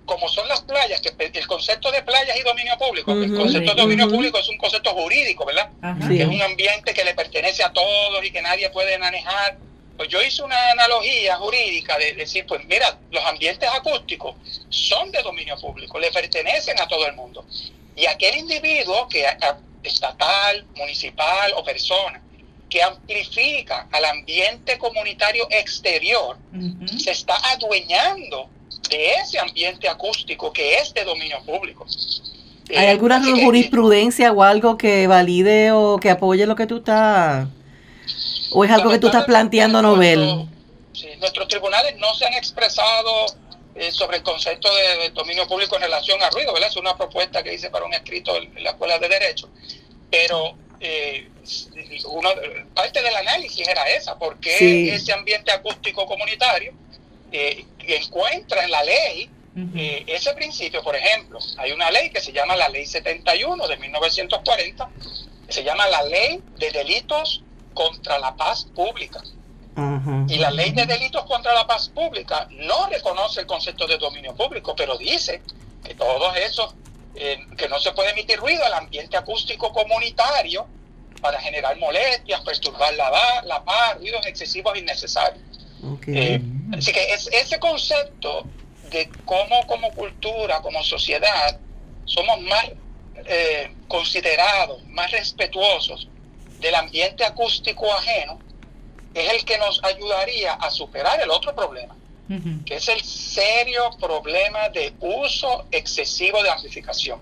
Como 0.03 0.27
son 0.27 0.45
las 0.49 0.59
playas, 0.61 0.99
que 0.99 1.13
el 1.17 1.47
concepto 1.47 1.89
de 1.91 2.01
playas 2.01 2.35
y 2.37 2.41
dominio 2.41 2.77
público, 2.77 3.13
el 3.13 3.33
concepto 3.33 3.73
de 3.73 3.81
dominio 3.81 4.09
público 4.09 4.39
es 4.39 4.49
un 4.49 4.57
concepto 4.57 4.91
jurídico, 4.91 5.45
¿verdad? 5.45 5.69
Que 6.09 6.23
es 6.23 6.27
un 6.27 6.41
ambiente 6.41 6.93
que 6.93 7.05
le 7.05 7.13
pertenece 7.13 7.63
a 7.63 7.71
todos 7.71 8.25
y 8.25 8.31
que 8.31 8.41
nadie 8.41 8.69
puede 8.71 8.97
manejar. 8.97 9.57
Pues 9.95 10.09
yo 10.09 10.21
hice 10.21 10.43
una 10.43 10.71
analogía 10.71 11.37
jurídica 11.37 11.97
de 11.97 12.13
decir, 12.13 12.45
pues 12.47 12.65
mira, 12.65 12.97
los 13.11 13.23
ambientes 13.23 13.69
acústicos 13.69 14.35
son 14.69 15.11
de 15.11 15.21
dominio 15.21 15.55
público, 15.57 15.99
le 15.99 16.11
pertenecen 16.11 16.77
a 16.81 16.87
todo 16.87 17.05
el 17.07 17.13
mundo. 17.13 17.45
Y 17.95 18.05
aquel 18.07 18.35
individuo 18.35 19.07
que 19.07 19.25
estatal, 19.83 20.65
municipal 20.75 21.53
o 21.55 21.63
persona 21.63 22.21
que 22.71 22.81
amplifica 22.81 23.87
al 23.91 24.05
ambiente 24.05 24.77
comunitario 24.79 25.45
exterior, 25.51 26.37
se 26.97 27.11
está 27.11 27.35
adueñando 27.51 28.49
de 28.89 29.13
ese 29.15 29.39
ambiente 29.39 29.89
acústico 29.89 30.53
que 30.53 30.77
es 30.77 30.93
de 30.93 31.03
dominio 31.03 31.43
público. 31.45 31.85
¿Hay 32.69 32.85
eh, 32.85 32.89
alguna 32.89 33.21
jurisprudencia 33.21 34.31
o 34.31 34.41
algo 34.41 34.77
que 34.77 35.05
valide 35.05 35.73
o 35.73 35.97
que 35.97 36.09
apoye 36.09 36.45
lo 36.47 36.55
que 36.55 36.65
tú 36.65 36.77
estás... 36.77 37.47
¿O 38.53 38.63
es 38.63 38.71
algo 38.71 38.89
que 38.89 38.99
tú 38.99 39.07
estás 39.07 39.25
planteando, 39.25 39.81
Nobel? 39.81 40.47
nuestros 41.19 41.47
tribunales 41.47 41.97
no 41.97 42.13
se 42.15 42.25
han 42.25 42.33
expresado 42.33 43.25
eh, 43.75 43.91
sobre 43.91 44.17
el 44.17 44.23
concepto 44.23 44.69
de, 44.73 45.09
dominio 45.11 45.47
público 45.47 45.75
en 45.75 45.83
relación 45.83 46.21
a 46.23 46.29
ruido, 46.29 46.53
¿verdad? 46.53 46.69
Es 46.69 46.77
una 46.77 46.97
propuesta 46.97 47.43
que 47.43 47.53
hice 47.53 47.69
para 47.69 47.85
un 47.85 47.93
escrito 47.93 48.35
en 48.37 48.63
la 48.63 48.71
Escuela 48.71 48.97
de 48.97 49.07
Derecho. 49.07 49.49
Pero 50.09 50.55
eh, 50.81 51.29
uno, 52.05 52.29
parte 52.73 53.01
del 53.01 53.15
análisis 53.15 53.67
era 53.67 53.83
esa, 53.89 54.17
porque 54.17 54.93
ese 54.93 55.13
ambiente 55.13 55.51
acústico 55.51 56.05
comunitario 56.05 56.73
eh, 57.31 57.65
encuentra 57.87 58.63
en 58.63 58.71
la 58.71 58.83
ley 58.83 59.29
eh, 59.75 60.05
ese 60.07 60.33
principio, 60.33 60.81
por 60.81 60.95
ejemplo, 60.95 61.37
hay 61.57 61.71
una 61.73 61.91
ley 61.91 62.09
que 62.09 62.21
se 62.21 62.31
llama 62.31 62.55
la 62.55 62.69
Ley 62.69 62.85
71 62.85 63.67
de 63.67 63.77
1940, 63.77 64.89
que 65.45 65.53
se 65.53 65.63
llama 65.63 65.87
la 65.87 66.03
Ley 66.03 66.41
de 66.57 66.71
Delitos 66.71 67.43
contra 67.73 68.17
la 68.17 68.35
Paz 68.35 68.65
Pública. 68.73 69.21
Y 70.27 70.37
la 70.37 70.51
ley 70.51 70.71
de 70.71 70.85
delitos 70.85 71.25
contra 71.25 71.53
la 71.53 71.65
paz 71.65 71.89
pública 71.89 72.47
no 72.51 72.87
reconoce 72.87 73.39
el 73.39 73.47
concepto 73.47 73.87
de 73.87 73.97
dominio 73.97 74.35
público, 74.35 74.75
pero 74.75 74.97
dice 74.97 75.41
que 75.83 75.95
todos 75.95 76.35
esos 76.37 76.75
que 77.13 77.67
no 77.69 77.79
se 77.79 77.91
puede 77.91 78.11
emitir 78.11 78.39
ruido 78.39 78.63
al 78.65 78.73
ambiente 78.73 79.17
acústico 79.17 79.71
comunitario 79.71 80.67
para 81.21 81.39
generar 81.39 81.77
molestias, 81.77 82.41
perturbar 82.41 82.93
la, 82.95 83.41
la 83.45 83.63
paz, 83.63 83.97
ruidos 83.97 84.25
excesivos 84.25 84.77
innecesarios. 84.77 85.43
Eh, 86.07 86.41
así 86.73 86.91
que 86.91 87.13
es, 87.13 87.27
ese 87.27 87.59
concepto 87.59 88.47
de 88.83 89.11
cómo 89.25 89.67
como 89.67 89.93
cultura, 89.93 90.61
como 90.61 90.83
sociedad, 90.83 91.59
somos 92.05 92.39
más 92.41 92.65
eh, 93.25 93.75
considerados, 93.87 94.83
más 94.87 95.11
respetuosos 95.11 96.07
del 96.59 96.75
ambiente 96.75 97.23
acústico 97.23 97.91
ajeno, 97.93 98.41
es 99.13 99.29
el 99.33 99.45
que 99.45 99.57
nos 99.57 99.83
ayudaría 99.83 100.53
a 100.53 100.71
superar 100.71 101.21
el 101.21 101.29
otro 101.29 101.53
problema, 101.55 101.95
que 102.65 102.75
es 102.75 102.87
el 102.87 103.03
serio 103.03 103.89
problema 103.99 104.69
de 104.69 104.93
uso 104.99 105.65
excesivo 105.71 106.41
de 106.41 106.49
amplificación. 106.49 107.19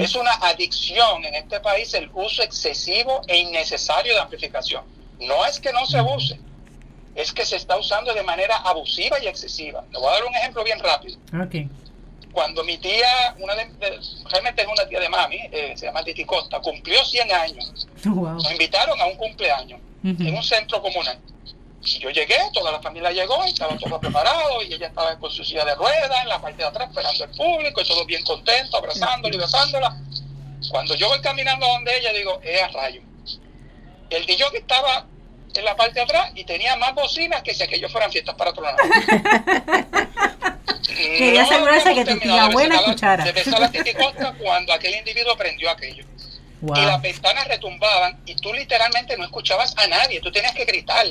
Es 0.00 0.14
una 0.14 0.32
adicción 0.42 1.24
en 1.24 1.34
este 1.34 1.60
país 1.60 1.94
el 1.94 2.10
uso 2.12 2.42
excesivo 2.42 3.22
e 3.28 3.38
innecesario 3.38 4.14
de 4.14 4.20
amplificación. 4.20 4.84
No 5.20 5.46
es 5.46 5.60
que 5.60 5.72
no 5.72 5.86
se 5.86 6.00
use, 6.02 6.40
es 7.14 7.32
que 7.32 7.46
se 7.46 7.56
está 7.56 7.78
usando 7.78 8.12
de 8.12 8.22
manera 8.22 8.56
abusiva 8.56 9.16
y 9.22 9.26
excesiva. 9.26 9.84
Le 9.92 9.98
voy 9.98 10.08
a 10.08 10.12
dar 10.12 10.24
un 10.24 10.34
ejemplo 10.34 10.62
bien 10.64 10.78
rápido. 10.80 11.18
Cuando 12.32 12.62
mi 12.64 12.76
tía, 12.76 13.34
una 13.38 13.54
de, 13.54 13.66
realmente 14.30 14.62
es 14.62 14.68
una 14.68 14.86
tía 14.86 15.00
de 15.00 15.08
mami, 15.08 15.38
eh, 15.50 15.72
se 15.74 15.86
llama 15.86 16.04
Titi 16.04 16.24
Costa, 16.26 16.60
cumplió 16.60 17.02
100 17.02 17.32
años. 17.32 17.86
Nos 18.34 18.50
invitaron 18.50 19.00
a 19.00 19.06
un 19.06 19.16
cumpleaños 19.16 19.80
en 20.02 20.36
un 20.36 20.42
centro 20.42 20.82
comunal. 20.82 21.18
Y 21.86 21.98
yo 22.00 22.10
llegué, 22.10 22.36
toda 22.52 22.72
la 22.72 22.80
familia 22.80 23.12
llegó, 23.12 23.44
estaba 23.44 23.76
todo 23.76 24.00
preparado 24.00 24.62
y 24.62 24.74
ella 24.74 24.88
estaba 24.88 25.16
con 25.18 25.30
su 25.30 25.44
silla 25.44 25.64
de 25.64 25.74
ruedas 25.76 26.22
en 26.22 26.28
la 26.28 26.40
parte 26.40 26.58
de 26.58 26.64
atrás 26.64 26.88
esperando 26.88 27.24
al 27.24 27.30
público 27.30 27.80
y 27.80 27.84
todo 27.84 28.04
bien 28.04 28.24
contento, 28.24 28.76
abrazándola 28.76 29.34
y 29.34 29.38
besándola. 29.38 29.96
Cuando 30.68 30.96
yo 30.96 31.08
voy 31.08 31.20
caminando 31.20 31.66
donde 31.66 31.96
ella, 31.96 32.12
digo, 32.12 32.40
es 32.42 32.62
a 32.62 32.68
rayo. 32.68 33.02
El 34.10 34.26
DJ 34.26 34.50
que 34.50 34.58
estaba 34.58 35.06
en 35.54 35.64
la 35.64 35.76
parte 35.76 35.94
de 35.94 36.00
atrás 36.02 36.32
y 36.34 36.44
tenía 36.44 36.76
más 36.76 36.94
bocinas 36.94 37.42
que 37.42 37.54
si 37.54 37.62
aquellos 37.62 37.90
fueran 37.92 38.10
fiestas 38.10 38.34
para 38.34 38.50
otro 38.50 38.64
lado. 38.64 38.78
Quería 40.96 41.42
asegurarse 41.42 41.94
que 41.94 42.04
tu 42.04 42.18
tía 42.18 42.44
abuela 42.46 42.76
escuchara. 42.76 43.24
Se 43.24 43.32
besó 43.32 43.58
la 43.58 43.70
titicosta 43.70 44.34
cuando 44.38 44.72
aquel 44.72 44.94
individuo 44.94 45.36
prendió 45.36 45.70
aquello. 45.70 46.04
Y 46.62 46.80
las 46.80 47.00
ventanas 47.02 47.46
retumbaban 47.48 48.22
y 48.24 48.34
tú 48.34 48.52
literalmente 48.52 49.16
no 49.16 49.24
escuchabas 49.24 49.74
a 49.76 49.86
nadie, 49.86 50.20
tú 50.20 50.32
tenías 50.32 50.54
que 50.54 50.64
gritar. 50.64 51.06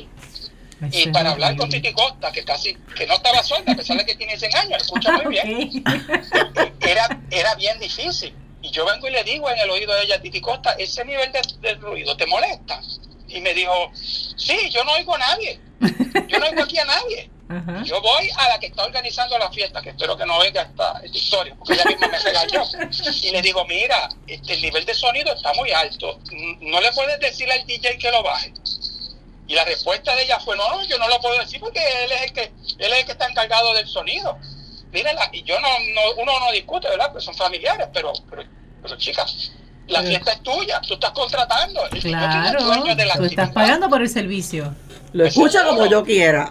Y 0.92 1.10
para 1.10 1.32
hablar 1.32 1.56
con 1.56 1.70
Titi 1.70 1.94
Costa, 1.94 2.32
que 2.32 2.44
casi 2.44 2.76
que 2.96 3.08
no 3.08 3.16
estaba 3.16 3.42
sorda, 3.44 3.72
a 3.72 3.76
pesar 3.76 3.98
de 3.98 4.06
que 4.06 4.16
tiene 4.16 4.38
100 4.38 4.56
años, 4.56 4.84
escucha 4.84 5.12
muy 5.14 5.26
bien, 5.30 5.84
era, 6.82 7.20
era 7.32 7.56
bien 7.56 7.80
difícil. 7.80 8.34
Y 8.62 8.72
yo 8.72 8.86
vengo 8.86 9.08
y 9.08 9.12
le 9.12 9.24
digo 9.24 9.50
en 9.50 9.60
el 9.60 9.70
oído 9.70 9.94
de 9.94 10.04
ella, 10.04 10.22
Titi 10.22 10.42
Costa, 10.42 10.74
ese 10.78 11.06
nivel 11.06 11.32
de, 11.32 11.76
ruido 11.76 12.18
te 12.18 12.26
molesta. 12.26 12.82
Y 13.28 13.40
me 13.42 13.54
dijo, 13.54 13.92
sí, 13.94 14.70
yo 14.72 14.84
no 14.84 14.94
oigo 14.94 15.16
a 15.16 15.20
nadie. 15.20 15.60
Yo 16.28 16.40
no 16.40 16.48
oigo 16.48 16.64
aquí 16.64 16.78
a 16.80 16.86
nadie. 16.86 17.30
Yo 17.84 18.02
voy 18.02 18.28
a 18.38 18.50
la 18.50 18.60
que 18.60 18.68
está 18.68 18.84
organizando 18.84 19.38
la 19.38 19.52
fiesta, 19.52 19.82
que 19.82 19.90
espero 19.90 20.18
que 20.18 20.26
no 20.26 20.38
oiga 20.38 20.64
esta, 20.64 21.00
esta 21.04 21.18
historia, 21.18 21.56
porque 21.56 21.74
ella 21.74 21.86
misma 21.86 22.08
me 22.08 22.18
regañó. 22.18 22.64
Y 23.22 23.32
le 23.32 23.42
digo, 23.42 23.66
mira, 23.66 24.10
este, 24.26 24.54
el 24.54 24.62
nivel 24.64 24.84
de 24.86 24.94
sonido 24.96 25.32
está 25.34 25.54
muy 25.54 25.72
alto. 25.72 26.20
No 26.62 26.82
le 26.82 26.92
puedes 26.92 27.20
decir 27.20 27.52
al 27.52 27.66
DJ 27.68 27.98
que 28.00 28.10
lo 28.10 28.24
baje. 28.24 28.52
Y 29.48 29.54
la 29.54 29.64
respuesta 29.64 30.16
de 30.16 30.24
ella 30.24 30.40
fue, 30.40 30.58
no, 30.58 30.84
yo 30.86 30.98
no 30.98 31.08
lo 31.08 31.20
puedo 31.20 31.40
decir 31.40 31.60
porque 31.60 31.80
él 31.80 32.12
es 32.12 32.22
el 32.24 32.34
que, 32.34 32.44
él 32.44 32.94
es 32.94 33.00
el 33.00 33.06
que 33.06 33.12
está 33.12 33.28
encargado 33.28 33.74
del 33.74 33.88
sonido. 33.88 34.38
Mírala, 34.92 35.30
y 35.34 35.44
yo 35.44 35.60
no, 35.60 35.68
no, 35.68 36.22
uno 36.22 36.40
no 36.40 36.52
discute, 36.52 36.90
¿verdad? 36.90 37.12
Pues 37.12 37.24
son 37.24 37.36
familiares, 37.36 37.88
pero, 37.94 38.14
pero, 38.30 38.44
pero 38.82 38.96
chicas, 38.98 39.52
la 39.88 40.02
fiesta 40.02 40.32
es 40.32 40.42
tuya, 40.42 40.82
tú 40.82 40.96
estás 40.96 41.12
contratando. 41.12 41.82
claro, 42.02 42.60
tú 43.18 43.26
estás 43.26 43.52
pagando 43.52 43.90
por 43.90 44.02
el 44.02 44.10
servicio. 44.10 44.74
Lo 45.14 45.26
escucha 45.26 45.64
como 45.64 45.86
yo 45.86 46.04
quiera. 46.04 46.50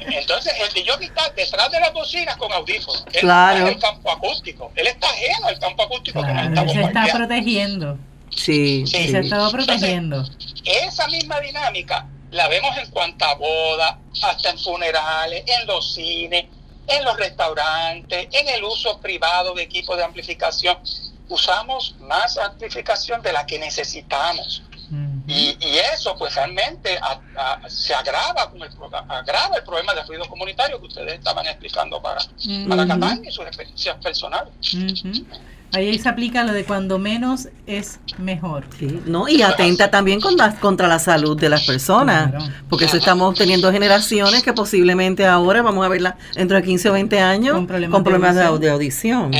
Entonces, 0.00 0.52
el 0.60 0.74
de 0.74 0.84
yo 0.84 0.94
está 1.00 1.30
detrás 1.30 1.70
de 1.70 1.80
las 1.80 1.92
bocinas 1.92 2.36
con 2.36 2.52
audífonos. 2.52 3.04
Él 3.12 3.20
claro. 3.20 3.56
está 3.56 3.68
en 3.68 3.74
el 3.74 3.80
campo 3.80 4.10
acústico. 4.10 4.72
Él 4.74 4.86
está 4.86 5.08
ajeno 5.08 5.46
al 5.46 5.58
campo 5.58 5.82
acústico 5.82 6.22
que 6.22 6.32
nos 6.32 6.46
está 6.46 6.68
Se 6.68 6.82
está 6.82 7.06
protegiendo. 7.12 7.98
Sí. 8.34 8.84
sí. 8.86 9.08
Se 9.08 9.18
está 9.20 9.50
protegiendo. 9.50 10.24
esa 10.64 11.06
misma 11.08 11.40
dinámica 11.40 12.06
la 12.32 12.48
vemos 12.48 12.76
en 12.78 12.90
cuanto 12.90 13.24
a 13.24 13.34
boda, 13.34 13.98
hasta 14.22 14.50
en 14.50 14.58
funerales, 14.58 15.44
en 15.46 15.66
los 15.66 15.94
cines, 15.94 16.46
en 16.86 17.04
los 17.04 17.16
restaurantes, 17.16 18.28
en 18.32 18.48
el 18.48 18.64
uso 18.64 18.98
privado 19.00 19.54
de 19.54 19.62
equipos 19.62 19.96
de 19.96 20.04
amplificación. 20.04 20.76
Usamos 21.28 21.94
más 22.00 22.36
amplificación 22.38 23.22
de 23.22 23.32
la 23.32 23.46
que 23.46 23.58
necesitamos. 23.58 24.62
y, 25.26 25.56
eso 25.94 26.16
pues 26.18 26.34
realmente 26.34 26.98
se 27.68 27.94
agrava, 27.94 28.50
con 28.50 28.62
el, 28.62 28.70
agrava 29.08 29.56
el 29.56 29.62
problema 29.62 29.94
de 29.94 30.02
ruido 30.02 30.26
comunitario 30.26 30.80
que 30.80 30.86
ustedes 30.86 31.14
estaban 31.14 31.46
explicando 31.46 32.02
para, 32.02 32.20
para 32.68 32.86
Catán 32.86 33.24
y 33.24 33.30
sus 33.30 33.46
experiencias 33.46 33.96
personales. 34.02 34.52
Ahí 35.72 35.98
se 35.98 36.08
aplica 36.08 36.44
lo 36.44 36.52
de 36.52 36.64
cuando 36.64 36.98
menos 36.98 37.48
es 37.66 37.98
mejor. 38.18 38.64
no, 39.06 39.26
y 39.26 39.40
atenta 39.40 39.90
también 39.90 40.20
contra 40.20 40.86
la 40.86 40.98
salud 40.98 41.38
de 41.38 41.48
las 41.48 41.64
personas, 41.64 42.30
porque 42.68 42.84
eso 42.84 42.98
estamos 42.98 43.38
teniendo 43.38 43.72
generaciones 43.72 44.42
que 44.42 44.52
posiblemente 44.52 45.26
ahora 45.26 45.62
vamos 45.62 45.84
a 45.86 45.88
verla 45.88 46.16
dentro 46.34 46.58
de 46.58 46.62
15 46.62 46.90
o 46.90 46.92
20 46.92 47.20
años 47.20 47.54
con 47.54 47.66
problemas, 48.04 48.34
de, 48.34 48.68
audición. 48.68 49.30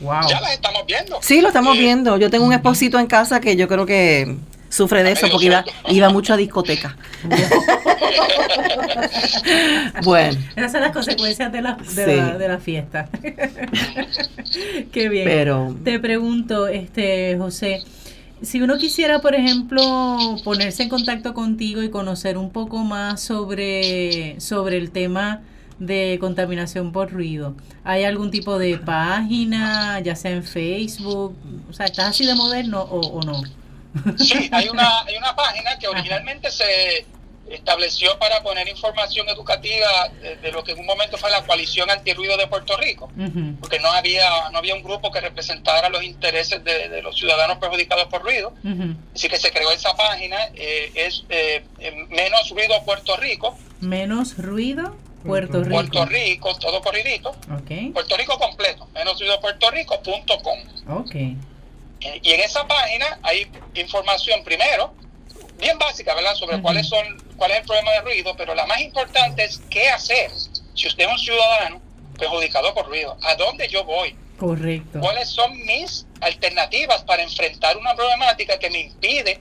wow. 0.00 0.28
Ya 0.28 0.40
las 0.40 0.52
estamos 0.52 0.82
viendo. 0.86 1.18
Sí, 1.20 1.40
lo 1.40 1.48
estamos 1.48 1.76
viendo. 1.76 2.16
Yo 2.18 2.30
tengo 2.30 2.44
un 2.44 2.52
esposito 2.52 2.98
en 3.00 3.06
casa 3.06 3.40
que 3.40 3.56
yo 3.56 3.66
creo 3.66 3.84
que 3.84 4.36
sufre 4.76 5.02
de 5.02 5.12
eso 5.12 5.26
porque 5.30 5.46
iba, 5.46 5.64
iba 5.88 6.10
mucho 6.10 6.34
a 6.34 6.36
discoteca. 6.36 6.96
bueno. 10.04 10.38
Esas 10.54 10.72
son 10.72 10.82
las 10.82 10.92
consecuencias 10.92 11.50
de 11.50 11.62
la, 11.62 11.76
de 11.76 12.48
la, 12.48 12.58
fiesta. 12.58 13.08
Qué 14.92 15.08
bien. 15.08 15.24
Pero, 15.24 15.74
Te 15.82 15.98
pregunto, 15.98 16.68
este 16.68 17.38
José, 17.38 17.82
si 18.42 18.60
uno 18.60 18.76
quisiera, 18.76 19.20
por 19.20 19.34
ejemplo, 19.34 20.36
ponerse 20.44 20.82
en 20.82 20.90
contacto 20.90 21.32
contigo 21.32 21.82
y 21.82 21.88
conocer 21.88 22.36
un 22.36 22.50
poco 22.50 22.84
más 22.84 23.22
sobre, 23.22 24.38
sobre 24.40 24.76
el 24.76 24.90
tema 24.90 25.40
de 25.78 26.18
contaminación 26.20 26.92
por 26.92 27.12
ruido. 27.12 27.54
¿Hay 27.84 28.04
algún 28.04 28.30
tipo 28.30 28.58
de 28.58 28.76
página, 28.78 30.00
ya 30.00 30.16
sea 30.16 30.32
en 30.32 30.42
Facebook? 30.42 31.34
O 31.70 31.72
sea, 31.72 31.86
¿estás 31.86 32.10
así 32.10 32.26
de 32.26 32.34
moderno 32.34 32.82
o 32.82 33.22
no? 33.22 33.42
Sí, 34.18 34.48
hay 34.52 34.68
una, 34.68 35.02
hay 35.02 35.16
una 35.16 35.34
página 35.34 35.78
que 35.78 35.88
originalmente 35.88 36.50
se 36.50 37.06
estableció 37.50 38.18
para 38.18 38.42
poner 38.42 38.68
información 38.68 39.28
educativa 39.28 40.08
de, 40.42 40.52
lo 40.52 40.64
que 40.64 40.72
en 40.72 40.80
un 40.80 40.86
momento 40.86 41.16
fue 41.16 41.30
la 41.30 41.44
coalición 41.44 41.90
antirruido 41.90 42.36
de 42.36 42.46
Puerto 42.48 42.76
Rico, 42.76 43.10
porque 43.60 43.78
no 43.78 43.88
había, 43.88 44.50
no 44.50 44.58
había 44.58 44.74
un 44.74 44.82
grupo 44.82 45.10
que 45.12 45.20
representara 45.20 45.88
los 45.88 46.02
intereses 46.02 46.62
de, 46.64 47.00
los 47.02 47.16
ciudadanos 47.16 47.58
perjudicados 47.58 48.06
por 48.06 48.22
ruido, 48.22 48.52
así 49.14 49.28
que 49.28 49.38
se 49.38 49.52
creó 49.52 49.70
esa 49.70 49.94
página, 49.94 50.36
eh, 50.54 50.90
es 50.94 51.24
eh, 51.28 51.64
Menos 52.08 52.50
Ruido 52.50 52.82
Puerto 52.84 53.16
Rico. 53.16 53.56
Menos 53.80 54.36
Ruido 54.38 54.96
Puerto 55.24 55.62
Rico. 55.62 55.70
Puerto 55.70 56.06
Rico, 56.06 56.58
todo 56.58 56.80
corridito. 56.80 57.34
Puerto 57.92 58.16
Rico 58.16 58.38
completo, 58.38 58.88
menos 58.94 59.18
ruido 59.18 59.40
Puerto 59.40 59.70
Rico.com. 59.70 60.98
Okay. 61.00 61.36
Y 62.00 62.32
en 62.32 62.40
esa 62.40 62.66
página 62.66 63.18
hay 63.22 63.50
información 63.74 64.44
primero, 64.44 64.94
bien 65.58 65.78
básica, 65.78 66.14
¿verdad?, 66.14 66.34
sobre 66.34 66.60
cuáles 66.60 66.88
son, 66.88 67.04
cuál 67.36 67.50
es 67.52 67.58
el 67.58 67.64
problema 67.64 67.92
de 67.92 68.00
ruido, 68.02 68.36
pero 68.36 68.54
la 68.54 68.66
más 68.66 68.80
importante 68.80 69.44
es 69.44 69.60
qué 69.70 69.88
hacer 69.88 70.30
si 70.74 70.88
usted 70.88 71.04
es 71.04 71.10
un 71.10 71.18
ciudadano 71.18 71.80
perjudicado 72.18 72.74
por 72.74 72.86
ruido. 72.86 73.16
¿A 73.22 73.34
dónde 73.36 73.68
yo 73.68 73.84
voy? 73.84 74.16
Correcto. 74.38 75.00
¿Cuáles 75.00 75.30
son 75.30 75.56
mis 75.64 76.06
alternativas 76.20 77.02
para 77.04 77.22
enfrentar 77.22 77.76
una 77.76 77.94
problemática 77.94 78.58
que 78.58 78.68
me 78.70 78.80
impide 78.80 79.40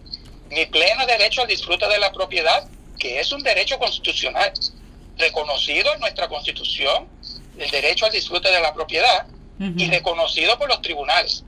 mi 0.49 0.66
pleno 0.68 1.06
derecho 1.06 1.41
al 1.41 1.47
disfrute 1.47 1.88
de 1.88 1.99
la 1.99 2.12
propiedad, 2.12 2.68
que 2.97 3.20
es 3.20 3.32
un 3.32 3.43
derecho 3.43 3.78
constitucional, 3.78 4.53
reconocido 5.18 5.93
en 5.93 5.99
nuestra 5.99 6.28
constitución, 6.30 7.08
el 7.58 7.70
derecho 7.72 8.06
al 8.06 8.12
disfrute 8.12 8.49
de 8.49 8.62
la 8.62 8.74
propiedad, 8.74 9.26
y 9.58 9.89
reconocido 9.89 10.58
por 10.58 10.68
los 10.68 10.82
tribunales. 10.82 11.45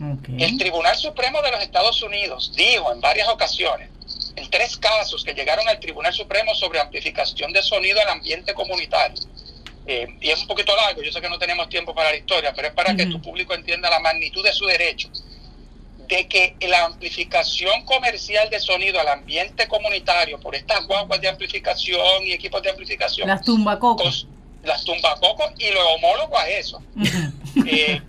El 0.00 0.58
Tribunal 0.58 0.96
Supremo 0.96 1.40
de 1.42 1.50
los 1.52 1.62
Estados 1.62 2.02
Unidos 2.02 2.52
dijo 2.56 2.92
en 2.92 3.00
varias 3.00 3.28
ocasiones, 3.28 3.90
en 4.36 4.50
tres 4.50 4.76
casos 4.76 5.22
que 5.24 5.34
llegaron 5.34 5.68
al 5.68 5.78
Tribunal 5.78 6.12
Supremo 6.12 6.54
sobre 6.54 6.80
amplificación 6.80 7.52
de 7.52 7.62
sonido 7.62 8.00
al 8.00 8.08
ambiente 8.08 8.54
comunitario, 8.54 9.20
eh, 9.86 10.08
y 10.20 10.30
es 10.30 10.40
un 10.40 10.46
poquito 10.46 10.74
largo, 10.74 11.02
yo 11.02 11.12
sé 11.12 11.20
que 11.20 11.28
no 11.28 11.38
tenemos 11.38 11.68
tiempo 11.68 11.94
para 11.94 12.10
la 12.10 12.16
historia, 12.16 12.52
pero 12.54 12.68
es 12.68 12.74
para 12.74 12.96
que 12.96 13.06
tu 13.06 13.20
público 13.20 13.54
entienda 13.54 13.90
la 13.90 14.00
magnitud 14.00 14.42
de 14.42 14.52
su 14.52 14.64
derecho, 14.64 15.10
de 16.08 16.26
que 16.26 16.56
la 16.68 16.84
amplificación 16.84 17.84
comercial 17.84 18.48
de 18.50 18.60
sonido 18.60 19.00
al 19.00 19.08
ambiente 19.08 19.68
comunitario 19.68 20.40
por 20.40 20.54
estas 20.54 20.86
guaguas 20.86 21.20
de 21.20 21.28
amplificación 21.28 22.26
y 22.26 22.32
equipos 22.32 22.62
de 22.62 22.70
amplificación. 22.70 23.28
Las 23.28 23.42
tumbacocos. 23.42 24.26
Las 24.62 24.84
tumbacocos 24.84 25.52
y 25.58 25.70
lo 25.70 25.86
homólogo 25.90 26.38
a 26.38 26.48
eso. 26.48 26.82
Eh, 27.66 28.02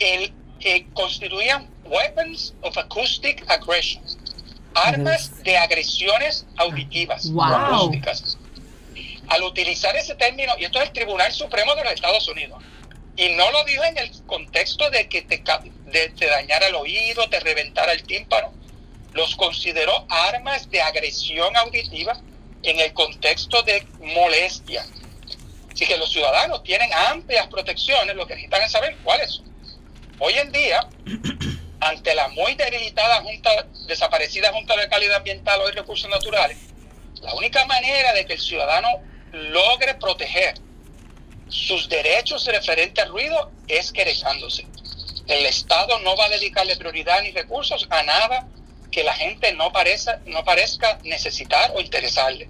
el, 0.00 0.32
que 0.64 0.86
constituían 0.94 1.68
weapons 1.84 2.54
of 2.62 2.78
acoustic 2.78 3.44
aggression, 3.48 4.02
armas 4.74 5.42
de 5.44 5.58
agresiones 5.58 6.46
auditivas 6.56 7.30
acústicas. 7.38 8.38
Al 9.28 9.42
utilizar 9.42 9.94
ese 9.94 10.14
término, 10.14 10.54
y 10.58 10.64
esto 10.64 10.80
es 10.80 10.86
el 10.86 10.92
Tribunal 10.94 11.30
Supremo 11.32 11.74
de 11.74 11.84
los 11.84 11.92
Estados 11.92 12.26
Unidos, 12.28 12.62
y 13.14 13.28
no 13.34 13.50
lo 13.50 13.62
dijo 13.64 13.84
en 13.84 13.98
el 13.98 14.10
contexto 14.26 14.88
de 14.88 15.06
que 15.06 15.20
te, 15.20 15.44
de, 15.84 16.08
te 16.08 16.26
dañara 16.26 16.68
el 16.68 16.76
oído, 16.76 17.28
te 17.28 17.40
reventara 17.40 17.92
el 17.92 18.02
tímpano, 18.02 18.54
los 19.12 19.36
consideró 19.36 20.06
armas 20.08 20.70
de 20.70 20.80
agresión 20.80 21.54
auditiva 21.58 22.18
en 22.62 22.80
el 22.80 22.94
contexto 22.94 23.62
de 23.64 23.86
molestia. 24.00 24.86
Así 25.70 25.84
que 25.86 25.98
los 25.98 26.10
ciudadanos 26.10 26.62
tienen 26.62 26.90
amplias 27.10 27.48
protecciones, 27.48 28.16
lo 28.16 28.26
que 28.26 28.34
necesitan 28.34 28.62
es 28.62 28.72
saber 28.72 28.96
cuáles 29.04 29.30
son. 29.30 29.53
Hoy 30.18 30.34
en 30.34 30.52
día, 30.52 30.88
ante 31.80 32.14
la 32.14 32.28
muy 32.28 32.54
debilitada 32.54 33.20
Junta, 33.22 33.66
desaparecida 33.86 34.52
Junta 34.52 34.76
de 34.76 34.88
Calidad 34.88 35.16
Ambiental 35.16 35.60
y 35.68 35.72
Recursos 35.72 36.08
Naturales, 36.08 36.56
la 37.20 37.34
única 37.34 37.64
manera 37.66 38.12
de 38.12 38.24
que 38.24 38.34
el 38.34 38.40
ciudadano 38.40 38.88
logre 39.32 39.94
proteger 39.94 40.54
sus 41.48 41.88
derechos 41.88 42.46
referentes 42.46 43.04
al 43.04 43.10
ruido 43.10 43.50
es 43.66 43.92
querejándose. 43.92 44.66
El 45.26 45.46
Estado 45.46 45.98
no 46.00 46.16
va 46.16 46.26
a 46.26 46.28
dedicarle 46.28 46.76
prioridad 46.76 47.22
ni 47.22 47.32
recursos 47.32 47.86
a 47.90 48.02
nada 48.02 48.46
que 48.92 49.02
la 49.02 49.14
gente 49.14 49.52
no, 49.54 49.72
parezca, 49.72 50.20
no 50.26 50.44
parezca 50.44 51.00
necesitar 51.02 51.72
o 51.74 51.80
interesarle. 51.80 52.48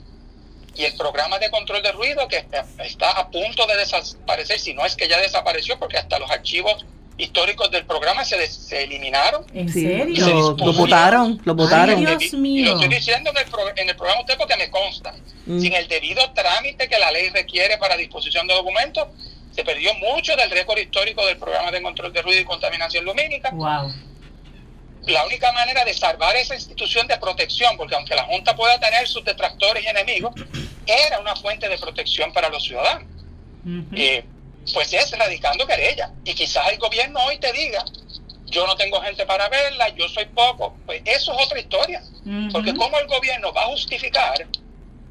Y 0.74 0.84
el 0.84 0.96
programa 0.96 1.38
de 1.38 1.50
control 1.50 1.82
de 1.82 1.92
ruido 1.92 2.28
que 2.28 2.44
está 2.78 3.10
a 3.12 3.30
punto 3.30 3.66
de 3.66 3.76
desaparecer, 3.76 4.58
si 4.58 4.74
no 4.74 4.84
es 4.84 4.96
que 4.96 5.08
ya 5.08 5.20
desapareció, 5.20 5.78
porque 5.78 5.98
hasta 5.98 6.18
los 6.18 6.30
archivos 6.30 6.84
históricos 7.16 7.70
del 7.70 7.86
programa 7.86 8.24
se, 8.24 8.46
se 8.46 8.84
eliminaron. 8.84 9.44
¿En 9.54 9.68
serio? 9.68 10.26
Lo, 10.26 10.56
lo, 10.56 10.72
votaron, 10.72 11.40
lo 11.44 11.54
votaron. 11.54 12.04
Dios 12.04 12.32
mío. 12.34 12.66
lo 12.66 12.80
estoy 12.80 12.88
diciendo 12.96 13.30
en 13.30 13.36
el, 13.36 13.44
en 13.76 13.88
el 13.88 13.96
programa 13.96 14.20
usted 14.22 14.36
porque 14.36 14.56
me 14.56 14.70
consta. 14.70 15.14
Mm. 15.46 15.60
Sin 15.60 15.72
el 15.74 15.86
debido 15.88 16.22
trámite 16.32 16.88
que 16.88 16.98
la 16.98 17.10
ley 17.12 17.30
requiere 17.30 17.78
para 17.78 17.96
disposición 17.96 18.46
de 18.46 18.54
documentos, 18.54 19.08
se 19.52 19.64
perdió 19.64 19.94
mucho 19.94 20.34
del 20.36 20.50
récord 20.50 20.78
histórico 20.78 21.24
del 21.26 21.36
programa 21.36 21.70
de 21.70 21.80
control 21.82 22.12
de 22.12 22.22
ruido 22.22 22.40
y 22.40 22.44
contaminación 22.44 23.04
lumínica. 23.04 23.50
Wow. 23.52 23.92
La 25.06 25.26
única 25.26 25.52
manera 25.52 25.84
de 25.84 25.92
salvar 25.92 26.34
esa 26.36 26.54
institución 26.54 27.06
de 27.06 27.18
protección, 27.18 27.76
porque 27.76 27.94
aunque 27.94 28.14
la 28.14 28.24
Junta 28.24 28.56
pueda 28.56 28.80
tener 28.80 29.06
sus 29.06 29.24
detractores 29.24 29.84
y 29.84 29.88
enemigos, 29.88 30.34
era 30.86 31.20
una 31.20 31.36
fuente 31.36 31.68
de 31.68 31.78
protección 31.78 32.32
para 32.32 32.48
los 32.48 32.64
ciudadanos. 32.64 33.06
eh, 33.94 34.24
pues 34.72 34.92
es 34.92 35.10
radicando 35.16 35.66
querella. 35.66 36.10
Y 36.24 36.34
quizás 36.34 36.68
el 36.70 36.78
gobierno 36.78 37.20
hoy 37.24 37.38
te 37.38 37.52
diga, 37.52 37.84
yo 38.46 38.66
no 38.66 38.76
tengo 38.76 39.00
gente 39.00 39.26
para 39.26 39.48
verla, 39.48 39.88
yo 39.90 40.08
soy 40.08 40.26
poco. 40.26 40.76
Pues 40.86 41.02
eso 41.04 41.32
es 41.32 41.46
otra 41.46 41.58
historia. 41.58 42.02
Porque 42.52 42.74
¿cómo 42.74 42.98
el 42.98 43.06
gobierno 43.06 43.52
va 43.52 43.62
a 43.62 43.66
justificar 43.66 44.46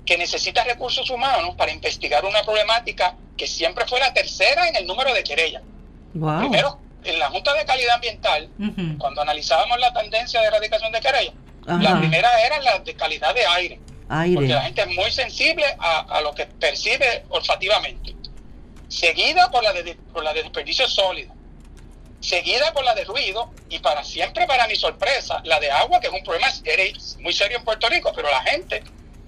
que 0.06 0.18
necesita 0.18 0.64
recursos 0.64 1.10
humanos 1.10 1.56
para 1.56 1.72
investigar 1.72 2.26
una 2.26 2.44
problemática 2.44 3.16
que 3.38 3.48
siempre 3.48 3.86
fue 3.88 4.00
la 4.00 4.14
tercera 4.14 4.68
en 4.68 4.76
el 4.76 4.88
número 4.88 5.14
de 5.14 5.24
querellas? 5.24 5.62
Primero, 6.40 6.80
en 7.04 7.20
la 7.20 7.30
Junta 7.30 7.54
de 7.54 7.66
Calidad 7.66 7.96
Ambiental, 7.96 8.50
cuando 8.98 9.22
analizábamos 9.22 9.80
la 9.80 9.94
tendencia 9.94 10.42
de 10.42 10.48
erradicación 10.48 10.92
de 10.92 11.02
querellas, 11.02 11.34
la 11.66 11.98
primera 12.00 12.30
era 12.46 12.60
la 12.60 12.80
de 12.80 12.94
calidad 12.96 13.34
de 13.34 13.46
aire. 13.46 13.80
Porque 14.36 14.50
la 14.50 14.62
gente 14.64 14.82
es 14.82 14.88
muy 14.88 15.12
sensible 15.12 15.66
a, 15.80 16.00
a 16.00 16.22
lo 16.22 16.34
que 16.34 16.46
percibe 16.46 17.26
olfativamente 17.30 18.14
seguida 18.94 19.50
por 19.50 19.64
la 19.64 19.74
de, 19.74 19.96
por 20.14 20.24
la 20.24 20.34
de 20.34 20.44
desperdicio 20.44 20.88
sólido, 20.88 21.34
seguida 22.20 22.72
por 22.74 22.84
la 22.84 22.94
de 22.94 23.04
ruido 23.04 23.52
y 23.70 23.80
para 23.80 24.04
siempre, 24.04 24.46
para 24.46 24.68
mi 24.68 24.76
sorpresa, 24.76 25.42
la 25.46 25.60
de 25.60 25.72
agua, 25.72 26.00
que 26.00 26.08
es 26.08 26.14
un 26.14 26.24
problema 26.24 26.48
muy 27.20 27.34
serio 27.34 27.58
en 27.58 27.64
Puerto 27.64 27.90
Rico, 27.90 28.12
pero 28.16 28.30
la 28.30 28.42
gente, 28.44 28.84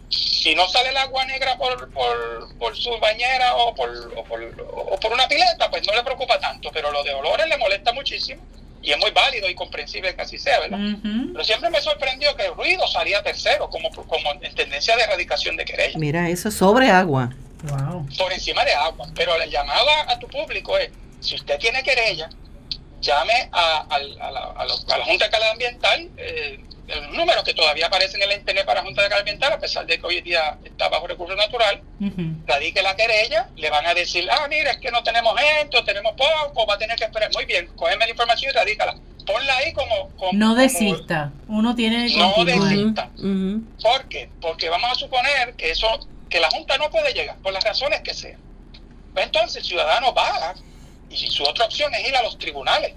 si 0.09 0.53
no 0.53 0.67
sale 0.69 0.89
el 0.89 0.97
agua 0.97 1.25
negra 1.25 1.57
por, 1.57 1.91
por, 1.91 2.57
por 2.57 2.77
su 2.77 2.91
bañera 2.99 3.55
o 3.55 3.73
por, 3.73 3.89
o 4.15 4.23
por, 4.23 4.41
o 4.69 4.99
por 4.99 5.11
una 5.11 5.27
pileta, 5.27 5.69
pues 5.69 5.85
no 5.87 5.95
le 5.95 6.03
preocupa 6.03 6.39
tanto, 6.39 6.69
pero 6.71 6.91
lo 6.91 7.03
de 7.03 7.13
olores 7.13 7.47
le 7.47 7.57
molesta 7.57 7.91
muchísimo 7.91 8.41
y 8.83 8.91
es 8.91 8.99
muy 8.99 9.09
válido 9.09 9.49
y 9.49 9.55
comprensible 9.55 10.15
que 10.15 10.21
así 10.21 10.37
sea, 10.37 10.59
¿verdad? 10.59 10.77
Pero 11.33 11.43
siempre 11.43 11.71
me 11.71 11.81
sorprendió 11.81 12.35
que 12.35 12.45
el 12.45 12.53
ruido 12.53 12.87
salía 12.87 13.23
tercero 13.23 13.67
como, 13.67 13.89
como 13.89 14.31
en 14.39 14.53
tendencia 14.53 14.95
de 14.95 15.03
erradicación 15.03 15.57
de 15.57 15.65
querella. 15.65 15.97
Mira, 15.97 16.29
eso 16.29 16.51
sobre 16.51 16.91
agua 16.91 17.33
por 18.17 18.33
encima 18.33 18.63
de 18.65 18.73
agua. 18.73 19.07
Pero 19.15 19.37
la 19.37 19.45
llamada 19.45 20.11
a 20.11 20.19
tu 20.19 20.27
público 20.27 20.77
es, 20.77 20.89
si 21.19 21.35
usted 21.35 21.57
tiene 21.59 21.83
querella, 21.83 22.29
llame 23.01 23.49
a, 23.51 23.99
la, 23.99 25.05
Junta 25.05 25.25
de 25.25 25.31
Calidad 25.31 25.51
Ambiental, 25.51 26.09
eh, 26.17 26.59
el 26.87 27.11
número 27.13 27.43
que 27.43 27.53
todavía 27.53 27.87
aparece 27.87 28.17
en 28.17 28.23
el 28.23 28.37
internet 28.37 28.65
para 28.65 28.81
la 28.81 28.85
Junta 28.85 29.01
de 29.01 29.09
Calidad 29.09 29.21
Ambiental, 29.21 29.53
a 29.53 29.59
pesar 29.59 29.85
de 29.85 29.99
que 29.99 30.05
hoy 30.05 30.21
día 30.21 30.57
está 30.63 30.89
bajo 30.89 31.07
recurso 31.07 31.35
natural, 31.35 31.81
radique 32.45 32.81
la 32.81 32.95
querella, 32.95 33.49
le 33.55 33.69
van 33.69 33.85
a 33.85 33.93
decir, 33.93 34.27
ah, 34.31 34.47
mira, 34.49 34.71
es 34.71 34.77
que 34.77 34.91
no 34.91 35.03
tenemos 35.03 35.33
gente, 35.39 35.81
tenemos 35.83 36.13
poco, 36.13 36.65
va 36.65 36.75
a 36.75 36.77
tener 36.77 36.95
que 36.97 37.05
esperar. 37.05 37.31
Muy 37.33 37.45
bien, 37.45 37.67
cógeme 37.75 38.05
la 38.05 38.11
información 38.11 38.51
y 38.51 38.57
radícala. 38.57 38.95
Ponla 39.25 39.57
ahí 39.57 39.73
como... 39.73 40.11
no 40.33 40.53
desista, 40.53 41.31
uno 41.47 41.73
tiene 41.73 42.07
que 42.07 42.17
No 42.17 42.45
desista. 42.45 43.09
¿Por 43.81 44.05
qué? 44.07 44.29
Porque 44.39 44.69
vamos 44.69 44.91
a 44.91 44.95
suponer 44.95 45.55
que 45.55 45.71
eso 45.71 45.87
que 46.29 46.39
la 46.39 46.49
Junta 46.49 46.77
no 46.77 46.89
puede 46.89 47.13
llegar, 47.13 47.37
por 47.37 47.53
las 47.53 47.63
razones 47.63 48.01
que 48.01 48.13
sean. 48.13 48.39
Pues 49.13 49.25
entonces 49.25 49.57
el 49.57 49.63
ciudadano 49.63 50.13
va 50.13 50.55
y 51.09 51.15
su 51.15 51.43
otra 51.43 51.65
opción 51.65 51.93
es 51.93 52.07
ir 52.07 52.15
a 52.15 52.23
los 52.23 52.37
tribunales, 52.37 52.93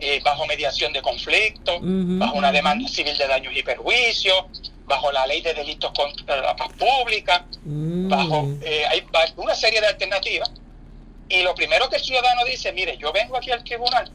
eh, 0.00 0.20
bajo 0.24 0.46
mediación 0.46 0.92
de 0.92 1.02
conflicto, 1.02 1.78
bajo 1.82 2.36
una 2.36 2.50
demanda 2.50 2.88
civil 2.88 3.16
de 3.16 3.26
daños 3.26 3.54
y 3.54 3.62
perjuicios, 3.62 4.46
bajo 4.86 5.12
la 5.12 5.26
ley 5.26 5.40
de 5.40 5.54
delitos 5.54 5.92
contra 5.92 6.40
la 6.40 6.56
paz 6.56 6.70
pública, 6.72 7.46
mm. 7.62 8.08
bajo 8.08 8.48
eh, 8.62 8.84
hay 8.88 9.04
una 9.36 9.54
serie 9.54 9.80
de 9.80 9.86
alternativas. 9.86 10.50
Y 11.28 11.42
lo 11.42 11.54
primero 11.54 11.88
que 11.88 11.96
el 11.96 12.02
ciudadano 12.02 12.44
dice, 12.44 12.72
mire, 12.72 12.96
yo 12.98 13.12
vengo 13.12 13.36
aquí 13.36 13.52
al 13.52 13.62
tribunal 13.62 14.10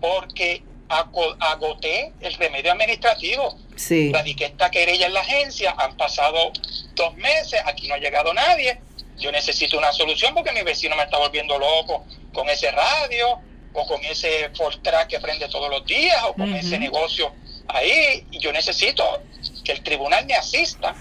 porque 0.00 0.62
agoté 0.88 2.12
el 2.20 2.34
remedio 2.34 2.72
administrativo. 2.72 3.56
Sí. 3.76 4.10
Radiqué 4.12 4.46
esta 4.46 4.70
querella 4.70 5.06
en 5.06 5.14
la 5.14 5.20
agencia, 5.20 5.74
han 5.78 5.96
pasado 5.96 6.52
dos 6.98 7.16
meses, 7.16 7.60
aquí 7.64 7.88
no 7.88 7.94
ha 7.94 7.98
llegado 7.98 8.34
nadie. 8.34 8.78
Yo 9.16 9.32
necesito 9.32 9.78
una 9.78 9.92
solución 9.92 10.34
porque 10.34 10.52
mi 10.52 10.62
vecino 10.62 10.94
me 10.94 11.04
está 11.04 11.18
volviendo 11.18 11.58
loco 11.58 12.04
con 12.32 12.48
ese 12.50 12.70
radio 12.70 13.40
o 13.72 13.86
con 13.86 14.04
ese 14.04 14.50
Fortrack 14.50 15.08
que 15.08 15.20
prende 15.20 15.48
todos 15.48 15.70
los 15.70 15.84
días 15.86 16.22
o 16.24 16.34
con 16.34 16.54
ese 16.54 16.78
negocio 16.78 17.32
ahí. 17.68 18.26
Y 18.30 18.38
yo 18.38 18.52
necesito 18.52 19.22
que 19.64 19.72
el 19.72 19.82
tribunal 19.82 20.26
me 20.26 20.34
asista. 20.34 20.94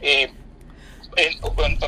Eh, 0.00 0.32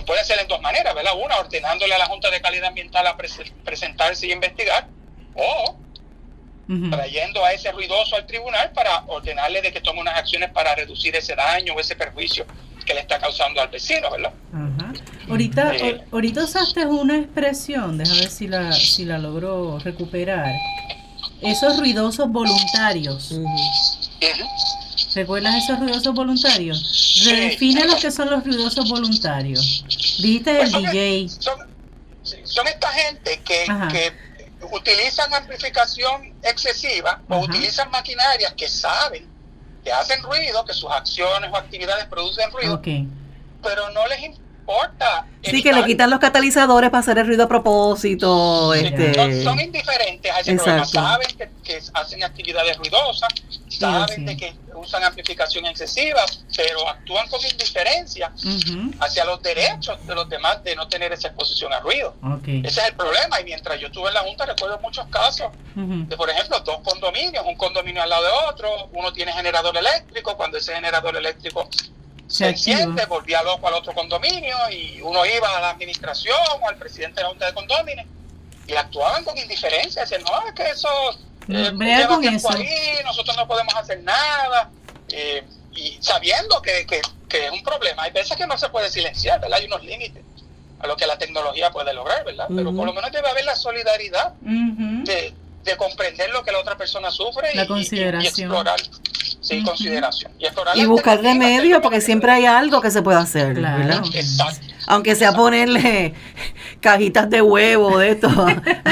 puede 0.04 0.24
ser 0.24 0.38
en 0.40 0.48
dos 0.48 0.60
maneras, 0.60 0.94
¿verdad? 0.94 1.12
Una, 1.22 1.38
ordenándole 1.38 1.94
a 1.94 1.98
la 1.98 2.06
Junta 2.06 2.30
de 2.30 2.42
Calidad 2.42 2.68
Ambiental 2.68 3.06
a 3.06 3.16
presentarse 3.16 4.26
y 4.26 4.32
investigar, 4.32 4.86
o 5.34 5.78
trayendo 6.90 7.44
a 7.44 7.52
ese 7.52 7.72
ruidoso 7.72 8.16
al 8.16 8.26
tribunal 8.26 8.72
para 8.72 9.04
ordenarle 9.06 9.60
de 9.62 9.72
que 9.72 9.80
tome 9.80 10.00
unas 10.00 10.18
acciones 10.18 10.50
para 10.50 10.74
reducir 10.74 11.14
ese 11.14 11.34
daño 11.34 11.74
o 11.74 11.80
ese 11.80 11.94
perjuicio 11.94 12.46
que 12.84 12.94
le 12.94 13.00
está 13.00 13.18
causando 13.18 13.60
al 13.60 13.68
vecino, 13.68 14.10
¿verdad? 14.10 14.32
Ahorita, 15.28 15.72
ahorita 16.12 16.44
usaste 16.44 16.86
una 16.86 17.16
expresión, 17.18 17.98
déjame 17.98 18.20
ver 18.20 18.30
si 18.30 18.46
la, 18.48 18.72
si 18.72 19.04
la 19.04 19.18
logro 19.18 19.78
recuperar. 19.78 20.52
Esos 21.40 21.78
ruidosos 21.78 22.28
voluntarios. 22.30 23.34
¿Recuerdas 25.14 25.54
esos 25.62 25.78
ruidosos 25.78 26.14
voluntarios? 26.14 27.22
Redefine 27.24 27.84
lo 27.84 27.96
que 27.96 28.10
son 28.10 28.30
los 28.30 28.44
ruidosos 28.44 28.88
voluntarios. 28.88 29.84
Dijiste 30.18 30.60
el 30.62 30.72
DJ. 30.72 31.26
Pues 31.26 32.40
son, 32.44 32.66
esta 32.66 32.88
gente 32.88 33.40
que, 33.44 33.66
que 33.90 34.12
utilizan 34.72 35.32
amplificación 35.34 36.34
excesiva 36.42 37.20
o 37.28 37.40
utilizan 37.40 37.90
maquinarias 37.90 38.54
que 38.54 38.68
saben 38.68 39.33
que 39.84 39.92
hacen 39.92 40.22
ruido, 40.22 40.64
que 40.64 40.72
sus 40.72 40.90
acciones 40.90 41.50
o 41.52 41.56
actividades 41.56 42.06
producen 42.06 42.50
ruido, 42.50 42.80
pero 43.62 43.90
no 43.90 44.06
les 44.08 44.18
importa. 44.20 44.43
Sí, 45.42 45.62
que 45.62 45.72
le 45.72 45.84
quitan 45.84 46.10
los 46.10 46.18
catalizadores 46.20 46.90
para 46.90 47.00
hacer 47.00 47.18
el 47.18 47.26
ruido 47.26 47.44
a 47.44 47.48
propósito. 47.48 48.72
este... 48.72 49.42
son, 49.42 49.60
indiferentes 49.60 50.32
a 50.32 50.40
ese 50.40 50.56
problema. 50.56 50.84
Saben 50.84 51.28
que, 51.36 51.50
que, 51.62 51.80
hacen 51.92 52.24
actividades 52.24 52.76
ruidosas, 52.78 53.28
saben 53.68 54.24
de 54.24 54.36
que 54.36 54.54
usan 54.74 55.04
amplificación 55.04 55.66
excesiva, 55.66 56.24
pero 56.56 56.88
actúan 56.88 57.28
con 57.28 57.40
indiferencia 57.42 58.32
hacia 59.00 59.24
los 59.24 59.42
derechos 59.42 60.04
de 60.06 60.14
los 60.14 60.28
demás 60.28 60.62
de 60.64 60.74
no 60.76 60.88
tener 60.88 61.12
esa 61.12 61.28
exposición 61.28 61.72
a 61.72 61.80
ruido. 61.80 62.14
Ese 62.46 62.80
es 62.80 62.88
el 62.88 62.94
problema. 62.94 63.40
Y 63.40 63.44
mientras 63.44 63.78
yo 63.80 63.88
estuve 63.88 64.08
en 64.08 64.14
la 64.14 64.20
Junta, 64.20 64.46
recuerdo 64.46 64.78
muchos 64.80 65.06
casos 65.08 65.48
de, 65.74 66.16
por 66.16 66.30
ejemplo, 66.30 66.60
dos 66.60 66.78
condominios, 66.80 67.44
un 67.46 67.56
condominio 67.56 68.02
al 68.02 68.08
lado 68.08 68.24
de 68.24 68.30
otro, 68.50 68.88
uno 68.92 69.12
tiene 69.12 69.32
generador 69.32 69.76
eléctrico, 69.76 70.36
cuando 70.36 70.58
ese 70.58 70.74
generador 70.74 71.16
eléctrico 71.16 71.68
se 72.26 72.48
enciende, 72.48 73.04
volvía 73.06 73.42
loco 73.42 73.68
al 73.68 73.74
otro 73.74 73.92
condominio 73.94 74.56
y 74.70 75.00
uno 75.02 75.24
iba 75.26 75.56
a 75.56 75.60
la 75.60 75.70
administración 75.70 76.36
o 76.60 76.68
al 76.68 76.76
presidente 76.76 77.16
de 77.16 77.22
la 77.22 77.28
Junta 77.28 77.46
de 77.46 77.54
Condominios 77.54 78.06
y 78.66 78.74
actuaban 78.74 79.24
con 79.24 79.36
indiferencia, 79.36 80.02
decían, 80.02 80.22
no, 80.22 80.46
es 80.48 80.54
que 80.54 80.70
eso 80.70 80.88
eh, 81.48 81.72
con 82.08 82.24
eso. 82.24 82.48
nosotros 83.04 83.36
no 83.36 83.46
podemos 83.46 83.74
hacer 83.74 84.02
nada. 84.02 84.70
Eh, 85.08 85.44
y 85.74 85.98
sabiendo 86.00 86.62
que, 86.62 86.86
que, 86.86 87.00
es 87.00 87.50
un 87.50 87.64
problema, 87.64 88.04
hay 88.04 88.12
veces 88.12 88.36
que 88.36 88.46
no 88.46 88.56
se 88.56 88.68
puede 88.68 88.88
silenciar, 88.88 89.40
¿verdad? 89.40 89.58
Hay 89.58 89.66
unos 89.66 89.82
límites 89.82 90.22
a 90.78 90.86
lo 90.86 90.96
que 90.96 91.04
la 91.04 91.18
tecnología 91.18 91.70
puede 91.70 91.92
lograr, 91.92 92.24
¿verdad? 92.24 92.46
Pero 92.54 92.72
por 92.74 92.86
lo 92.86 92.92
menos 92.92 93.10
debe 93.10 93.28
haber 93.28 93.44
la 93.44 93.56
solidaridad 93.56 94.34
de, 94.40 95.34
de, 95.64 95.76
comprender 95.76 96.30
lo 96.30 96.44
que 96.44 96.52
la 96.52 96.60
otra 96.60 96.76
persona 96.76 97.10
sufre 97.10 97.52
la 97.54 97.64
y, 97.64 97.66
consideración. 97.66 98.50
explorar. 98.50 98.80
Sí, 99.44 99.62
consideración. 99.62 100.32
Y, 100.74 100.86
buscar 100.86 101.20
remedio, 101.20 101.82
porque 101.82 102.00
siempre 102.00 102.32
hay 102.32 102.46
algo 102.46 102.80
que 102.80 102.90
se 102.90 103.02
puede 103.02 103.18
hacer, 103.18 103.54
¿verdad? 103.54 104.02
Exacto. 104.14 104.66
Aunque 104.86 105.14
sea 105.14 105.32
ponerle 105.32 106.14
cajitas 106.80 107.28
de 107.28 107.42
huevo, 107.42 107.98
de 107.98 108.12
esto, 108.12 108.28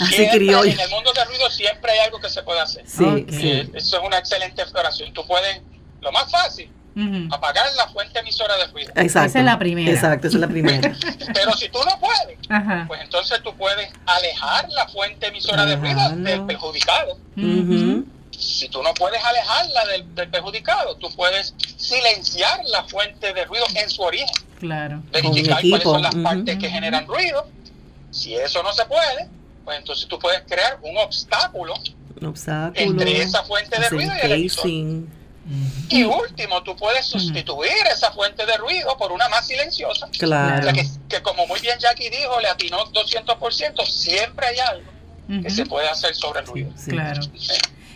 así 0.00 0.28
criollo. 0.30 0.70
En 0.70 0.78
el 0.78 0.90
mundo 0.90 1.12
del 1.12 1.26
ruido 1.26 1.50
siempre 1.50 1.90
hay 1.90 1.98
algo 2.06 2.20
que 2.20 2.28
se 2.28 2.44
puede 2.44 2.60
hacer. 2.60 2.84
Sí, 2.86 3.26
sí. 3.28 3.70
Eso 3.74 3.98
es 3.98 4.06
una 4.06 4.18
excelente 4.18 4.62
exploración. 4.62 5.12
Tú 5.12 5.26
puedes, 5.26 5.60
lo 6.00 6.12
más 6.12 6.30
fácil, 6.30 6.70
apagar 7.32 7.66
la 7.76 7.88
fuente 7.88 8.20
emisora 8.20 8.56
de 8.56 8.66
ruido. 8.68 8.92
Exacto. 8.94 9.30
Esa 9.30 9.38
es 9.40 9.44
la 9.44 9.58
primera. 9.58 9.90
Exacto, 9.90 10.28
esa 10.28 10.36
es 10.36 10.40
la 10.40 10.48
primera. 10.48 10.92
Pero 11.34 11.52
si 11.54 11.68
tú 11.70 11.78
no 11.84 11.98
puedes, 11.98 12.38
pues 12.86 13.00
entonces 13.02 13.42
tú 13.42 13.52
puedes 13.56 13.90
alejar 14.06 14.68
la 14.70 14.86
fuente 14.86 15.26
emisora 15.26 15.66
de 15.66 15.74
ruido 15.74 16.10
del 16.10 16.46
perjudicado. 16.46 17.18
Si 18.38 18.68
tú 18.68 18.82
no 18.82 18.94
puedes 18.94 19.22
alejarla 19.22 19.84
del, 19.86 20.14
del 20.14 20.30
perjudicado, 20.30 20.96
tú 20.96 21.10
puedes 21.14 21.54
silenciar 21.76 22.60
la 22.66 22.84
fuente 22.84 23.32
de 23.32 23.44
ruido 23.44 23.64
en 23.74 23.90
su 23.90 24.02
origen. 24.02 24.28
Claro. 24.58 25.02
Verificar 25.10 25.60
cuáles 25.60 25.82
son 25.82 26.02
las 26.02 26.14
partes 26.14 26.58
que 26.58 26.70
generan 26.70 27.06
ruido. 27.06 27.46
Si 28.10 28.34
eso 28.34 28.62
no 28.62 28.72
se 28.72 28.84
puede, 28.86 29.28
pues 29.64 29.78
entonces 29.78 30.08
tú 30.08 30.18
puedes 30.18 30.42
crear 30.42 30.78
un 30.82 30.96
obstáculo, 30.98 31.74
un 32.20 32.26
obstáculo 32.26 32.72
entre 32.80 33.20
esa 33.20 33.42
fuente 33.44 33.78
de 33.78 33.88
ruido 33.88 34.12
y 34.22 34.26
el 34.26 34.32
emisor. 34.32 34.70
Y 35.88 36.04
último, 36.04 36.62
tú 36.62 36.76
puedes 36.76 37.06
sustituir 37.06 37.86
esa 37.90 38.10
fuente 38.12 38.44
de 38.44 38.56
ruido 38.58 38.96
por 38.98 39.12
una 39.12 39.28
más 39.28 39.46
silenciosa. 39.46 40.08
Claro. 40.18 40.70
que, 41.08 41.22
como 41.22 41.46
muy 41.46 41.60
bien 41.60 41.78
Jackie 41.78 42.10
dijo, 42.10 42.40
le 42.40 42.48
atinó 42.48 42.84
200%, 42.92 43.86
siempre 43.86 44.46
hay 44.46 44.58
algo 44.58 44.90
que 45.42 45.50
se 45.50 45.66
puede 45.66 45.88
hacer 45.88 46.14
sobre 46.14 46.40
el 46.40 46.46
ruido. 46.46 46.72
Claro. 46.86 47.20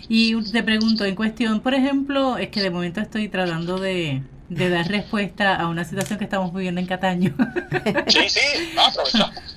Y 0.09 0.41
te 0.51 0.63
pregunto, 0.63 1.05
en 1.05 1.15
cuestión, 1.15 1.61
por 1.61 1.75
ejemplo, 1.75 2.37
es 2.37 2.49
que 2.49 2.61
de 2.61 2.71
momento 2.71 3.01
estoy 3.01 3.29
tratando 3.29 3.79
de, 3.79 4.23
dar 4.49 4.87
respuesta 4.89 5.55
a 5.55 5.69
una 5.69 5.85
situación 5.85 6.19
que 6.19 6.25
estamos 6.25 6.53
viviendo 6.53 6.81
en 6.81 6.87
Cataño. 6.87 7.35
Sí, 8.09 8.29
sí, 8.29 8.41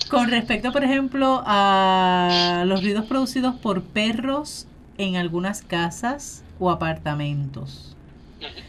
Con 0.10 0.30
respecto, 0.30 0.72
por 0.72 0.84
ejemplo, 0.84 1.44
a 1.46 2.64
los 2.66 2.82
ruidos 2.82 3.06
producidos 3.06 3.56
por 3.56 3.84
perros 3.84 4.68
en 4.98 5.16
algunas 5.16 5.62
casas 5.62 6.44
o 6.60 6.70
apartamentos. 6.70 7.96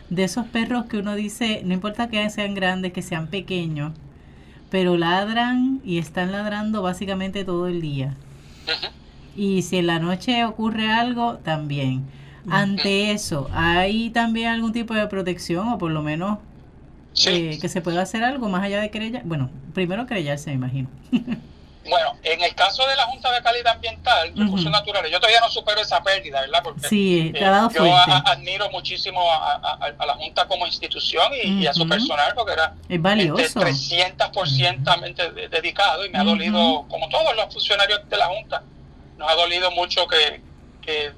De 0.08 0.24
esos 0.24 0.46
perros 0.46 0.86
que 0.86 0.98
uno 0.98 1.14
dice, 1.14 1.62
no 1.64 1.74
importa 1.74 2.08
que 2.08 2.28
sean 2.30 2.54
grandes, 2.54 2.92
que 2.92 3.02
sean 3.02 3.28
pequeños, 3.28 3.92
pero 4.70 4.96
ladran 4.96 5.80
y 5.84 5.98
están 5.98 6.32
ladrando 6.32 6.82
básicamente 6.82 7.44
todo 7.44 7.68
el 7.68 7.80
día. 7.80 8.14
Y 9.36 9.62
si 9.62 9.78
en 9.78 9.86
la 9.86 9.98
noche 9.98 10.44
ocurre 10.44 10.90
algo, 10.90 11.38
también. 11.38 12.06
Ante 12.48 13.10
eso, 13.10 13.50
¿hay 13.52 14.10
también 14.10 14.48
algún 14.48 14.72
tipo 14.72 14.94
de 14.94 15.06
protección 15.08 15.68
o 15.68 15.78
por 15.78 15.90
lo 15.90 16.02
menos 16.02 16.38
eh, 17.26 17.58
que 17.60 17.68
se 17.68 17.80
pueda 17.80 18.02
hacer 18.02 18.22
algo 18.22 18.48
más 18.48 18.62
allá 18.62 18.80
de 18.80 18.90
querellar? 18.90 19.22
Bueno, 19.24 19.50
primero 19.74 20.06
querellarse, 20.06 20.50
me 20.50 20.56
imagino. 20.56 20.88
Bueno, 21.88 22.16
en 22.22 22.40
el 22.40 22.54
caso 22.54 22.86
de 22.86 22.96
la 22.96 23.04
Junta 23.04 23.30
de 23.32 23.42
Calidad 23.42 23.74
Ambiental, 23.74 24.32
Recursos 24.36 24.70
Naturales, 24.70 25.10
yo 25.10 25.18
todavía 25.20 25.40
no 25.40 25.48
supero 25.48 25.80
esa 25.80 26.02
pérdida, 26.02 26.40
¿verdad? 26.40 26.60
Porque 26.62 26.88
sí, 26.88 27.32
eh, 27.32 27.40
yo 27.40 27.96
admiro 28.26 28.68
muchísimo 28.70 29.20
a, 29.30 29.78
la 30.04 30.14
Junta 30.14 30.48
como 30.48 30.66
institución 30.66 31.30
y, 31.44 31.66
a 31.66 31.72
su 31.72 31.88
personal, 31.88 32.32
porque 32.34 32.54
era 32.54 32.74
es 32.88 33.00
valioso. 33.00 33.60
300% 33.60 35.48
dedicado 35.48 36.04
y 36.04 36.10
me 36.10 36.18
ha 36.18 36.24
dolido, 36.24 36.86
como 36.88 37.08
todos 37.08 37.36
los 37.36 37.52
funcionarios 37.52 38.00
de 38.08 38.16
la 38.16 38.26
Junta, 38.26 38.64
nos 39.16 39.30
ha 39.30 39.34
dolido 39.34 39.70
mucho 39.70 40.06
que, 40.06 40.40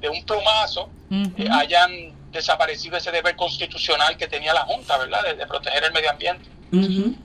de 0.00 0.08
un 0.08 0.24
plumazo 0.24 0.88
eh, 1.10 1.46
hayan 1.50 1.92
desaparecido 2.32 2.96
ese 2.96 3.10
deber 3.10 3.36
constitucional 3.36 4.16
que 4.16 4.26
tenía 4.26 4.54
la 4.54 4.62
Junta, 4.62 4.96
¿verdad? 4.96 5.36
De, 5.36 5.46
proteger 5.46 5.84
el 5.84 5.92
medio 5.92 6.10
ambiente. 6.10 6.48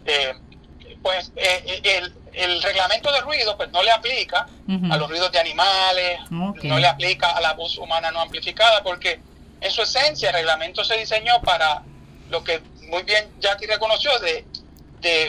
Eh, 0.05 0.33
pues 1.01 1.31
el 1.35 2.13
el 2.33 2.61
reglamento 2.61 3.11
de 3.11 3.21
ruido 3.21 3.55
pues 3.55 3.71
no 3.71 3.83
le 3.83 3.91
aplica 3.91 4.47
a 4.89 4.97
los 4.97 5.09
ruidos 5.09 5.31
de 5.31 5.39
animales, 5.39 6.19
no 6.29 6.79
le 6.79 6.87
aplica 6.87 7.29
a 7.29 7.41
la 7.41 7.53
voz 7.53 7.77
humana 7.77 8.11
no 8.11 8.21
amplificada, 8.21 8.81
porque 8.83 9.19
en 9.61 9.71
su 9.71 9.81
esencia 9.81 10.29
el 10.29 10.35
reglamento 10.35 10.83
se 10.83 10.97
diseñó 10.97 11.41
para 11.41 11.83
lo 12.29 12.43
que 12.43 12.61
muy 12.89 13.03
bien 13.03 13.29
Jackie 13.39 13.67
reconoció, 13.67 14.11
de, 14.19 14.45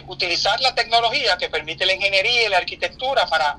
utilizar 0.07 0.61
la 0.61 0.73
tecnología 0.73 1.37
que 1.37 1.49
permite 1.49 1.85
la 1.85 1.95
ingeniería 1.95 2.47
y 2.47 2.49
la 2.49 2.59
arquitectura 2.59 3.27
para 3.27 3.59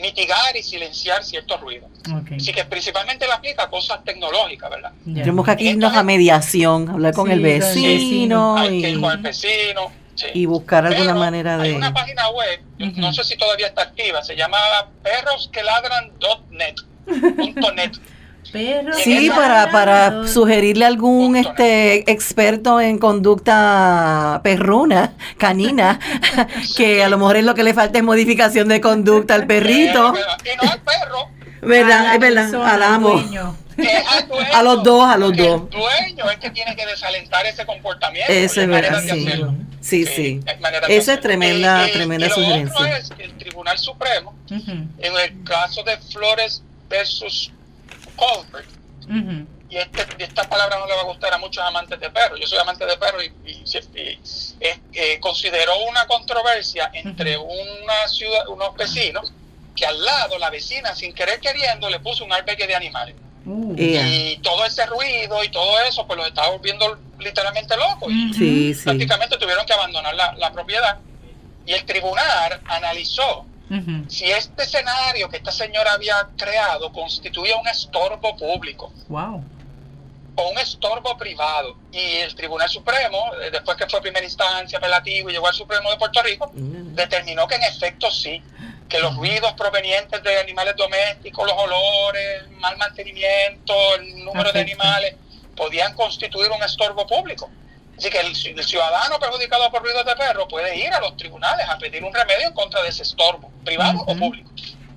mitigar 0.00 0.56
y 0.56 0.62
silenciar 0.62 1.22
ciertos 1.24 1.60
ruidos. 1.60 1.90
Así 2.34 2.52
que 2.52 2.64
principalmente 2.64 3.26
le 3.26 3.32
aplica 3.32 3.64
a 3.64 3.70
cosas 3.70 4.02
tecnológicas, 4.04 4.70
¿verdad? 4.70 4.92
Tenemos 5.04 5.44
que 5.44 5.50
aquí 5.50 5.68
irnos 5.68 5.94
a 5.94 6.02
mediación, 6.02 6.88
hablar 6.88 7.14
con 7.14 7.30
el 7.30 7.40
vecino. 7.40 8.56
Hay 8.56 8.80
que 8.80 8.90
ir 8.90 9.00
con 9.00 9.12
el 9.12 9.18
vecino 9.18 9.92
y 10.34 10.46
buscar 10.46 10.86
alguna 10.86 11.14
manera 11.14 11.56
de... 11.58 11.68
Hay 11.68 11.74
una 11.74 11.92
página 11.92 12.28
web, 12.30 12.60
no 12.96 13.12
sé 13.12 13.24
si 13.24 13.36
todavía 13.36 13.68
está 13.68 13.82
activa, 13.82 14.22
se 14.22 14.36
llama 14.36 14.58
perrosqueladran.net. 15.02 16.74
.net. 17.74 17.92
sí, 18.42 19.30
para, 19.34 19.70
para 19.70 20.26
sugerirle 20.26 20.84
a 20.84 20.88
algún 20.88 21.36
este 21.36 22.10
experto 22.10 22.80
en 22.80 22.98
conducta 22.98 24.40
perruna, 24.42 25.14
canina, 25.38 25.98
que 26.76 27.02
a 27.02 27.08
lo 27.08 27.18
mejor 27.18 27.36
es 27.36 27.44
lo 27.44 27.54
que 27.54 27.62
le 27.62 27.74
falta 27.74 27.98
es 27.98 28.04
modificación 28.04 28.68
de 28.68 28.80
conducta 28.80 29.34
al 29.34 29.46
perrito. 29.46 30.14
Y 30.14 30.64
no 30.64 30.70
al 30.70 30.80
perro. 30.80 31.28
¿Verdad? 31.62 32.14
Es 32.14 32.20
verdad, 32.20 32.54
al 32.66 32.82
amo. 32.82 33.22
a 34.54 34.62
los 34.62 34.82
dos, 34.82 35.08
a 35.08 35.16
los 35.16 35.36
dos. 35.36 35.62
El 35.62 35.70
dueño 35.70 36.30
es 36.30 36.38
que 36.38 36.50
tiene 36.50 36.74
que 36.76 36.86
desalentar 36.86 37.46
ese 37.46 37.64
comportamiento. 37.64 38.32
Eso 38.32 38.60
es 38.60 38.68
verdad, 38.68 39.02
sí. 39.02 39.28
Sí, 39.80 40.40
Eso 40.88 41.12
es 41.12 41.20
tremenda, 41.20 41.86
tremenda 41.90 42.26
y 42.26 42.30
sugerencia. 42.30 42.74
Otro 42.76 42.96
es 42.96 43.10
el 43.18 43.32
Tribunal 43.38 43.78
Supremo, 43.78 44.34
en 44.50 44.86
el 44.98 45.44
caso 45.44 45.82
de 45.82 45.96
Flores 45.98 46.62
versus 46.88 47.50
Colbert. 48.20 48.68
Y 49.70 49.76
este, 49.76 50.04
esta 50.18 50.48
palabra 50.48 50.78
no 50.78 50.86
le 50.86 50.94
va 50.94 51.02
a 51.02 51.04
gustar 51.04 51.32
a 51.32 51.38
muchos 51.38 51.62
amantes 51.64 51.98
de 52.00 52.10
perros. 52.10 52.40
Yo 52.40 52.46
soy 52.46 52.58
amante 52.58 52.84
de 52.84 52.96
perros 52.96 53.24
y, 53.24 53.64
eh, 54.60 55.18
consideró 55.20 55.84
una 55.88 56.06
controversia 56.06 56.90
entre 56.92 57.38
una 57.38 58.08
ciudad, 58.08 58.48
unos 58.48 58.76
vecinos 58.76 59.32
que 59.76 59.86
al 59.86 60.04
lado 60.04 60.38
la 60.38 60.50
vecina, 60.50 60.94
sin 60.94 61.14
querer 61.14 61.40
queriendo, 61.40 61.88
le 61.88 62.00
puso 62.00 62.24
un 62.24 62.32
albergue 62.32 62.66
de 62.66 62.74
animales. 62.74 63.14
Uh. 63.46 63.74
Y 63.78 64.36
todo 64.38 64.66
ese 64.66 64.84
ruido 64.86 65.42
y 65.42 65.48
todo 65.50 65.80
eso, 65.80 66.06
pues 66.06 66.18
los 66.18 66.28
estaba 66.28 66.50
volviendo 66.50 66.98
literalmente 67.18 67.76
locos. 67.76 68.08
Y 68.12 68.74
prácticamente 68.74 69.38
tuvieron 69.38 69.64
que 69.64 69.72
abandonar 69.72 70.14
la, 70.14 70.52
propiedad. 70.52 70.98
Y 71.64 71.72
el 71.72 71.84
tribunal 71.84 72.60
analizó 72.66 73.46
si 74.08 74.24
este 74.24 74.64
escenario 74.64 75.28
que 75.28 75.36
esta 75.36 75.52
señora 75.52 75.92
había 75.92 76.28
creado 76.36 76.92
constituía 76.92 77.56
un 77.56 77.68
estorbo 77.68 78.36
público. 78.36 78.92
Wow. 79.08 79.44
O 80.36 80.48
un 80.48 80.58
estorbo 80.58 81.16
privado. 81.16 81.76
Y 81.92 82.16
el 82.16 82.34
Tribunal 82.34 82.68
Supremo, 82.68 83.32
eh, 83.42 83.50
después 83.50 83.76
que 83.76 83.86
fue 83.86 84.00
primera 84.00 84.24
instancia 84.24 84.78
apelativo 84.78 85.30
y 85.30 85.34
llegó 85.34 85.46
al 85.46 85.54
Supremo 85.54 85.90
de 85.90 85.96
Puerto 85.98 86.22
Rico, 86.22 86.50
mm. 86.52 86.94
determinó 86.94 87.46
que 87.46 87.56
en 87.56 87.62
efecto 87.62 88.10
sí 88.10 88.42
que 88.90 88.98
los 88.98 89.16
ruidos 89.16 89.52
provenientes 89.52 90.22
de 90.22 90.38
animales 90.40 90.74
domésticos, 90.76 91.46
los 91.46 91.56
olores, 91.56 92.42
el 92.42 92.50
mal 92.56 92.76
mantenimiento, 92.76 93.72
el 93.94 94.24
número 94.24 94.52
de 94.52 94.60
animales, 94.60 95.14
podían 95.56 95.94
constituir 95.94 96.50
un 96.50 96.62
estorbo 96.62 97.06
público. 97.06 97.48
Así 98.00 98.08
que 98.08 98.18
el, 98.18 98.64
ciudadano 98.64 99.18
perjudicado 99.20 99.70
por 99.70 99.82
ruidos 99.82 100.06
de 100.06 100.16
perro 100.16 100.48
puede 100.48 100.74
ir 100.78 100.88
a 100.88 101.00
los 101.00 101.18
tribunales 101.18 101.66
a 101.68 101.76
pedir 101.76 102.02
un 102.02 102.14
remedio 102.14 102.48
en 102.48 102.54
contra 102.54 102.82
de 102.82 102.88
ese 102.88 103.02
estorbo, 103.02 103.52
privado 103.62 104.02
o 104.06 104.16
público. 104.16 104.50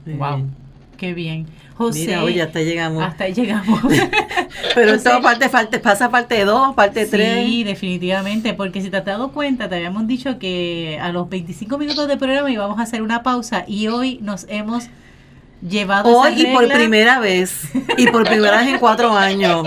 Wow, 0.06 0.49
qué 0.97 1.14
bien. 1.14 1.45
José, 1.74 2.08
Mira, 2.08 2.24
oye, 2.24 2.41
hasta 2.41 2.62
llegamos. 2.62 3.04
Hasta 3.04 3.28
llegamos. 3.28 3.82
Pero 4.76 4.93
esto 4.93 5.22
parte, 5.22 5.49
parte, 5.49 5.80
pasa 5.80 6.10
parte 6.10 6.45
2, 6.45 6.76
parte 6.76 7.06
3. 7.06 7.45
Sí, 7.45 7.66
definitivamente, 7.66 8.54
porque 8.54 8.82
si 8.82 8.89
te 8.89 8.95
has 8.95 9.06
dado 9.06 9.34
cuenta, 9.34 9.68
te 9.68 9.76
habíamos 9.76 10.08
dicho 10.08 10.39
que 10.39 10.97
a 11.01 11.10
los 11.10 11.28
25 11.28 11.78
minutos 11.78 12.08
de 12.08 12.16
programa 12.16 12.49
íbamos 12.51 12.80
a 12.80 12.84
hacer 12.84 13.01
una 13.01 13.22
pausa 13.22 13.66
y 13.68 13.89
hoy 13.89 14.20
nos 14.22 14.45
hemos 14.47 14.86
llevado 15.68 16.09
Hoy 16.09 16.41
y 16.41 16.45
por 16.53 16.68
primera 16.68 17.20
vez, 17.20 17.72
y 17.97 18.07
por 18.07 18.24
primera 18.24 18.57
vez 18.57 18.70
en 18.70 18.80
cuatro 18.80 19.11
años. 19.18 19.66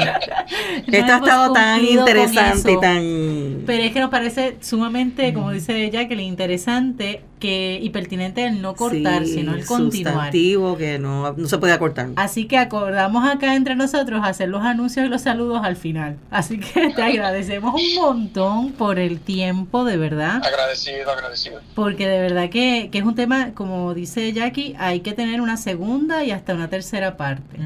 Esto 0.86 1.12
ha 1.12 1.16
estado 1.16 1.53
tan 1.53 1.84
interesante 1.84 2.72
y 2.72 2.80
tan... 2.80 3.64
Pero 3.66 3.82
es 3.82 3.92
que 3.92 4.01
nos 4.01 4.11
parece 4.11 4.57
sumamente, 4.61 5.32
como 5.32 5.51
dice 5.51 5.90
Jacqueline, 5.90 6.28
interesante 6.28 7.22
que 7.38 7.78
y 7.82 7.90
pertinente 7.90 8.47
el 8.47 8.62
no 8.62 8.74
cortar, 8.74 9.26
sino 9.26 9.55
el 9.55 9.66
continuar. 9.66 10.30
que 10.30 10.99
no, 10.99 11.32
no 11.32 11.49
se 11.49 11.59
puede 11.59 11.78
cortar. 11.78 12.09
Así 12.16 12.47
que 12.47 12.57
acordamos 12.57 13.28
acá 13.28 13.55
entre 13.55 13.74
nosotros 13.74 14.22
hacer 14.24 14.49
los 14.49 14.62
anuncios 14.62 15.07
y 15.07 15.09
los 15.09 15.22
saludos 15.22 15.61
al 15.62 15.76
final. 15.76 16.16
Así 16.30 16.59
que 16.59 16.90
te 16.97 17.03
agradecemos 17.03 17.74
un 17.74 17.94
montón 17.94 18.72
por 18.72 18.99
el 18.99 19.20
tiempo, 19.20 19.84
de 19.84 19.97
verdad. 19.97 20.42
Agradecido, 20.44 21.11
agradecido. 21.11 21.61
Porque 21.74 22.07
de 22.09 22.20
verdad 22.20 22.49
que, 22.49 22.88
que 22.90 22.99
es 22.99 23.05
un 23.05 23.14
tema, 23.14 23.53
como 23.55 23.92
dice 23.92 24.32
Jackie, 24.32 24.74
hay 24.78 25.01
que 25.01 25.12
tener 25.12 25.40
una 25.40 25.57
segunda 25.57 25.86
y 26.24 26.30
hasta 26.30 26.55
una 26.55 26.68
tercera 26.68 27.16
parte. 27.16 27.57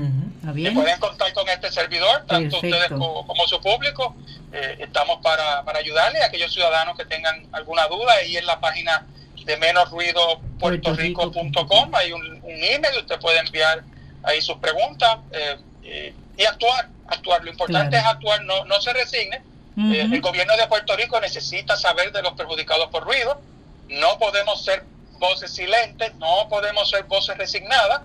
bien? 0.53 0.75
pueden 0.75 0.99
contar 1.01 1.33
con 1.33 1.49
este 1.49 1.71
servidor, 1.71 2.25
tanto 2.27 2.57
ustedes 2.57 2.89
como, 2.89 3.47
su 3.47 3.61
público. 3.61 4.15
Eh, 4.53 4.77
estamos 4.81 5.19
para, 5.23 5.65
para 5.65 5.79
ayudarle 5.79 6.21
a 6.23 6.27
aquellos 6.27 6.53
ciudadanos 6.53 6.97
que 6.97 7.05
tengan 7.05 7.47
alguna 7.53 7.87
duda. 7.87 8.13
Ahí 8.15 8.37
en 8.37 8.47
la 8.47 8.61
página 8.61 9.07
de 9.45 9.57
menos 9.57 9.91
ruido 9.91 10.41
puertorico.com 10.59 11.95
hay 11.95 12.13
un, 12.13 12.23
un, 12.23 12.51
email, 12.51 12.99
usted 12.99 13.19
puede 13.19 13.39
enviar 13.39 13.83
ahí 14.23 14.43
sus 14.43 14.59
preguntas 14.59 15.19
eh, 15.33 16.15
y 16.37 16.45
actuar, 16.45 16.89
actuar. 17.07 17.45
Lo 17.45 17.51
importante 17.51 17.97
es 17.97 18.05
actuar, 18.05 18.43
no, 18.45 18.65
no 18.65 18.81
se 18.81 18.93
resigne. 18.93 19.43
Eh, 19.79 20.09
el 20.13 20.21
gobierno 20.21 20.57
de 20.57 20.67
Puerto 20.67 20.95
Rico 20.97 21.19
necesita 21.21 21.77
saber 21.77 22.13
de 22.13 22.23
los 22.23 22.33
perjudicados 22.33 22.89
por 22.91 23.05
ruido. 23.05 23.41
No 23.89 24.19
podemos 24.19 24.63
ser 24.65 24.85
voces 25.19 25.53
silentes, 25.53 26.15
no 26.17 26.49
podemos 26.49 26.91
ser 26.91 27.05
voces 27.05 27.37
resignadas. 27.37 28.03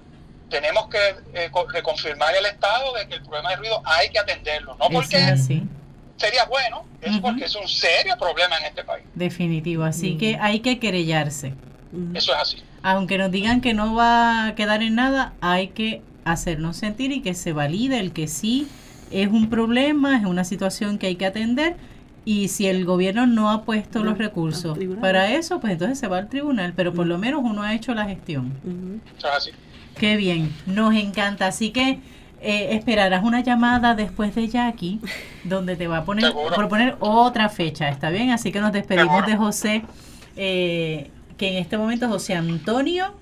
Tenemos 0.50 0.88
que 0.90 0.98
eh, 1.34 1.50
reconfirmar 1.74 2.36
el 2.36 2.46
Estado 2.46 2.94
de 2.94 3.08
que 3.08 3.16
el 3.16 3.22
problema 3.24 3.50
de 3.50 3.56
ruido 3.58 3.82
hay 3.86 4.10
que 4.10 4.20
atenderlo, 4.20 4.76
no 4.78 4.90
porque 4.90 5.18
sería 6.18 6.46
bueno, 6.46 6.86
es 7.02 7.18
porque 7.20 7.46
es 7.46 7.56
un 7.56 7.68
serio 7.68 8.16
problema 8.18 8.58
en 8.60 8.66
este 8.66 8.84
país. 8.84 9.06
Definitivo, 9.16 9.84
así 9.84 10.18
que 10.18 10.38
hay 10.40 10.60
que 10.60 10.80
querellarse. 10.80 11.54
Eso 12.14 12.34
es 12.34 12.40
así. 12.40 12.58
aunque 12.84 13.18
nos 13.18 13.32
digan 13.32 13.62
que 13.62 13.74
no 13.74 13.96
va 13.96 14.48
a 14.48 14.56
quedar 14.56 14.84
en 14.84 14.96
nada, 14.96 15.34
hay 15.42 15.70
que 15.70 16.02
hacernos 16.26 16.78
sentir 16.78 17.12
y 17.12 17.22
que 17.22 17.34
se 17.34 17.54
valide 17.54 18.00
el 18.00 18.12
que 18.12 18.28
sí 18.28 18.68
es 19.12 19.28
un 19.28 19.50
problema, 19.50 20.18
es 20.18 20.26
una 20.26 20.44
situación 20.44 20.98
que 20.98 21.08
hay 21.08 21.16
que 21.16 21.26
atender 21.26 21.78
y 22.26 22.48
si 22.48 22.68
el 22.68 22.86
gobierno 22.86 23.28
no 23.28 23.52
ha 23.52 23.64
puesto 23.64 24.04
los 24.04 24.18
recursos 24.18 24.78
para 25.00 25.32
eso, 25.32 25.60
pues 25.60 25.74
entonces 25.74 26.00
se 26.00 26.08
va 26.08 26.18
al 26.18 26.28
tribunal, 26.28 26.74
pero 26.76 26.92
por 26.94 27.06
lo 27.06 27.20
menos 27.20 27.42
uno 27.44 27.62
ha 27.62 27.74
hecho 27.76 27.94
la 27.94 28.06
gestión. 28.06 28.52
Qué 29.98 30.18
bien, 30.18 30.54
nos 30.66 30.94
encanta. 30.96 31.48
Así 31.48 31.72
que 31.72 32.00
eh, 32.42 32.76
esperarás 32.76 33.24
una 33.24 33.42
llamada 33.42 33.96
después 33.96 34.36
de 34.36 34.48
Jackie, 34.48 35.00
donde 35.44 35.76
te 35.76 35.88
va 35.88 36.00
a 36.00 36.06
poner, 36.06 36.32
proponer 36.56 36.96
otra 37.00 37.50
fecha, 37.50 37.90
¿está 37.90 38.10
bien? 38.10 38.32
Así 38.32 38.52
que 38.52 38.60
nos 38.60 38.72
despedimos 38.72 39.26
de 39.26 39.36
José, 39.36 39.84
eh, 40.36 41.10
que 41.38 41.50
en 41.50 41.56
este 41.56 41.78
momento 41.78 42.08
José 42.08 42.36
Antonio 42.36 43.16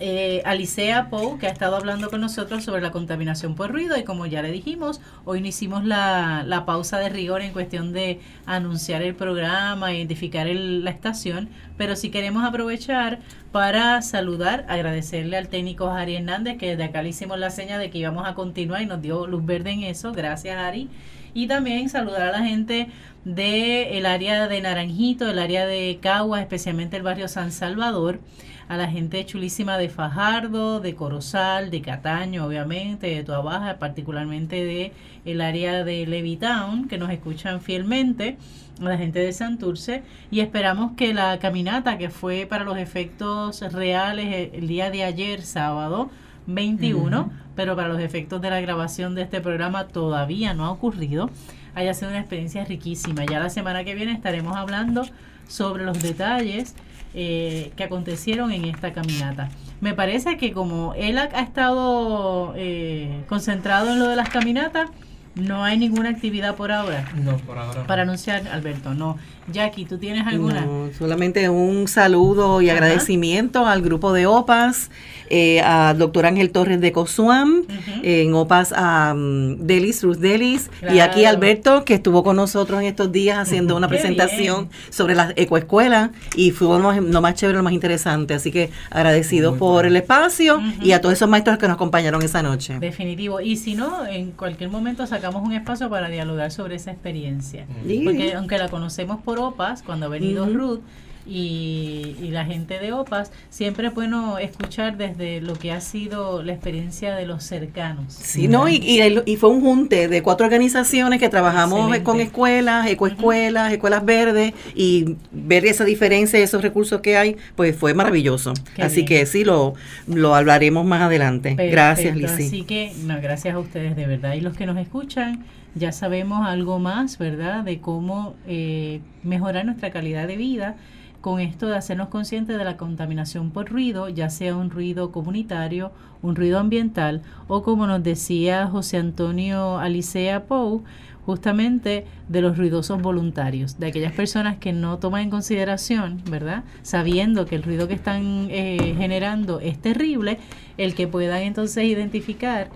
eh, 0.00 0.42
Alicea 0.44 1.10
Pou, 1.10 1.38
que 1.38 1.46
ha 1.46 1.50
estado 1.50 1.76
hablando 1.76 2.08
con 2.10 2.20
nosotros 2.20 2.64
sobre 2.64 2.80
la 2.80 2.92
contaminación 2.92 3.54
por 3.54 3.72
ruido 3.72 3.96
y 3.96 4.04
como 4.04 4.26
ya 4.26 4.42
le 4.42 4.52
dijimos, 4.52 5.00
hoy 5.24 5.40
no 5.40 5.48
hicimos 5.48 5.84
la, 5.84 6.44
la 6.46 6.64
pausa 6.64 6.98
de 6.98 7.08
rigor 7.08 7.42
en 7.42 7.52
cuestión 7.52 7.92
de 7.92 8.20
anunciar 8.46 9.02
el 9.02 9.14
programa, 9.14 9.92
identificar 9.92 10.46
la 10.46 10.90
estación, 10.90 11.48
pero 11.76 11.96
si 11.96 12.10
queremos 12.10 12.44
aprovechar 12.44 13.18
para 13.50 14.00
saludar, 14.02 14.66
agradecerle 14.68 15.36
al 15.36 15.48
técnico 15.48 15.88
Ari 15.90 16.16
Hernández, 16.16 16.58
que 16.58 16.76
de 16.76 16.84
acá 16.84 17.02
le 17.02 17.08
hicimos 17.08 17.38
la 17.38 17.50
seña 17.50 17.78
de 17.78 17.90
que 17.90 17.98
íbamos 17.98 18.26
a 18.26 18.34
continuar 18.34 18.82
y 18.82 18.86
nos 18.86 19.02
dio 19.02 19.26
luz 19.26 19.44
verde 19.44 19.70
en 19.70 19.82
eso, 19.82 20.12
gracias 20.12 20.58
Ari, 20.58 20.88
y 21.34 21.46
también 21.46 21.88
saludar 21.88 22.22
a 22.22 22.32
la 22.32 22.44
gente 22.44 22.88
del 23.24 23.88
el 23.96 24.06
área 24.06 24.48
de 24.48 24.60
Naranjito, 24.60 25.28
el 25.28 25.38
área 25.38 25.66
de 25.66 25.98
Cagua, 26.00 26.40
especialmente 26.40 26.96
el 26.96 27.02
barrio 27.02 27.28
San 27.28 27.52
Salvador, 27.52 28.20
a 28.68 28.76
la 28.76 28.88
gente 28.88 29.24
chulísima 29.24 29.78
de 29.78 29.88
Fajardo, 29.88 30.80
de 30.80 30.94
Corozal, 30.94 31.70
de 31.70 31.80
Cataño, 31.80 32.44
obviamente, 32.44 33.06
de 33.06 33.24
Toa 33.24 33.40
Baja, 33.40 33.78
particularmente 33.78 34.64
de 34.64 34.92
el 35.24 35.40
área 35.40 35.84
de 35.84 36.06
Levitown, 36.06 36.86
que 36.86 36.98
nos 36.98 37.10
escuchan 37.10 37.60
fielmente, 37.62 38.36
a 38.80 38.84
la 38.84 38.98
gente 38.98 39.20
de 39.20 39.32
Santurce, 39.32 40.02
y 40.30 40.40
esperamos 40.40 40.92
que 40.96 41.14
la 41.14 41.38
caminata 41.38 41.98
que 41.98 42.10
fue 42.10 42.46
para 42.46 42.64
los 42.64 42.76
efectos 42.76 43.60
reales 43.72 44.50
el 44.52 44.68
día 44.68 44.90
de 44.90 45.02
ayer, 45.02 45.42
sábado 45.42 46.10
21, 46.46 47.30
pero 47.56 47.74
para 47.74 47.88
los 47.88 48.00
efectos 48.00 48.40
de 48.40 48.50
la 48.50 48.60
grabación 48.60 49.14
de 49.14 49.22
este 49.22 49.40
programa 49.40 49.88
todavía 49.88 50.54
no 50.54 50.66
ha 50.66 50.70
ocurrido, 50.70 51.30
haya 51.74 51.94
sido 51.94 52.10
una 52.10 52.20
experiencia 52.20 52.64
riquísima. 52.64 53.24
Ya 53.24 53.40
la 53.40 53.50
semana 53.50 53.84
que 53.84 53.94
viene 53.94 54.12
estaremos 54.12 54.56
hablando 54.56 55.04
sobre 55.46 55.84
los 55.84 56.02
detalles 56.02 56.74
eh, 57.20 57.72
que 57.74 57.82
acontecieron 57.82 58.52
en 58.52 58.64
esta 58.64 58.92
caminata. 58.92 59.48
Me 59.80 59.92
parece 59.92 60.36
que 60.36 60.52
como 60.52 60.94
él 60.94 61.18
ha, 61.18 61.24
estado 61.24 62.54
eh, 62.56 63.24
concentrado 63.28 63.92
en 63.92 63.98
lo 63.98 64.06
de 64.06 64.14
las 64.14 64.28
caminatas, 64.28 64.88
no 65.34 65.64
hay 65.64 65.78
ninguna 65.78 66.10
actividad 66.10 66.56
por 66.56 66.72
ahora. 66.72 67.10
No, 67.14 67.36
por 67.38 67.58
ahora. 67.58 67.86
Para 67.86 68.02
anunciar, 68.02 68.48
Alberto, 68.48 68.94
no. 68.94 69.16
Jackie, 69.50 69.86
¿tú 69.86 69.98
tienes 69.98 70.26
alguna? 70.26 70.60
No, 70.60 70.90
solamente 70.98 71.48
un 71.48 71.88
saludo 71.88 72.60
y 72.60 72.68
agradecimiento 72.68 73.66
al 73.66 73.80
grupo 73.80 74.12
de 74.12 74.26
OPAS, 74.26 74.90
eh, 75.30 75.60
al 75.62 75.96
doctor 75.96 76.26
Ángel 76.26 76.50
Torres 76.50 76.80
de 76.80 76.92
Cosuam, 76.92 77.62
en 78.02 78.34
OPAS 78.34 78.74
a 78.76 79.14
um, 79.14 79.56
Delis, 79.56 80.02
Ruth 80.02 80.18
Delis, 80.18 80.70
y 80.92 80.98
aquí 80.98 81.24
Alberto, 81.24 81.84
que 81.84 81.94
estuvo 81.94 82.22
con 82.22 82.36
nosotros 82.36 82.80
en 82.80 82.88
estos 82.88 83.10
días 83.10 83.38
haciendo 83.38 83.74
una 83.74 83.88
presentación 83.88 84.68
sobre 84.90 85.14
las 85.14 85.32
ecoescuelas, 85.36 86.10
y 86.36 86.50
fue 86.50 86.68
lo 86.78 87.20
más, 87.22 87.34
chévere, 87.34 87.56
lo 87.56 87.64
más 87.64 87.72
interesante. 87.72 88.34
Así 88.34 88.50
que 88.50 88.70
agradecido 88.90 89.56
por 89.56 89.86
el 89.86 89.96
espacio 89.96 90.60
y 90.82 90.92
a 90.92 91.00
todos 91.00 91.14
esos 91.14 91.28
maestros 91.28 91.56
que 91.56 91.66
nos 91.68 91.76
acompañaron 91.76 92.20
esa 92.22 92.42
noche. 92.42 92.78
Definitivo. 92.78 93.40
Y 93.40 93.56
si 93.56 93.74
no, 93.74 94.06
en 94.06 94.32
cualquier 94.32 94.68
momento 94.68 95.06
sacamos 95.18 95.42
un 95.42 95.52
espacio 95.52 95.90
para 95.90 96.08
dialogar 96.08 96.52
sobre 96.52 96.76
esa 96.76 96.92
experiencia. 96.92 97.66
Porque 98.04 98.34
aunque 98.34 98.56
la 98.56 98.68
conocemos 98.68 99.20
por 99.20 99.40
OPAS, 99.40 99.82
cuando 99.82 100.06
ha 100.06 100.08
venido 100.08 100.46
Ruth, 100.46 100.80
y, 101.28 102.30
la 102.30 102.44
gente 102.44 102.78
de 102.78 102.92
OPAS, 102.92 103.32
siempre 103.50 103.88
es 103.88 103.94
bueno 103.94 104.38
escuchar 104.38 104.96
desde 104.96 105.40
lo 105.40 105.54
que 105.54 105.72
ha 105.72 105.80
sido 105.80 106.42
la 106.42 106.52
experiencia 106.52 107.14
de 107.14 107.26
los 107.26 107.42
cercanos. 107.42 108.12
Sí, 108.12 108.48
no, 108.48 108.68
y, 108.68 108.76
y, 108.76 109.36
fue 109.36 109.50
un 109.50 109.60
junte 109.60 110.08
de 110.08 110.22
cuatro 110.22 110.46
organizaciones 110.46 111.20
que 111.20 111.28
trabajamos 111.28 111.96
con 112.00 112.20
escuelas, 112.20 112.86
ecoescuelas, 112.86 113.72
escuelas 113.72 114.04
verdes, 114.04 114.54
y 114.74 115.16
ver 115.32 115.66
esa 115.66 115.84
diferencia, 115.84 116.38
esos 116.38 116.62
recursos 116.62 117.00
que 117.00 117.16
hay, 117.16 117.36
pues 117.56 117.76
fue 117.76 117.94
maravilloso. 117.94 118.54
Así 118.78 119.04
que 119.04 119.24
sí, 119.26 119.44
lo, 119.44 119.74
lo 120.06 120.34
hablaremos 120.34 120.86
más 120.86 121.02
adelante. 121.02 121.54
Gracias, 121.54 122.16
Lizy. 122.16 122.46
Así 122.46 122.62
que, 122.64 122.92
no, 123.04 123.20
gracias 123.20 123.54
a 123.54 123.58
ustedes 123.58 123.96
de 123.96 124.06
verdad. 124.06 124.34
Y 124.34 124.40
los 124.40 124.56
que 124.56 124.66
nos 124.66 124.78
escuchan, 124.78 125.44
ya 125.74 125.92
sabemos 125.92 126.46
algo 126.46 126.78
más, 126.78 127.18
¿verdad?, 127.18 127.64
de 127.64 127.80
cómo 127.80 128.34
eh, 128.46 129.00
mejorar 129.22 129.64
nuestra 129.64 129.90
calidad 129.90 130.26
de 130.26 130.36
vida 130.36 130.76
con 131.20 131.40
esto 131.40 131.66
de 131.66 131.76
hacernos 131.76 132.08
conscientes 132.08 132.56
de 132.56 132.64
la 132.64 132.76
contaminación 132.76 133.50
por 133.50 133.70
ruido, 133.70 134.08
ya 134.08 134.30
sea 134.30 134.56
un 134.56 134.70
ruido 134.70 135.10
comunitario, 135.10 135.92
un 136.22 136.36
ruido 136.36 136.58
ambiental 136.58 137.22
o 137.48 137.62
como 137.62 137.86
nos 137.86 138.02
decía 138.02 138.66
José 138.66 138.98
Antonio 138.98 139.78
Alicea 139.78 140.44
Pou, 140.44 140.84
justamente 141.26 142.06
de 142.28 142.40
los 142.40 142.56
ruidosos 142.56 143.02
voluntarios, 143.02 143.78
de 143.78 143.88
aquellas 143.88 144.12
personas 144.12 144.56
que 144.56 144.72
no 144.72 144.98
toman 144.98 145.24
en 145.24 145.30
consideración, 145.30 146.22
¿verdad? 146.30 146.64
Sabiendo 146.82 147.44
que 147.44 147.56
el 147.56 147.62
ruido 147.62 147.86
que 147.86 147.94
están 147.94 148.48
eh, 148.50 148.94
generando 148.96 149.60
es 149.60 149.78
terrible, 149.78 150.38
el 150.78 150.94
que 150.94 151.06
puedan 151.06 151.42
entonces 151.42 151.84
identificar 151.84 152.70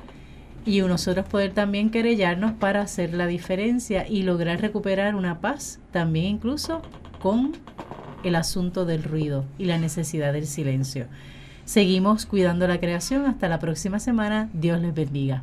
y 0.67 0.81
nosotros 0.83 1.27
poder 1.27 1.53
también 1.53 1.91
querellarnos 1.91 2.53
para 2.53 2.83
hacer 2.83 3.15
la 3.15 3.27
diferencia 3.27 4.07
y 4.07 4.23
lograr 4.23 4.61
recuperar 4.61 5.15
una 5.15 5.41
paz, 5.41 5.81
también 5.91 6.27
incluso 6.27 6.83
con 7.21 7.53
el 8.25 8.35
asunto 8.35 8.85
del 8.85 9.03
ruido 9.03 9.45
y 9.59 9.65
la 9.67 9.79
necesidad 9.79 10.33
del 10.33 10.47
silencio. 10.47 11.07
Seguimos 11.65 12.27
cuidando 12.27 12.67
la 12.67 12.81
creación. 12.81 13.27
Hasta 13.27 13.49
la 13.49 13.59
próxima 13.59 13.99
semana. 13.99 14.49
Dios 14.53 14.81
les 14.81 14.95
bendiga. 14.95 15.43